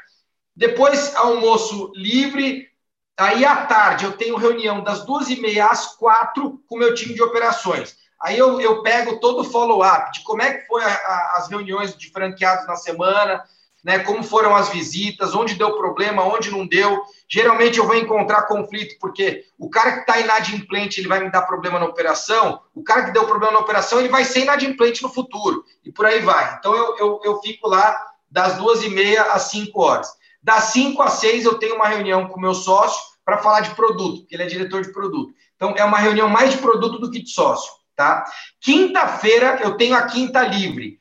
Depois, 0.55 1.15
almoço 1.15 1.93
livre, 1.95 2.69
aí 3.17 3.45
à 3.45 3.65
tarde 3.67 4.05
eu 4.05 4.13
tenho 4.13 4.37
reunião 4.37 4.83
das 4.83 5.05
duas 5.07 5.31
e 5.31 5.41
meia 5.41 5.67
às 5.67 5.97
quatro 5.97 6.61
com 6.67 6.75
o 6.75 6.79
meu 6.79 6.95
time 6.95 7.15
de 7.15 7.23
operações. 7.23 7.97
Aí 8.21 8.37
eu, 8.37 8.61
eu 8.61 8.83
pego 8.83 9.21
todo 9.21 9.41
o 9.41 9.45
follow-up 9.45 10.11
de 10.13 10.23
como 10.25 10.43
é 10.43 10.55
que 10.55 10.67
foi 10.67 10.83
a, 10.83 10.89
a, 10.89 11.35
as 11.37 11.49
reuniões 11.49 11.97
de 11.97 12.11
franqueados 12.11 12.67
na 12.67 12.75
semana, 12.75 13.45
né, 13.89 14.01
como 14.01 14.23
foram 14.23 14.55
as 14.55 14.69
visitas, 14.69 15.35
onde 15.35 15.55
deu 15.55 15.75
problema, 15.75 16.23
onde 16.23 16.51
não 16.51 16.67
deu. 16.67 17.01
Geralmente 17.27 17.79
eu 17.79 17.87
vou 17.87 17.97
encontrar 17.97 18.43
conflito, 18.43 18.97
porque 19.01 19.47
o 19.59 19.71
cara 19.71 19.93
que 19.93 20.01
está 20.01 20.21
inadimplente, 20.21 21.01
ele 21.01 21.09
vai 21.09 21.21
me 21.21 21.31
dar 21.31 21.41
problema 21.47 21.79
na 21.79 21.87
operação, 21.87 22.61
o 22.75 22.83
cara 22.83 23.05
que 23.05 23.13
deu 23.13 23.25
problema 23.25 23.55
na 23.55 23.61
operação, 23.61 23.99
ele 23.99 24.11
vai 24.11 24.27
ser 24.27 24.41
inadimplente 24.41 25.03
no 25.03 25.09
futuro, 25.09 25.65
e 25.83 25.91
por 25.91 26.05
aí 26.05 26.21
vai. 26.21 26.59
Então 26.59 26.77
eu, 26.77 26.99
eu, 26.99 27.21
eu 27.25 27.41
fico 27.41 27.67
lá 27.67 27.97
das 28.31 28.59
duas 28.59 28.83
e 28.83 28.91
meia 28.91 29.23
às 29.33 29.45
cinco 29.45 29.81
horas. 29.81 30.07
Das 30.43 30.65
cinco 30.65 31.01
às 31.01 31.15
seis 31.15 31.47
eu 31.47 31.55
tenho 31.55 31.77
uma 31.77 31.89
reunião 31.89 32.29
com 32.29 32.37
o 32.37 32.43
meu 32.43 32.53
sócio 32.53 33.01
para 33.25 33.39
falar 33.39 33.61
de 33.61 33.75
produto, 33.75 34.19
porque 34.19 34.37
ele 34.37 34.43
é 34.43 34.47
diretor 34.47 34.83
de 34.83 34.93
produto. 34.93 35.33
Então 35.57 35.73
é 35.79 35.83
uma 35.83 35.97
reunião 35.97 36.29
mais 36.29 36.51
de 36.51 36.59
produto 36.59 36.99
do 36.99 37.11
que 37.11 37.23
de 37.23 37.31
sócio, 37.31 37.73
tá? 37.97 38.23
Quinta-feira 38.61 39.61
eu 39.63 39.79
tenho 39.79 39.97
a 39.97 40.03
quinta 40.03 40.43
livre. 40.43 40.99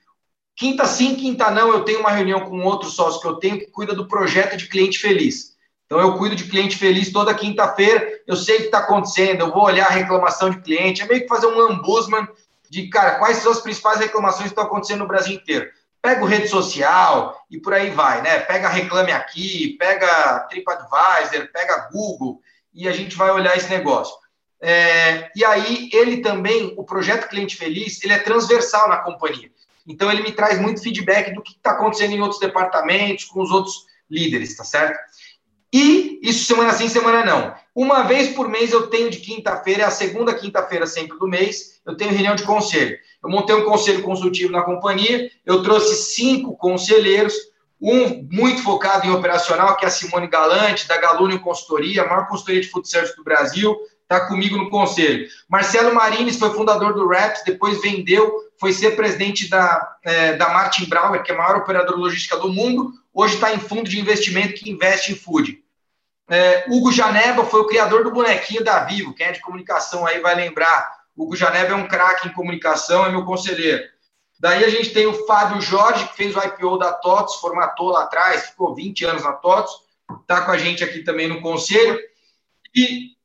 Quinta 0.58 0.88
sim, 0.88 1.14
quinta 1.14 1.52
não, 1.52 1.70
eu 1.70 1.84
tenho 1.84 2.00
uma 2.00 2.10
reunião 2.10 2.42
com 2.42 2.64
outro 2.64 2.90
sócio 2.90 3.22
que 3.22 3.28
eu 3.28 3.36
tenho 3.36 3.60
que 3.60 3.68
cuida 3.68 3.94
do 3.94 4.08
projeto 4.08 4.58
de 4.58 4.68
cliente 4.68 4.98
feliz. 4.98 5.56
Então, 5.86 6.02
eu 6.02 6.18
cuido 6.18 6.36
de 6.36 6.46
cliente 6.46 6.76
feliz 6.76 7.12
toda 7.12 7.34
quinta-feira, 7.34 8.22
eu 8.26 8.36
sei 8.36 8.56
o 8.56 8.60
que 8.62 8.66
está 8.66 8.80
acontecendo, 8.80 9.42
eu 9.42 9.52
vou 9.52 9.64
olhar 9.64 9.86
a 9.86 9.94
reclamação 9.94 10.50
de 10.50 10.60
cliente, 10.62 11.04
é 11.04 11.06
meio 11.06 11.22
que 11.22 11.28
fazer 11.28 11.46
um 11.46 11.62
ambusman 11.62 12.28
de, 12.70 12.90
cara, 12.90 13.20
quais 13.20 13.38
são 13.38 13.52
as 13.52 13.62
principais 13.62 14.00
reclamações 14.00 14.46
que 14.46 14.50
estão 14.50 14.64
acontecendo 14.64 15.00
no 15.00 15.08
Brasil 15.08 15.36
inteiro. 15.36 15.70
Pega 16.02 16.24
o 16.24 16.28
rede 16.28 16.48
social 16.48 17.40
e 17.52 17.60
por 17.60 17.76
aí 17.76 17.92
vai, 17.92 18.24
né? 18.24 18.40
Pega 18.40 18.68
Reclame 18.68 19.12
Aqui, 19.12 19.78
pega 19.80 20.40
TripAdvisor, 20.50 21.52
pega 21.54 21.88
Google 21.92 22.42
e 22.74 22.88
a 22.88 22.92
gente 22.92 23.16
vai 23.16 23.30
olhar 23.30 23.56
esse 23.56 23.70
negócio. 23.70 24.16
É, 24.60 25.30
e 25.36 25.46
aí, 25.46 25.88
ele 25.94 26.18
também, 26.18 26.74
o 26.76 26.84
projeto 26.84 27.30
Cliente 27.30 27.56
Feliz, 27.56 28.04
ele 28.04 28.14
é 28.14 28.20
transversal 28.20 28.90
na 28.90 28.98
companhia. 28.98 29.52
Então, 29.88 30.12
ele 30.12 30.22
me 30.22 30.32
traz 30.32 30.60
muito 30.60 30.82
feedback 30.82 31.34
do 31.34 31.42
que 31.42 31.54
está 31.54 31.72
acontecendo 31.72 32.14
em 32.14 32.22
outros 32.22 32.40
departamentos, 32.40 33.26
com 33.26 33.42
os 33.42 33.52
outros 33.52 33.86
líderes, 34.10 34.56
tá 34.56 34.64
certo? 34.64 34.98
E 35.74 36.20
isso 36.24 36.46
semana 36.46 36.74
sim, 36.74 36.88
semana 36.88 37.26
não. 37.26 37.54
Uma 37.76 38.04
vez 38.04 38.30
por 38.30 38.48
mês 38.48 38.72
eu 38.72 38.88
tenho 38.88 39.10
de 39.10 39.18
quinta-feira, 39.18 39.84
é 39.84 39.86
a 39.86 39.92
segunda 39.92 40.34
quinta-feira 40.34 40.88
sempre 40.88 41.18
do 41.20 41.28
mês, 41.28 41.80
eu 41.86 41.96
tenho 41.96 42.12
reunião 42.12 42.36
de 42.36 42.44
conselho. 42.44 42.98
Eu 43.24 43.30
montei 43.30 43.56
um 43.56 43.66
conselho 43.66 44.02
consultivo 44.02 44.52
na 44.52 44.62
companhia, 44.62 45.30
eu 45.46 45.62
trouxe 45.62 46.16
cinco 46.16 46.56
conselheiros, 46.56 47.34
um 47.80 48.28
muito 48.32 48.64
focado 48.64 49.06
em 49.06 49.12
operacional, 49.12 49.76
que 49.76 49.86
é 49.86 49.88
a 49.88 49.92
Simone 49.92 50.28
Galante, 50.28 50.88
da 50.88 50.98
Galúnio 50.98 51.40
Consultoria, 51.40 52.04
a 52.04 52.08
maior 52.08 52.28
consultoria 52.28 52.62
de 52.62 52.70
food 52.70 52.90
service 52.90 53.16
do 53.16 53.24
Brasil, 53.24 53.76
está 54.02 54.26
comigo 54.28 54.58
no 54.58 54.70
conselho. 54.70 55.28
Marcelo 55.50 55.94
Marines 55.94 56.40
foi 56.40 56.50
fundador 56.54 56.94
do 56.94 57.08
Raps, 57.08 57.44
depois 57.46 57.82
vendeu 57.82 58.47
foi 58.60 58.74
ser 58.74 58.96
presidente 58.96 59.50
da, 59.50 59.98
é, 60.04 60.34
da 60.34 60.50
Martin 60.50 60.86
Brauer, 60.86 61.24
que 61.24 61.32
é 61.32 61.36
a 61.36 61.38
maior 61.38 61.58
operadora 61.58 61.98
logística 61.98 62.38
do 62.38 62.52
mundo, 62.52 62.94
hoje 63.14 63.36
está 63.36 63.54
em 63.54 63.60
fundo 63.60 63.90
de 63.90 64.00
investimento 64.00 64.56
que 64.56 64.70
investe 64.70 65.12
em 65.12 65.16
food. 65.16 65.64
É, 66.30 66.66
Hugo 66.68 66.92
Janeba 66.92 67.46
foi 67.46 67.62
o 67.62 67.68
criador 67.68 68.04
do 68.04 68.12
bonequinho 68.12 68.64
da 68.64 68.84
Vivo, 68.84 69.14
quem 69.14 69.28
é 69.28 69.32
de 69.32 69.42
comunicação 69.42 70.06
aí 70.06 70.20
vai 70.20 70.36
lembrar. 70.36 70.98
Hugo 71.16 71.36
Janeba 71.36 71.72
é 71.72 71.76
um 71.76 71.88
craque 71.88 72.28
em 72.28 72.34
comunicação, 72.34 73.06
é 73.06 73.10
meu 73.10 73.24
conselheiro. 73.24 73.84
Daí 74.40 74.64
a 74.64 74.70
gente 74.70 74.92
tem 74.92 75.08
o 75.08 75.26
Fábio 75.26 75.62
Jorge, 75.62 76.08
que 76.10 76.16
fez 76.16 76.36
o 76.36 76.40
IPO 76.40 76.78
da 76.78 76.94
TOTS, 76.94 77.36
formatou 77.36 77.90
lá 77.90 78.04
atrás, 78.04 78.50
ficou 78.50 78.76
20 78.76 79.06
anos 79.06 79.24
na 79.24 79.34
TOTS, 79.34 79.72
está 80.22 80.42
com 80.42 80.52
a 80.52 80.58
gente 80.58 80.84
aqui 80.84 81.02
também 81.02 81.28
no 81.28 81.42
conselho. 81.42 82.00
E 82.76 83.17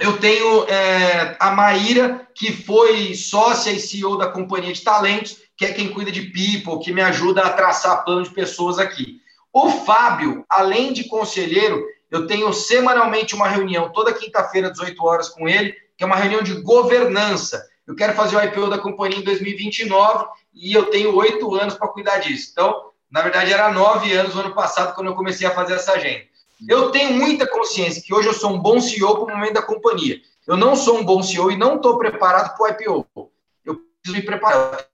eu 0.00 0.18
tenho 0.18 0.64
é, 0.64 1.36
a 1.38 1.50
Maíra, 1.52 2.26
que 2.34 2.52
foi 2.52 3.14
sócia 3.14 3.70
e 3.70 3.78
CEO 3.78 4.18
da 4.18 4.28
companhia 4.28 4.72
de 4.72 4.82
talentos, 4.82 5.38
que 5.56 5.64
é 5.64 5.72
quem 5.72 5.88
cuida 5.88 6.10
de 6.10 6.22
people, 6.22 6.84
que 6.84 6.92
me 6.92 7.00
ajuda 7.00 7.42
a 7.42 7.52
traçar 7.52 8.04
plano 8.04 8.22
de 8.22 8.30
pessoas 8.30 8.78
aqui. 8.78 9.20
O 9.52 9.70
Fábio, 9.70 10.44
além 10.50 10.92
de 10.92 11.04
conselheiro, 11.04 11.84
eu 12.10 12.26
tenho 12.26 12.52
semanalmente 12.52 13.34
uma 13.34 13.48
reunião, 13.48 13.92
toda 13.92 14.12
quinta-feira, 14.12 14.70
18 14.70 15.04
horas, 15.04 15.28
com 15.28 15.48
ele, 15.48 15.74
que 15.96 16.02
é 16.02 16.06
uma 16.06 16.16
reunião 16.16 16.42
de 16.42 16.60
governança. 16.60 17.64
Eu 17.86 17.94
quero 17.94 18.14
fazer 18.14 18.36
o 18.36 18.42
IPO 18.42 18.68
da 18.68 18.78
companhia 18.78 19.18
em 19.18 19.24
2029 19.24 20.26
e 20.52 20.72
eu 20.72 20.86
tenho 20.86 21.14
oito 21.14 21.54
anos 21.54 21.74
para 21.74 21.88
cuidar 21.88 22.18
disso. 22.18 22.50
Então, 22.52 22.90
na 23.10 23.22
verdade, 23.22 23.52
era 23.52 23.72
nove 23.72 24.12
anos 24.12 24.34
no 24.34 24.40
ano 24.40 24.54
passado, 24.54 24.94
quando 24.94 25.06
eu 25.06 25.14
comecei 25.14 25.46
a 25.46 25.52
fazer 25.52 25.74
essa 25.74 25.92
agenda. 25.92 26.24
Eu 26.68 26.90
tenho 26.90 27.12
muita 27.12 27.46
consciência 27.46 28.02
que 28.02 28.14
hoje 28.14 28.28
eu 28.28 28.34
sou 28.34 28.52
um 28.52 28.58
bom 28.58 28.80
CEO 28.80 29.24
para 29.24 29.34
o 29.34 29.36
momento 29.36 29.54
da 29.54 29.62
companhia. 29.62 30.20
Eu 30.46 30.56
não 30.56 30.76
sou 30.76 30.98
um 30.98 31.04
bom 31.04 31.22
CEO 31.22 31.50
e 31.50 31.56
não 31.56 31.76
estou 31.76 31.98
preparado 31.98 32.56
para 32.56 32.64
o 32.64 32.68
IPO. 32.68 33.32
Eu 33.64 33.76
preciso 33.76 34.16
me 34.16 34.22
preparar. 34.22 34.86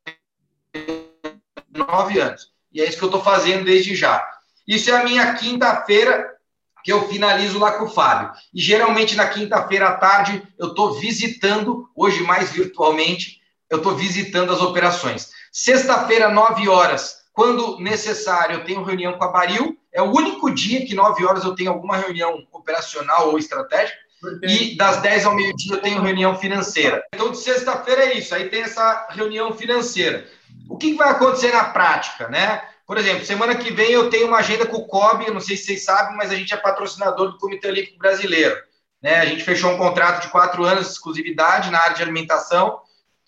Nove 1.74 2.20
anos. 2.20 2.52
E 2.72 2.80
é 2.80 2.88
isso 2.88 2.98
que 2.98 3.04
eu 3.04 3.08
estou 3.08 3.22
fazendo 3.22 3.64
desde 3.64 3.94
já. 3.94 4.24
Isso 4.66 4.90
é 4.90 4.94
a 4.94 5.04
minha 5.04 5.34
quinta-feira 5.34 6.36
que 6.82 6.92
eu 6.92 7.08
finalizo 7.08 7.58
lá 7.58 7.72
com 7.72 7.84
o 7.84 7.90
Fábio. 7.90 8.32
E 8.54 8.60
geralmente 8.60 9.16
na 9.16 9.28
quinta-feira 9.28 9.88
à 9.88 9.96
tarde 9.96 10.42
eu 10.58 10.68
estou 10.68 10.94
visitando, 10.94 11.88
hoje 11.94 12.22
mais 12.22 12.50
virtualmente, 12.50 13.40
eu 13.68 13.78
estou 13.78 13.94
visitando 13.94 14.52
as 14.52 14.60
operações. 14.60 15.30
Sexta-feira, 15.52 16.28
nove 16.28 16.68
horas, 16.68 17.20
quando 17.32 17.78
necessário, 17.78 18.56
eu 18.56 18.64
tenho 18.64 18.82
reunião 18.82 19.14
com 19.14 19.24
a 19.24 19.28
Baril. 19.32 19.80
É 19.93 20.01
o 20.01 20.11
único 20.11 20.53
dia 20.55 20.86
que, 20.86 20.95
9 20.95 21.24
horas, 21.24 21.45
eu 21.45 21.55
tenho 21.55 21.70
alguma 21.70 21.97
reunião 21.97 22.47
operacional 22.53 23.30
ou 23.30 23.38
estratégica. 23.38 23.99
E 24.43 24.76
das 24.76 25.01
10 25.01 25.24
ao 25.24 25.34
meio-dia 25.34 25.76
eu 25.76 25.80
tenho 25.80 26.03
reunião 26.03 26.36
financeira. 26.36 27.03
Então, 27.14 27.30
de 27.30 27.38
sexta-feira 27.38 28.05
é 28.05 28.18
isso. 28.18 28.34
Aí 28.34 28.49
tem 28.51 28.62
essa 28.62 29.09
reunião 29.11 29.53
financeira. 29.55 30.26
O 30.68 30.76
que 30.76 30.95
vai 30.95 31.09
acontecer 31.09 31.53
na 31.53 31.64
prática, 31.64 32.28
né? 32.28 32.62
Por 32.86 32.99
exemplo, 32.99 33.24
semana 33.24 33.55
que 33.55 33.72
vem 33.72 33.93
eu 33.93 34.11
tenho 34.11 34.26
uma 34.26 34.38
agenda 34.38 34.66
com 34.66 34.78
o 34.78 34.86
COB, 34.86 35.30
não 35.30 35.41
sei 35.41 35.57
se 35.57 35.64
vocês 35.64 35.84
sabem, 35.84 36.16
mas 36.16 36.30
a 36.30 36.34
gente 36.34 36.53
é 36.53 36.57
patrocinador 36.57 37.30
do 37.30 37.38
Comitê 37.38 37.68
Olímpico 37.68 37.99
Brasileiro. 37.99 38.57
Né? 39.01 39.20
A 39.20 39.26
gente 39.26 39.45
fechou 39.45 39.70
um 39.70 39.78
contrato 39.78 40.22
de 40.22 40.28
quatro 40.28 40.64
anos 40.64 40.86
de 40.86 40.93
exclusividade 40.93 41.70
na 41.70 41.78
área 41.78 41.95
de 41.95 42.03
alimentação 42.03 42.80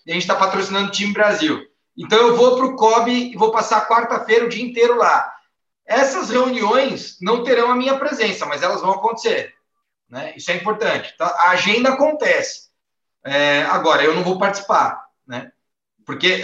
e 0.05 0.11
a 0.11 0.13
gente 0.13 0.23
está 0.23 0.35
patrocinando 0.35 0.89
o 0.89 0.91
time 0.91 1.13
Brasil. 1.13 1.65
Então 1.97 2.17
eu 2.19 2.35
vou 2.35 2.57
para 2.57 2.65
o 2.65 2.75
COB 2.75 3.09
e 3.09 3.37
vou 3.37 3.51
passar 3.51 3.87
quarta-feira 3.87 4.45
o 4.45 4.49
dia 4.49 4.63
inteiro 4.63 4.97
lá. 4.97 5.33
Essas 5.85 6.29
reuniões 6.29 7.17
não 7.21 7.43
terão 7.43 7.71
a 7.71 7.75
minha 7.75 7.97
presença, 7.97 8.45
mas 8.45 8.63
elas 8.63 8.81
vão 8.81 8.91
acontecer. 8.91 9.53
Né? 10.09 10.33
Isso 10.35 10.51
é 10.51 10.55
importante. 10.55 11.11
Então, 11.13 11.27
a 11.27 11.49
agenda 11.49 11.89
acontece. 11.89 12.69
É, 13.25 13.63
agora, 13.63 14.03
eu 14.03 14.13
não 14.15 14.23
vou 14.23 14.37
participar. 14.37 15.03
Né? 15.27 15.51
Porque, 16.05 16.43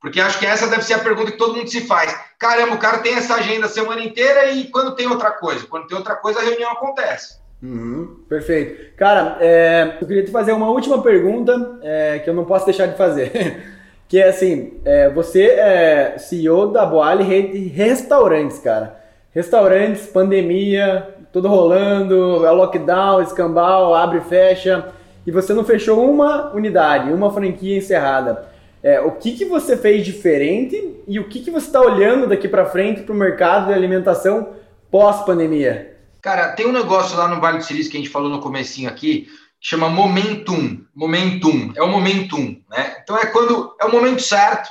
porque 0.00 0.20
acho 0.20 0.38
que 0.38 0.46
essa 0.46 0.68
deve 0.68 0.82
ser 0.82 0.94
a 0.94 0.98
pergunta 0.98 1.32
que 1.32 1.38
todo 1.38 1.56
mundo 1.56 1.68
se 1.68 1.86
faz. 1.86 2.16
Caramba, 2.38 2.74
o 2.74 2.78
cara 2.78 2.98
tem 2.98 3.14
essa 3.14 3.34
agenda 3.34 3.66
a 3.66 3.70
semana 3.70 4.02
inteira 4.02 4.50
e 4.50 4.68
quando 4.68 4.94
tem 4.94 5.06
outra 5.06 5.32
coisa? 5.32 5.66
Quando 5.66 5.86
tem 5.86 5.96
outra 5.96 6.16
coisa, 6.16 6.40
a 6.40 6.42
reunião 6.42 6.70
acontece. 6.72 7.38
Uhum, 7.62 8.24
perfeito. 8.28 8.94
Cara, 8.96 9.38
é, 9.40 9.98
eu 10.00 10.06
queria 10.06 10.24
te 10.24 10.30
fazer 10.30 10.52
uma 10.52 10.68
última 10.68 11.02
pergunta 11.02 11.80
é, 11.82 12.18
que 12.18 12.28
eu 12.28 12.34
não 12.34 12.44
posso 12.44 12.66
deixar 12.66 12.86
de 12.86 12.96
fazer. 12.96 13.72
que 14.08 14.18
é 14.18 14.28
assim, 14.28 14.74
é, 14.84 15.10
você 15.10 15.44
é 15.44 16.16
CEO 16.18 16.68
da 16.68 16.86
Boali 16.86 17.24
Rede 17.24 17.68
Restaurantes, 17.68 18.58
cara. 18.58 19.00
Restaurantes, 19.34 20.06
pandemia, 20.06 21.14
tudo 21.32 21.48
rolando, 21.48 22.46
é 22.46 22.50
lockdown, 22.50 23.20
escambau, 23.20 23.94
abre 23.94 24.18
e 24.18 24.22
fecha, 24.22 24.92
e 25.26 25.30
você 25.30 25.52
não 25.52 25.64
fechou 25.64 26.08
uma 26.08 26.54
unidade, 26.54 27.12
uma 27.12 27.32
franquia 27.32 27.76
encerrada. 27.76 28.48
É, 28.82 29.00
o 29.00 29.12
que, 29.12 29.32
que 29.32 29.44
você 29.44 29.76
fez 29.76 30.04
diferente 30.04 31.02
e 31.08 31.18
o 31.18 31.28
que, 31.28 31.40
que 31.40 31.50
você 31.50 31.66
está 31.66 31.80
olhando 31.80 32.28
daqui 32.28 32.46
para 32.46 32.66
frente 32.66 33.02
para 33.02 33.12
o 33.12 33.18
mercado 33.18 33.66
de 33.66 33.72
alimentação 33.74 34.50
pós-pandemia? 34.90 35.96
Cara, 36.22 36.52
tem 36.52 36.66
um 36.66 36.72
negócio 36.72 37.18
lá 37.18 37.28
no 37.28 37.40
Vale 37.40 37.58
do 37.58 37.64
Silício 37.64 37.90
que 37.90 37.96
a 37.96 38.00
gente 38.00 38.12
falou 38.12 38.30
no 38.30 38.40
comecinho 38.40 38.88
aqui, 38.88 39.28
que 39.60 39.68
chama 39.68 39.88
momentum. 39.88 40.84
Momentum, 40.94 41.72
é 41.74 41.82
o 41.82 41.88
momentum, 41.88 42.62
né? 42.68 42.98
Então 43.02 43.16
é 43.16 43.26
quando 43.26 43.76
é 43.80 43.84
o 43.84 43.92
momento 43.92 44.22
certo, 44.22 44.68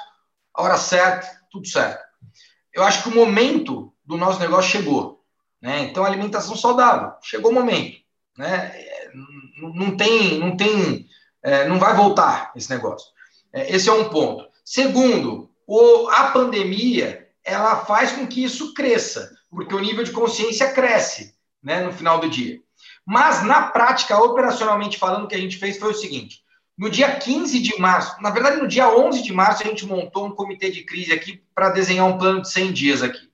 a 0.54 0.64
hora 0.64 0.78
certa, 0.78 1.28
tudo 1.52 1.68
certo. 1.68 2.04
Eu 2.74 2.84
acho 2.84 3.04
que 3.04 3.10
o 3.10 3.16
momento 3.16 3.94
do 4.06 4.18
nosso 4.18 4.40
negócio 4.40 4.72
chegou, 4.72 5.24
né? 5.62 5.82
Então 5.82 6.04
alimentação 6.04 6.56
saudável, 6.56 7.14
chegou 7.22 7.52
o 7.52 7.54
momento, 7.54 7.98
né? 8.38 8.74
Não 9.58 9.96
tem, 9.96 10.40
não 10.40 10.58
tem, 10.58 11.08
é, 11.42 11.68
não 11.68 11.80
vai 11.80 11.96
voltar 11.96 12.52
esse 12.56 12.70
negócio. 12.70 13.08
É, 13.54 13.74
esse 13.74 13.88
é 13.88 13.94
um 13.94 14.10
ponto. 14.10 14.48
Segundo, 14.64 15.50
o, 15.66 16.10
a 16.10 16.32
pandemia 16.32 17.30
ela 17.44 17.86
faz 17.86 18.12
com 18.12 18.26
que 18.26 18.44
isso 18.44 18.74
cresça, 18.74 19.32
porque 19.50 19.74
o 19.74 19.80
nível 19.80 20.04
de 20.04 20.12
consciência 20.12 20.74
cresce, 20.74 21.36
né? 21.64 21.84
No 21.84 21.94
final 21.94 22.20
do 22.20 22.30
dia. 22.30 22.60
Mas, 23.06 23.43
na 23.43 23.68
prática, 23.68 24.18
operacionalmente 24.18 24.97
falando, 24.97 25.26
o 25.26 25.28
que 25.28 25.36
a 25.36 25.39
gente 25.39 25.58
fez 25.58 25.78
foi 25.78 25.91
o 25.91 25.95
seguinte: 25.95 26.43
no 26.78 26.89
dia 26.89 27.16
15 27.16 27.60
de 27.60 27.80
março, 27.80 28.22
na 28.22 28.30
verdade, 28.32 28.58
no 28.58 28.68
dia 28.68 28.89
11 28.89 29.22
de 29.22 29.32
março, 29.32 29.64
a 29.64 29.68
gente 29.68 29.86
montou 29.86 30.26
um 30.26 30.32
comitê 30.32 30.70
de 30.72 30.84
crise 30.84 31.14
aqui 31.14 31.41
para 31.53 31.70
desenhar 31.70 32.06
um 32.06 32.18
plano 32.18 32.41
de 32.41 32.49
100 32.49 32.74
dias 32.74 33.03
aqui. 33.03 33.30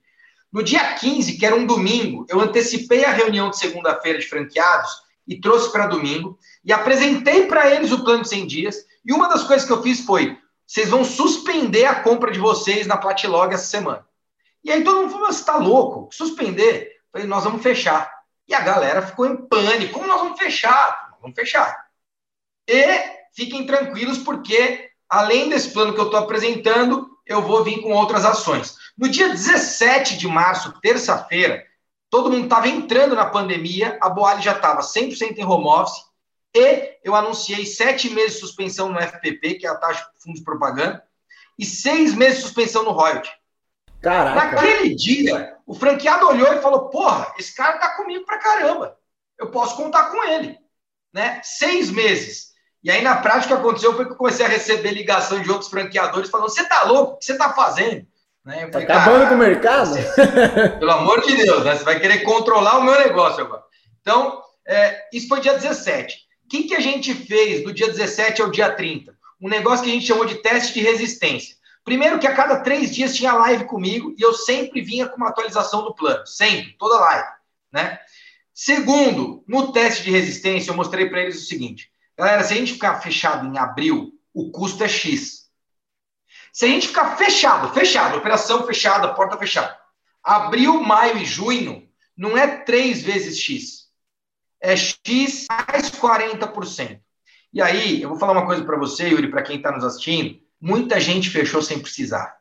No 0.52 0.62
dia 0.62 0.94
15, 0.94 1.38
que 1.38 1.46
era 1.46 1.56
um 1.56 1.66
domingo, 1.66 2.26
eu 2.28 2.38
antecipei 2.38 3.04
a 3.04 3.10
reunião 3.10 3.48
de 3.48 3.58
segunda-feira 3.58 4.18
de 4.18 4.28
franqueados 4.28 4.90
e 5.26 5.40
trouxe 5.40 5.72
para 5.72 5.86
domingo 5.86 6.38
e 6.62 6.72
apresentei 6.72 7.46
para 7.46 7.74
eles 7.74 7.90
o 7.90 8.04
plano 8.04 8.22
de 8.22 8.28
100 8.28 8.46
dias. 8.46 8.76
E 9.04 9.12
uma 9.12 9.28
das 9.28 9.42
coisas 9.44 9.66
que 9.66 9.72
eu 9.72 9.82
fiz 9.82 10.04
foi: 10.04 10.38
vocês 10.66 10.90
vão 10.90 11.04
suspender 11.04 11.86
a 11.86 11.96
compra 11.96 12.30
de 12.30 12.38
vocês 12.38 12.86
na 12.86 12.96
Platilog 12.96 13.52
essa 13.52 13.66
semana. 13.66 14.06
E 14.62 14.70
aí 14.70 14.84
todo 14.84 15.00
mundo 15.00 15.10
falou: 15.10 15.26
você 15.26 15.40
está 15.40 15.56
louco? 15.56 16.08
Suspender? 16.12 16.84
Eu 16.84 17.12
falei: 17.12 17.26
nós 17.26 17.44
vamos 17.44 17.62
fechar. 17.62 18.21
E 18.48 18.54
a 18.54 18.60
galera 18.60 19.02
ficou 19.02 19.26
em 19.26 19.36
pânico. 19.36 19.94
Como 19.94 20.06
nós 20.06 20.20
vamos 20.20 20.38
fechar? 20.38 21.16
Vamos 21.20 21.34
fechar. 21.36 21.86
E 22.68 22.84
fiquem 23.34 23.66
tranquilos, 23.66 24.18
porque 24.18 24.90
além 25.08 25.48
desse 25.48 25.70
plano 25.70 25.94
que 25.94 26.00
eu 26.00 26.06
estou 26.06 26.20
apresentando, 26.20 27.10
eu 27.26 27.42
vou 27.42 27.64
vir 27.64 27.80
com 27.82 27.92
outras 27.92 28.24
ações. 28.24 28.76
No 28.96 29.08
dia 29.08 29.28
17 29.28 30.16
de 30.16 30.26
março, 30.26 30.78
terça-feira, 30.80 31.64
todo 32.10 32.30
mundo 32.30 32.44
estava 32.44 32.68
entrando 32.68 33.14
na 33.14 33.26
pandemia, 33.26 33.98
a 34.02 34.08
Boali 34.08 34.42
já 34.42 34.52
estava 34.52 34.80
100% 34.80 35.38
em 35.38 35.44
home 35.44 35.66
office, 35.66 36.02
e 36.54 36.98
eu 37.02 37.14
anunciei 37.14 37.64
sete 37.64 38.10
meses 38.10 38.34
de 38.34 38.40
suspensão 38.40 38.90
no 38.90 39.00
FPP, 39.00 39.54
que 39.54 39.66
é 39.66 39.70
a 39.70 39.74
taxa 39.74 40.04
de 40.14 40.22
fundo 40.22 40.36
de 40.36 40.44
propaganda, 40.44 41.02
e 41.58 41.64
seis 41.64 42.14
meses 42.14 42.36
de 42.36 42.42
suspensão 42.42 42.82
no 42.82 42.90
royalty. 42.90 43.30
Caraca. 44.02 44.56
Naquele 44.56 44.94
dia, 44.94 45.54
o 45.64 45.74
franqueado 45.74 46.26
olhou 46.26 46.52
e 46.52 46.60
falou: 46.60 46.88
Porra, 46.88 47.32
esse 47.38 47.54
cara 47.54 47.78
tá 47.78 47.90
comigo 47.90 48.24
pra 48.26 48.38
caramba. 48.38 48.96
Eu 49.38 49.50
posso 49.50 49.76
contar 49.76 50.10
com 50.10 50.24
ele. 50.24 50.58
Né? 51.12 51.40
Seis 51.44 51.90
meses. 51.90 52.52
E 52.82 52.90
aí, 52.90 53.00
na 53.00 53.16
prática, 53.16 53.54
o 53.54 53.56
que 53.56 53.62
aconteceu 53.62 53.94
foi 53.94 54.06
que 54.06 54.12
eu 54.12 54.16
comecei 54.16 54.44
a 54.44 54.48
receber 54.48 54.90
ligação 54.90 55.40
de 55.40 55.50
outros 55.50 55.70
franqueadores 55.70 56.30
falando: 56.30 56.48
Você 56.48 56.64
tá 56.64 56.82
louco? 56.82 57.12
O 57.12 57.18
que 57.18 57.24
você 57.24 57.38
tá 57.38 57.52
fazendo? 57.52 58.06
Né? 58.44 58.64
Eu 58.64 58.72
falei, 58.72 58.86
tá 58.88 59.02
acabando 59.02 59.28
com 59.28 59.34
o 59.34 59.38
mercado? 59.38 59.90
Você, 59.90 60.02
pelo 60.80 60.90
amor 60.90 61.20
de 61.20 61.36
Deus, 61.36 61.64
né? 61.64 61.76
você 61.76 61.84
vai 61.84 62.00
querer 62.00 62.24
controlar 62.24 62.78
o 62.78 62.82
meu 62.82 62.98
negócio 62.98 63.44
agora. 63.44 63.62
Então, 64.00 64.42
é, 64.66 65.08
isso 65.12 65.28
foi 65.28 65.40
dia 65.40 65.54
17. 65.54 66.16
O 66.44 66.48
que, 66.48 66.64
que 66.64 66.74
a 66.74 66.80
gente 66.80 67.14
fez 67.14 67.62
do 67.62 67.72
dia 67.72 67.86
17 67.86 68.42
ao 68.42 68.50
dia 68.50 68.72
30? 68.72 69.14
Um 69.40 69.48
negócio 69.48 69.84
que 69.84 69.90
a 69.90 69.94
gente 69.94 70.06
chamou 70.06 70.24
de 70.24 70.36
teste 70.36 70.74
de 70.74 70.80
resistência. 70.80 71.56
Primeiro 71.84 72.18
que 72.18 72.26
a 72.26 72.34
cada 72.34 72.60
três 72.60 72.94
dias 72.94 73.14
tinha 73.14 73.32
live 73.32 73.64
comigo 73.64 74.14
e 74.16 74.22
eu 74.22 74.32
sempre 74.32 74.80
vinha 74.80 75.08
com 75.08 75.16
uma 75.16 75.28
atualização 75.28 75.82
do 75.82 75.94
plano, 75.94 76.24
sempre, 76.26 76.76
toda 76.78 77.00
live, 77.00 77.28
né? 77.72 77.98
Segundo, 78.54 79.42
no 79.48 79.72
teste 79.72 80.04
de 80.04 80.10
resistência 80.10 80.70
eu 80.70 80.76
mostrei 80.76 81.08
para 81.08 81.22
eles 81.22 81.42
o 81.42 81.46
seguinte, 81.46 81.90
galera, 82.16 82.44
se 82.44 82.52
a 82.52 82.56
gente 82.56 82.74
ficar 82.74 83.00
fechado 83.00 83.46
em 83.46 83.58
abril, 83.58 84.12
o 84.32 84.50
custo 84.50 84.84
é 84.84 84.88
X. 84.88 85.50
Se 86.52 86.66
a 86.66 86.68
gente 86.68 86.88
ficar 86.88 87.16
fechado, 87.16 87.72
fechado, 87.72 88.18
operação 88.18 88.64
fechada, 88.66 89.14
porta 89.14 89.36
fechada, 89.36 89.76
abril, 90.22 90.82
maio 90.82 91.18
e 91.18 91.24
junho, 91.24 91.88
não 92.16 92.36
é 92.36 92.46
três 92.46 93.02
vezes 93.02 93.38
X, 93.38 93.88
é 94.60 94.76
X 94.76 95.46
mais 95.48 95.90
40%. 95.90 97.00
E 97.52 97.60
aí, 97.60 98.00
eu 98.00 98.08
vou 98.08 98.18
falar 98.18 98.32
uma 98.32 98.46
coisa 98.46 98.64
para 98.64 98.78
você, 98.78 99.08
Yuri, 99.08 99.30
para 99.30 99.42
quem 99.42 99.56
está 99.56 99.72
nos 99.72 99.84
assistindo, 99.84 100.40
muita 100.62 101.00
gente 101.00 101.28
fechou 101.28 101.60
sem 101.60 101.80
precisar. 101.80 102.36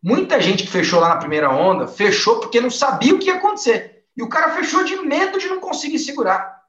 Muita 0.00 0.40
gente 0.40 0.62
que 0.62 0.70
fechou 0.70 1.00
lá 1.00 1.08
na 1.08 1.16
primeira 1.16 1.50
onda, 1.50 1.88
fechou 1.88 2.38
porque 2.38 2.60
não 2.60 2.70
sabia 2.70 3.12
o 3.12 3.18
que 3.18 3.26
ia 3.26 3.34
acontecer. 3.34 4.04
E 4.16 4.22
o 4.22 4.28
cara 4.28 4.54
fechou 4.54 4.84
de 4.84 4.94
medo 4.96 5.36
de 5.36 5.48
não 5.48 5.58
conseguir 5.58 5.98
segurar. 5.98 6.60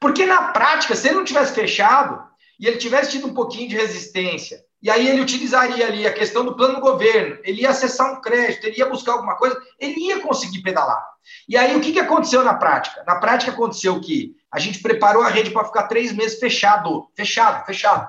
Porque 0.00 0.24
na 0.24 0.52
prática, 0.52 0.94
se 0.94 1.08
ele 1.08 1.16
não 1.16 1.24
tivesse 1.24 1.52
fechado 1.52 2.22
e 2.58 2.68
ele 2.68 2.76
tivesse 2.76 3.10
tido 3.10 3.26
um 3.26 3.34
pouquinho 3.34 3.68
de 3.68 3.76
resistência, 3.76 4.62
e 4.80 4.88
aí 4.88 5.08
ele 5.08 5.20
utilizaria 5.20 5.84
ali 5.84 6.06
a 6.06 6.12
questão 6.12 6.44
do 6.44 6.54
plano 6.54 6.76
do 6.76 6.80
governo, 6.80 7.38
ele 7.42 7.62
ia 7.62 7.70
acessar 7.70 8.12
um 8.12 8.20
crédito, 8.20 8.64
ele 8.64 8.78
ia 8.78 8.88
buscar 8.88 9.14
alguma 9.14 9.36
coisa, 9.36 9.60
ele 9.80 9.98
ia 10.06 10.20
conseguir 10.20 10.62
pedalar. 10.62 11.04
E 11.48 11.56
aí 11.56 11.76
o 11.76 11.80
que, 11.80 11.92
que 11.92 11.98
aconteceu 11.98 12.44
na 12.44 12.54
prática? 12.54 13.02
Na 13.04 13.16
prática 13.16 13.50
aconteceu 13.50 14.00
que 14.00 14.36
a 14.52 14.60
gente 14.60 14.80
preparou 14.80 15.24
a 15.24 15.28
rede 15.28 15.50
para 15.50 15.64
ficar 15.64 15.88
três 15.88 16.12
meses 16.12 16.38
fechado, 16.38 17.08
fechado, 17.16 17.66
fechado 17.66 18.08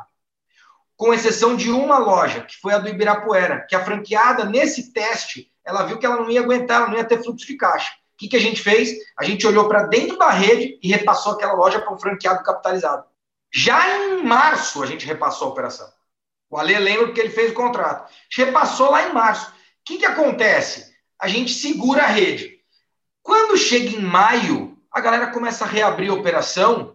com 0.99 1.13
exceção 1.13 1.55
de 1.55 1.71
uma 1.71 1.97
loja, 1.97 2.41
que 2.41 2.57
foi 2.57 2.73
a 2.73 2.77
do 2.77 2.89
Ibirapuera, 2.89 3.65
que 3.69 3.73
a 3.73 3.85
franqueada, 3.85 4.43
nesse 4.43 4.91
teste, 4.91 5.49
ela 5.63 5.83
viu 5.83 5.97
que 5.97 6.05
ela 6.05 6.17
não 6.17 6.29
ia 6.29 6.41
aguentar, 6.41 6.81
ela 6.81 6.89
não 6.89 6.97
ia 6.97 7.05
ter 7.05 7.23
fluxo 7.23 7.47
de 7.47 7.55
caixa. 7.55 7.89
O 8.15 8.17
que, 8.17 8.27
que 8.27 8.35
a 8.35 8.39
gente 8.39 8.61
fez? 8.61 8.97
A 9.17 9.23
gente 9.23 9.47
olhou 9.47 9.65
para 9.69 9.83
dentro 9.83 10.17
da 10.17 10.29
rede 10.29 10.77
e 10.83 10.89
repassou 10.89 11.31
aquela 11.31 11.53
loja 11.53 11.79
para 11.79 11.93
um 11.93 11.97
franqueado 11.97 12.43
capitalizado. 12.43 13.05
Já 13.49 13.97
em 13.97 14.23
março, 14.23 14.83
a 14.83 14.85
gente 14.85 15.05
repassou 15.05 15.47
a 15.47 15.51
operação. 15.51 15.89
O 16.49 16.57
Ale 16.57 16.77
lembra 16.77 17.05
porque 17.05 17.21
ele 17.21 17.29
fez 17.29 17.51
o 17.51 17.55
contrato. 17.55 18.11
Repassou 18.35 18.91
lá 18.91 19.07
em 19.07 19.13
março. 19.13 19.51
O 19.51 19.53
que, 19.85 19.99
que 19.99 20.05
acontece? 20.05 20.93
A 21.17 21.29
gente 21.29 21.53
segura 21.53 22.03
a 22.03 22.07
rede. 22.07 22.59
Quando 23.23 23.57
chega 23.57 23.95
em 23.95 24.01
maio, 24.01 24.77
a 24.91 24.99
galera 24.99 25.27
começa 25.27 25.63
a 25.63 25.67
reabrir 25.67 26.11
a 26.11 26.15
operação 26.15 26.93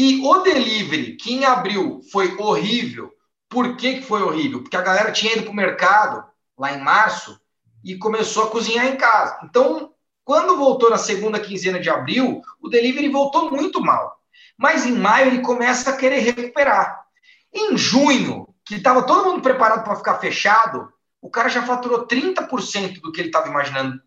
e 0.00 0.24
o 0.24 0.38
delivery, 0.42 1.16
que 1.16 1.34
em 1.34 1.44
abril 1.44 2.00
foi 2.12 2.36
horrível, 2.36 3.12
por 3.48 3.76
que, 3.76 3.94
que 3.94 4.02
foi 4.02 4.22
horrível? 4.22 4.62
Porque 4.62 4.76
a 4.76 4.80
galera 4.80 5.10
tinha 5.10 5.32
ido 5.32 5.42
para 5.42 5.50
o 5.50 5.56
mercado 5.56 6.24
lá 6.56 6.72
em 6.72 6.80
março 6.80 7.36
e 7.82 7.98
começou 7.98 8.44
a 8.44 8.50
cozinhar 8.50 8.86
em 8.86 8.96
casa. 8.96 9.40
Então, 9.42 9.92
quando 10.24 10.56
voltou 10.56 10.88
na 10.88 10.98
segunda 10.98 11.40
quinzena 11.40 11.80
de 11.80 11.90
abril, 11.90 12.40
o 12.60 12.68
delivery 12.68 13.08
voltou 13.08 13.50
muito 13.50 13.80
mal. 13.80 14.20
Mas 14.56 14.86
em 14.86 14.92
maio 14.92 15.26
ele 15.26 15.40
começa 15.40 15.90
a 15.90 15.96
querer 15.96 16.20
recuperar. 16.20 17.04
Em 17.52 17.76
junho, 17.76 18.54
que 18.64 18.76
estava 18.76 19.02
todo 19.02 19.28
mundo 19.28 19.42
preparado 19.42 19.82
para 19.82 19.96
ficar 19.96 20.20
fechado, 20.20 20.92
o 21.20 21.28
cara 21.28 21.48
já 21.48 21.66
faturou 21.66 22.06
30% 22.06 23.00
do 23.00 23.10
que 23.10 23.20
ele 23.20 23.30
estava 23.30 23.48
imaginando. 23.48 24.00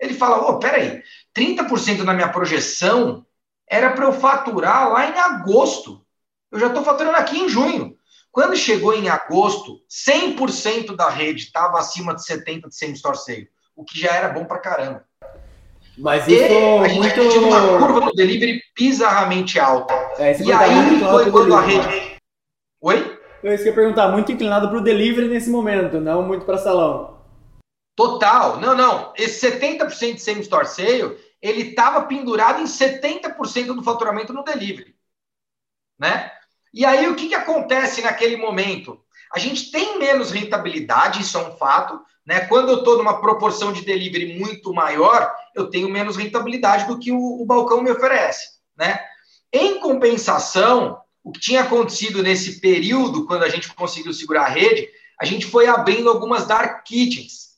Ele 0.00 0.14
fala: 0.14 0.50
oh, 0.50 0.58
peraí, 0.58 1.04
30% 1.32 2.02
na 2.02 2.14
minha 2.14 2.32
projeção 2.32 3.24
era 3.68 3.90
para 3.90 4.04
eu 4.04 4.12
faturar 4.12 4.92
lá 4.92 5.06
em 5.08 5.18
agosto. 5.18 6.04
Eu 6.50 6.58
já 6.60 6.68
estou 6.68 6.84
faturando 6.84 7.16
aqui 7.16 7.38
em 7.38 7.48
junho. 7.48 7.96
Quando 8.30 8.56
chegou 8.56 8.92
em 8.92 9.08
agosto, 9.08 9.78
100% 9.88 10.96
da 10.96 11.08
rede 11.08 11.44
estava 11.44 11.78
acima 11.78 12.14
de 12.14 12.22
70% 12.22 12.68
de 12.68 12.76
same-store 12.76 13.16
sale, 13.16 13.48
o 13.76 13.84
que 13.84 13.98
já 13.98 14.12
era 14.12 14.28
bom 14.28 14.44
para 14.44 14.58
caramba. 14.58 15.04
Mas 15.96 16.26
isso 16.26 16.42
e 16.42 16.78
a 16.78 16.88
gente 16.88 16.98
muito... 16.98 17.28
tinha 17.28 17.46
uma 17.46 17.78
curva 17.78 18.00
no 18.00 18.12
delivery 18.12 18.60
bizarramente 18.76 19.60
alta. 19.60 19.94
É, 20.18 20.36
e 20.42 20.52
aí 20.52 20.98
foi 20.98 21.30
quando 21.30 21.54
a 21.54 21.60
rede... 21.60 22.18
Oi? 22.80 23.20
Eu 23.42 23.54
ia 23.54 23.72
perguntar, 23.72 24.08
muito 24.08 24.32
inclinado 24.32 24.68
para 24.68 24.78
o 24.78 24.82
delivery 24.82 25.28
nesse 25.28 25.50
momento, 25.50 26.00
não 26.00 26.22
muito 26.22 26.44
para 26.44 26.58
salão. 26.58 27.18
Total. 27.96 28.58
Não, 28.58 28.74
não. 28.74 29.12
Esse 29.16 29.48
70% 29.48 30.14
de 30.14 30.22
same-store 30.22 30.66
sale 30.66 31.16
ele 31.44 31.60
estava 31.60 32.06
pendurado 32.06 32.62
em 32.62 32.64
70% 32.64 33.74
do 33.74 33.82
faturamento 33.82 34.32
no 34.32 34.42
delivery. 34.42 34.96
Né? 35.98 36.32
E 36.72 36.86
aí 36.86 37.06
o 37.06 37.14
que, 37.14 37.28
que 37.28 37.34
acontece 37.34 38.00
naquele 38.00 38.38
momento? 38.38 38.98
A 39.30 39.38
gente 39.38 39.70
tem 39.70 39.98
menos 39.98 40.30
rentabilidade, 40.30 41.20
isso 41.20 41.36
é 41.36 41.46
um 41.46 41.54
fato. 41.58 42.00
Né? 42.24 42.46
Quando 42.46 42.70
eu 42.70 42.78
estou 42.78 42.96
numa 42.96 43.20
proporção 43.20 43.74
de 43.74 43.84
delivery 43.84 44.38
muito 44.38 44.72
maior, 44.72 45.30
eu 45.54 45.68
tenho 45.68 45.90
menos 45.90 46.16
rentabilidade 46.16 46.86
do 46.86 46.98
que 46.98 47.12
o, 47.12 47.42
o 47.42 47.44
balcão 47.44 47.82
me 47.82 47.90
oferece. 47.90 48.48
Né? 48.74 48.98
Em 49.52 49.78
compensação, 49.80 50.98
o 51.22 51.30
que 51.30 51.40
tinha 51.40 51.60
acontecido 51.60 52.22
nesse 52.22 52.58
período, 52.58 53.26
quando 53.26 53.42
a 53.42 53.50
gente 53.50 53.70
conseguiu 53.74 54.14
segurar 54.14 54.46
a 54.46 54.48
rede, 54.48 54.88
a 55.20 55.26
gente 55.26 55.44
foi 55.44 55.66
abrindo 55.66 56.08
algumas 56.08 56.46
dark 56.46 56.84
kitchens. 56.84 57.53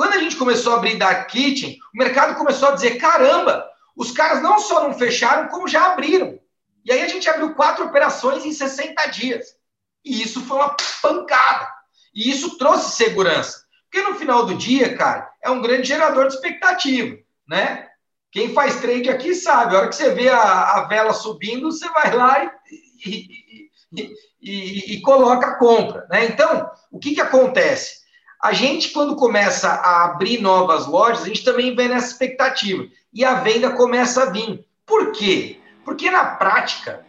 Quando 0.00 0.14
a 0.14 0.18
gente 0.18 0.36
começou 0.36 0.72
a 0.72 0.76
abrir 0.76 0.96
dark 0.96 1.28
kitchen, 1.28 1.78
o 1.94 1.98
mercado 1.98 2.34
começou 2.34 2.68
a 2.68 2.70
dizer: 2.70 2.96
caramba, 2.96 3.68
os 3.94 4.10
caras 4.10 4.42
não 4.42 4.58
só 4.58 4.82
não 4.82 4.94
fecharam, 4.94 5.48
como 5.48 5.68
já 5.68 5.92
abriram. 5.92 6.38
E 6.86 6.90
aí 6.90 7.02
a 7.02 7.08
gente 7.08 7.28
abriu 7.28 7.54
quatro 7.54 7.84
operações 7.84 8.46
em 8.46 8.50
60 8.50 9.06
dias. 9.08 9.48
E 10.02 10.22
isso 10.22 10.40
foi 10.46 10.56
uma 10.56 10.74
pancada. 11.02 11.68
E 12.14 12.30
isso 12.30 12.56
trouxe 12.56 12.96
segurança. 12.96 13.62
Porque 13.90 14.08
no 14.08 14.14
final 14.16 14.46
do 14.46 14.54
dia, 14.54 14.96
cara, 14.96 15.30
é 15.44 15.50
um 15.50 15.60
grande 15.60 15.88
gerador 15.88 16.28
de 16.28 16.34
expectativa, 16.34 17.18
né? 17.46 17.86
Quem 18.32 18.54
faz 18.54 18.80
trade 18.80 19.10
aqui 19.10 19.34
sabe, 19.34 19.74
a 19.74 19.80
hora 19.80 19.88
que 19.88 19.96
você 19.96 20.14
vê 20.14 20.30
a, 20.30 20.76
a 20.76 20.86
vela 20.88 21.12
subindo, 21.12 21.70
você 21.70 21.86
vai 21.90 22.16
lá 22.16 22.50
e, 23.04 23.26
e, 23.92 24.14
e, 24.40 24.94
e, 24.94 25.00
coloca 25.02 25.46
a 25.46 25.58
compra, 25.58 26.06
né? 26.08 26.24
Então, 26.24 26.70
o 26.90 26.98
que, 26.98 27.14
que 27.16 27.20
acontece? 27.20 27.99
A 28.42 28.52
gente, 28.52 28.90
quando 28.90 29.16
começa 29.16 29.68
a 29.68 30.04
abrir 30.04 30.40
novas 30.40 30.86
lojas, 30.86 31.24
a 31.24 31.26
gente 31.26 31.44
também 31.44 31.74
vem 31.74 31.88
nessa 31.88 32.12
expectativa. 32.12 32.86
E 33.12 33.24
a 33.24 33.34
venda 33.34 33.70
começa 33.70 34.22
a 34.22 34.30
vir. 34.30 34.64
Por 34.86 35.12
quê? 35.12 35.60
Porque 35.84 36.10
na 36.10 36.24
prática, 36.24 37.04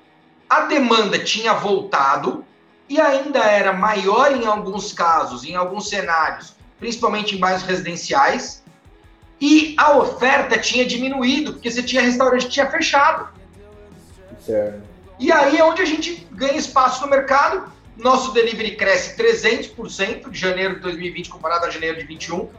a 0.49 0.61
demanda 0.61 1.17
tinha 1.17 1.53
voltado 1.53 2.43
e 2.89 2.99
ainda 2.99 3.39
era 3.39 3.71
maior 3.71 4.35
em 4.35 4.45
alguns 4.45 4.91
casos, 4.91 5.45
em 5.45 5.55
alguns 5.55 5.87
cenários, 5.87 6.53
principalmente 6.77 7.35
em 7.35 7.39
bairros 7.39 7.63
residenciais, 7.63 8.61
e 9.39 9.73
a 9.77 9.97
oferta 9.97 10.59
tinha 10.59 10.85
diminuído, 10.85 11.53
porque 11.53 11.71
você 11.71 11.81
tinha 11.81 12.01
restaurante 12.01 12.45
que 12.45 12.51
tinha 12.51 12.69
fechado. 12.69 13.29
Certo. 14.45 14.81
E 15.17 15.31
aí 15.31 15.57
é 15.57 15.63
onde 15.63 15.81
a 15.81 15.85
gente 15.85 16.27
ganha 16.31 16.57
espaço 16.57 17.01
no 17.01 17.09
mercado. 17.09 17.71
Nosso 17.97 18.31
delivery 18.31 18.75
cresce 18.75 19.15
300% 19.21 20.29
de 20.29 20.39
janeiro 20.39 20.75
de 20.75 20.81
2020 20.81 21.29
comparado 21.29 21.65
a 21.65 21.69
janeiro 21.69 21.97
de 21.97 22.05
21. 22.05 22.49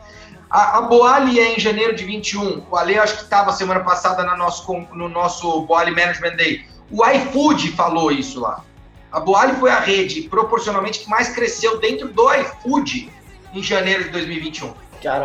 A, 0.50 0.78
a 0.78 0.82
Boali 0.82 1.40
é 1.40 1.56
em 1.56 1.58
janeiro 1.58 1.94
de 1.94 2.04
21. 2.04 2.64
O 2.70 2.76
Ale 2.76 2.98
acho 2.98 3.16
que 3.16 3.22
estava 3.22 3.52
semana 3.52 3.80
passada 3.80 4.22
no 4.22 4.36
nosso, 4.36 4.70
no 4.92 5.08
nosso 5.08 5.62
Boali 5.62 5.90
Management 5.90 6.36
Day. 6.36 6.66
O 6.90 7.06
iFood 7.06 7.72
falou 7.72 8.12
isso 8.12 8.40
lá. 8.40 8.62
A 9.10 9.18
Boali 9.18 9.54
foi 9.56 9.70
a 9.70 9.80
rede 9.80 10.22
proporcionalmente 10.22 11.00
que 11.00 11.08
mais 11.08 11.30
cresceu 11.30 11.78
dentro 11.78 12.08
do 12.08 12.32
iFood 12.34 13.10
em 13.54 13.62
janeiro 13.62 14.04
de 14.04 14.10
2021. 14.10 14.74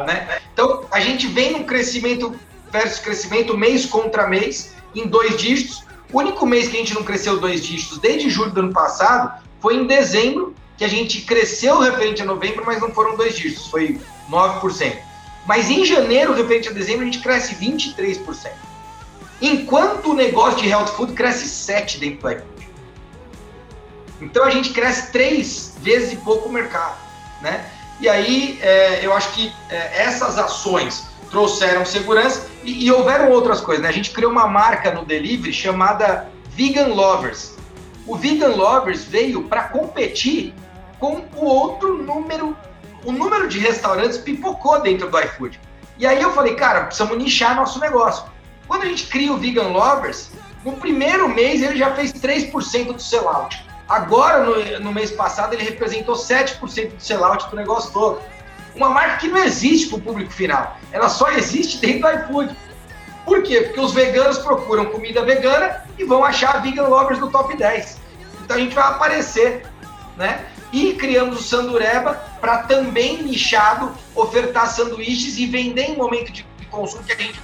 Né? 0.05 0.39
Então, 0.53 0.85
a 0.91 0.99
gente 0.99 1.27
vem 1.27 1.51
num 1.51 1.63
crescimento 1.63 2.37
versus 2.71 2.99
crescimento 2.99 3.57
mês 3.57 3.85
contra 3.85 4.27
mês 4.27 4.73
em 4.95 5.07
dois 5.07 5.37
dígitos. 5.37 5.85
O 6.11 6.19
único 6.19 6.45
mês 6.45 6.69
que 6.69 6.77
a 6.77 6.79
gente 6.79 6.93
não 6.93 7.03
cresceu 7.03 7.39
dois 7.39 7.65
dígitos 7.65 7.99
desde 7.99 8.29
julho 8.29 8.51
do 8.51 8.59
ano 8.61 8.73
passado 8.73 9.45
foi 9.59 9.75
em 9.75 9.87
dezembro, 9.87 10.55
que 10.77 10.83
a 10.83 10.87
gente 10.87 11.21
cresceu 11.21 11.79
referente 11.79 12.21
a 12.21 12.25
novembro, 12.25 12.63
mas 12.65 12.79
não 12.79 12.91
foram 12.91 13.15
dois 13.15 13.35
dígitos, 13.35 13.67
foi 13.67 13.99
9%. 14.29 14.97
Mas 15.47 15.69
em 15.69 15.85
janeiro, 15.85 16.33
referente 16.33 16.69
a 16.69 16.71
dezembro, 16.71 17.03
a 17.03 17.05
gente 17.05 17.19
cresce 17.19 17.55
23%. 17.55 18.51
Enquanto 19.41 20.11
o 20.11 20.13
negócio 20.13 20.61
de 20.61 20.67
health 20.67 20.87
food 20.87 21.13
cresce 21.13 21.45
7% 21.45 21.99
dentro 21.99 22.21
do 22.21 22.31
iFood. 22.31 22.57
Então 24.21 24.43
a 24.43 24.49
gente 24.49 24.71
cresce 24.71 25.11
três 25.11 25.75
vezes 25.81 26.13
e 26.13 26.15
pouco 26.17 26.49
o 26.49 26.51
mercado, 26.51 26.97
né? 27.41 27.69
E 27.99 28.09
aí 28.09 28.59
é, 28.61 29.05
eu 29.05 29.13
acho 29.13 29.31
que 29.33 29.53
é, 29.69 30.03
essas 30.03 30.37
ações 30.37 31.05
trouxeram 31.29 31.85
segurança 31.85 32.47
e, 32.63 32.85
e, 32.85 32.91
houveram 32.91 33.29
outras 33.31 33.61
coisas, 33.61 33.83
né? 33.83 33.89
A 33.89 33.93
gente 33.93 34.11
criou 34.11 34.31
uma 34.31 34.47
marca 34.47 34.91
no 34.91 35.05
delivery 35.05 35.53
chamada 35.53 36.29
Vegan 36.49 36.87
Lovers. 36.87 37.56
O 38.07 38.15
Vegan 38.15 38.55
Lovers 38.55 39.03
veio 39.03 39.43
para 39.43 39.63
competir 39.63 40.53
com 40.97 41.25
o 41.35 41.45
outro 41.45 42.01
número, 42.01 42.55
o 43.03 43.11
número 43.11 43.47
de 43.49 43.59
restaurantes 43.59 44.17
pipocou 44.17 44.81
dentro 44.81 45.09
do 45.09 45.19
iFood. 45.19 45.59
E 45.97 46.07
aí 46.07 46.21
eu 46.21 46.31
falei, 46.31 46.55
cara, 46.55 46.85
precisamos 46.85 47.17
nichar 47.17 47.55
nosso 47.55 47.79
negócio. 47.79 48.25
Quando 48.67 48.83
a 48.83 48.85
gente 48.85 49.07
cria 49.07 49.33
o 49.33 49.37
Vegan 49.37 49.69
Lovers, 49.69 50.29
no 50.63 50.73
primeiro 50.73 51.27
mês 51.27 51.61
ele 51.61 51.77
já 51.77 51.93
fez 51.95 52.13
3% 52.13 52.93
do 52.93 53.01
sellout. 53.01 53.65
Agora, 53.89 54.43
no, 54.43 54.79
no 54.79 54.93
mês 54.93 55.11
passado, 55.11 55.53
ele 55.53 55.63
representou 55.63 56.15
7% 56.15 56.95
do 56.95 57.01
sellout 57.01 57.49
do 57.49 57.55
negócio 57.55 57.91
todo. 57.91 58.21
Uma 58.75 58.89
marca 58.89 59.17
que 59.17 59.27
não 59.27 59.37
existe 59.37 59.87
para 59.87 59.97
o 59.97 60.01
público 60.01 60.31
final. 60.31 60.77
Ela 60.91 61.09
só 61.09 61.29
existe 61.31 61.77
dentro 61.79 62.01
do 62.01 62.09
iFood. 62.09 62.55
Por 63.27 63.43
quê? 63.43 63.59
Porque 63.59 63.81
os 63.81 63.91
veganos 63.91 64.37
procuram 64.37 64.85
comida 64.85 65.21
vegana 65.21 65.83
e 65.99 66.05
vão 66.05 66.23
achar 66.23 66.61
vegan 66.61 66.87
lovers 66.87 67.19
no 67.19 67.29
top 67.29 67.57
10. 67.57 67.97
Então 68.41 68.55
a 68.55 68.59
gente 68.59 68.73
vai 68.73 68.85
aparecer, 68.85 69.65
né? 70.15 70.45
E 70.71 70.93
criamos 70.93 71.37
o 71.37 71.43
Sandureba 71.43 72.13
para 72.39 72.59
também 72.59 73.21
nichado 73.21 73.91
ofertar 74.15 74.67
sanduíches 74.67 75.37
e 75.37 75.45
vender 75.45 75.89
em 75.89 75.97
momento 75.97 76.31
de 76.31 76.45
consumo 76.69 77.03
que 77.03 77.11
a 77.11 77.17
gente 77.17 77.41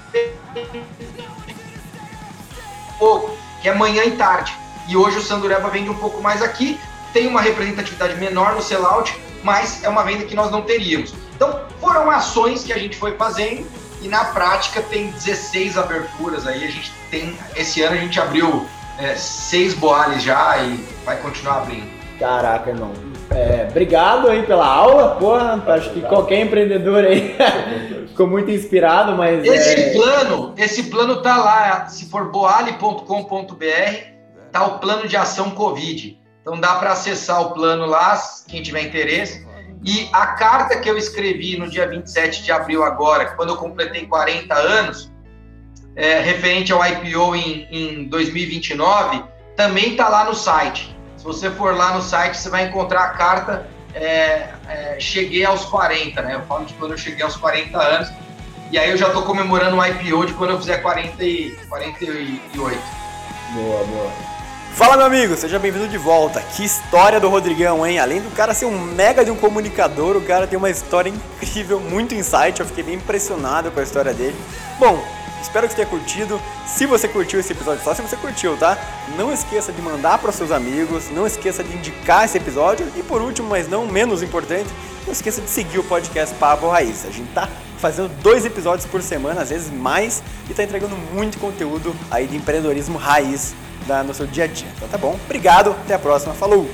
pouco, 2.98 3.38
que 3.62 3.68
é 3.68 3.76
manhã 3.76 4.06
e 4.06 4.12
tarde. 4.12 4.56
E 4.88 4.96
hoje 4.96 5.18
o 5.18 5.22
Sandureba 5.22 5.68
vende 5.70 5.90
um 5.90 5.98
pouco 5.98 6.22
mais 6.22 6.42
aqui, 6.42 6.80
tem 7.12 7.28
uma 7.28 7.42
representatividade 7.42 8.16
menor 8.16 8.56
no 8.56 8.62
sellout, 8.62 9.14
mas 9.44 9.84
é 9.84 9.90
uma 9.90 10.04
venda 10.04 10.24
que 10.24 10.34
nós 10.34 10.50
não 10.50 10.62
teríamos. 10.62 11.14
Então, 11.36 11.60
foram 11.82 12.10
ações 12.10 12.64
que 12.64 12.72
a 12.72 12.78
gente 12.78 12.96
foi 12.96 13.18
fazendo 13.18 13.68
e 14.04 14.08
na 14.10 14.26
prática 14.26 14.82
tem 14.82 15.08
16 15.12 15.78
aberturas 15.78 16.46
aí. 16.46 16.64
A 16.66 16.72
gente 16.72 16.92
tem. 17.10 17.36
Esse 17.56 17.82
ano 17.82 17.96
a 17.96 18.00
gente 18.00 18.20
abriu 18.20 18.68
é, 19.00 19.16
seis 19.16 19.74
boales 19.74 20.22
já 20.22 20.58
e 20.58 20.76
vai 21.06 21.18
continuar 21.18 21.60
abrindo. 21.60 21.88
Caraca, 22.20 22.70
irmão. 22.70 22.92
É, 23.32 23.68
obrigado 23.70 24.30
aí 24.30 24.44
pela 24.44 24.68
aula, 24.68 25.16
porra. 25.16 25.64
Acho 25.68 25.90
que 25.92 26.02
qualquer 26.02 26.42
empreendedor 26.42 27.06
aí 27.06 27.36
ficou 28.10 28.28
muito 28.28 28.52
inspirado, 28.52 29.16
mas. 29.16 29.44
Esse 29.44 29.74
é... 29.74 29.94
plano, 29.94 30.54
esse 30.58 30.84
plano 30.84 31.22
tá 31.22 31.38
lá. 31.38 31.88
Se 31.88 32.06
for 32.10 32.30
boale.com.br, 32.30 33.64
tá 34.52 34.66
o 34.66 34.80
plano 34.80 35.08
de 35.08 35.16
ação 35.18 35.52
Covid. 35.52 36.20
Então 36.42 36.60
dá 36.60 36.76
para 36.76 36.92
acessar 36.92 37.42
o 37.42 37.52
plano 37.52 37.86
lá, 37.86 38.22
quem 38.48 38.62
tiver 38.62 38.82
interesse. 38.82 39.43
E 39.84 40.10
a 40.14 40.28
carta 40.28 40.80
que 40.80 40.90
eu 40.90 40.98
escrevi 40.98 41.58
no 41.58 41.70
dia 41.70 41.88
27 41.88 42.44
de 42.44 42.52
abril 42.52 42.84
agora, 42.84 43.26
quando 43.36 43.50
eu 43.50 43.58
completei 43.58 44.06
40 44.06 44.54
anos, 44.54 45.12
é, 45.96 46.20
referente 46.22 46.72
ao 46.72 46.86
IPO 46.86 47.36
em, 47.36 47.68
em 47.70 48.04
2029, 48.06 49.24
também 49.56 49.92
está 49.92 50.08
lá 50.08 50.26
no 50.26 50.34
site. 50.34 50.96
Se 51.18 51.24
você 51.24 51.50
for 51.52 51.76
lá 51.76 51.94
no 51.94 52.02
site, 52.02 52.38
você 52.38 52.50
vai 52.50 52.66
encontrar 52.66 53.04
a 53.04 53.10
carta 53.10 53.68
é, 53.94 54.50
é, 54.68 54.98
Cheguei 55.00 55.46
aos 55.46 55.66
40, 55.66 56.22
né? 56.22 56.36
Eu 56.36 56.42
falo 56.42 56.66
de 56.66 56.74
quando 56.74 56.92
eu 56.92 56.98
cheguei 56.98 57.24
aos 57.24 57.36
40 57.36 57.78
anos. 57.78 58.12
E 58.72 58.78
aí 58.78 58.90
eu 58.90 58.98
já 58.98 59.08
estou 59.08 59.22
comemorando 59.22 59.78
o 59.78 59.86
IPO 59.86 60.26
de 60.26 60.34
quando 60.34 60.52
eu 60.52 60.58
fizer 60.58 60.78
40 60.78 61.24
e, 61.24 61.52
48. 61.70 62.82
Boa, 63.54 63.84
boa. 63.84 64.33
Fala, 64.76 64.98
meu 64.98 65.06
amigo, 65.06 65.38
seja 65.38 65.60
bem-vindo 65.60 65.88
de 65.88 66.00
volta. 66.00 66.42
Que 66.42 66.66
história 66.66 67.20
do 67.20 67.30
Rodrigão, 67.30 67.86
hein? 67.86 68.00
Além 68.00 68.20
do 68.20 68.32
cara 68.32 68.56
ser 68.56 68.66
um 68.66 68.80
mega 68.80 69.24
de 69.24 69.30
um 69.30 69.36
comunicador, 69.36 70.18
o 70.18 70.22
cara 70.22 70.48
tem 70.48 70.58
uma 70.58 70.70
história 70.70 71.12
incrível, 71.12 71.80
muito 71.80 72.16
insight. 72.16 72.60
Eu 72.60 72.66
fiquei 72.66 72.84
bem 72.84 72.96
impressionado 72.96 73.70
com 73.70 73.80
a 73.80 73.84
história 73.84 74.12
dele. 74.16 74.36
Bom, 74.80 75.00
espero 75.40 75.68
que 75.68 75.74
você 75.74 75.86
tenha 75.86 75.88
curtido. 75.88 76.42
Se 76.66 76.88
você 76.88 77.08
curtiu 77.08 77.40
esse 77.40 77.52
episódio, 77.52 77.84
só 77.84 77.94
se 77.94 78.02
você 78.02 78.18
curtiu, 78.18 78.58
tá? 78.58 78.76
Não 79.16 79.32
esqueça 79.32 79.72
de 79.72 79.80
mandar 79.80 80.18
para 80.18 80.32
seus 80.32 80.52
amigos, 80.52 81.08
não 81.12 81.28
esqueça 81.28 81.64
de 81.64 81.72
indicar 81.78 82.26
esse 82.26 82.40
episódio 82.40 82.92
e 82.96 83.04
por 83.04 83.22
último, 83.22 83.50
mas 83.50 83.70
não 83.70 83.86
menos 83.86 84.24
importante, 84.24 84.70
não 85.06 85.14
esqueça 85.14 85.40
de 85.40 85.52
seguir 85.52 85.78
o 85.78 85.84
podcast 85.84 86.34
Papo 86.38 86.68
Raiz. 86.68 87.06
A 87.06 87.12
gente 87.12 87.32
tá 87.32 87.48
fazendo 87.78 88.10
dois 88.24 88.44
episódios 88.44 88.88
por 88.88 89.04
semana, 89.04 89.44
às 89.44 89.50
vezes 89.50 89.72
mais, 89.72 90.24
e 90.50 90.54
tá 90.56 90.64
entregando 90.64 90.98
muito 91.14 91.38
conteúdo 91.38 91.96
aí 92.10 92.26
de 92.26 92.36
empreendedorismo 92.36 92.98
raiz 92.98 93.54
no 94.06 94.14
seu 94.14 94.26
dia 94.28 94.46
a 94.46 94.48
dia. 94.48 94.68
Então 94.76 94.88
tá 94.88 94.98
bom, 94.98 95.18
obrigado, 95.26 95.72
até 95.72 95.96
a 95.96 96.00
próxima, 96.00 96.34
falou! 96.34 96.70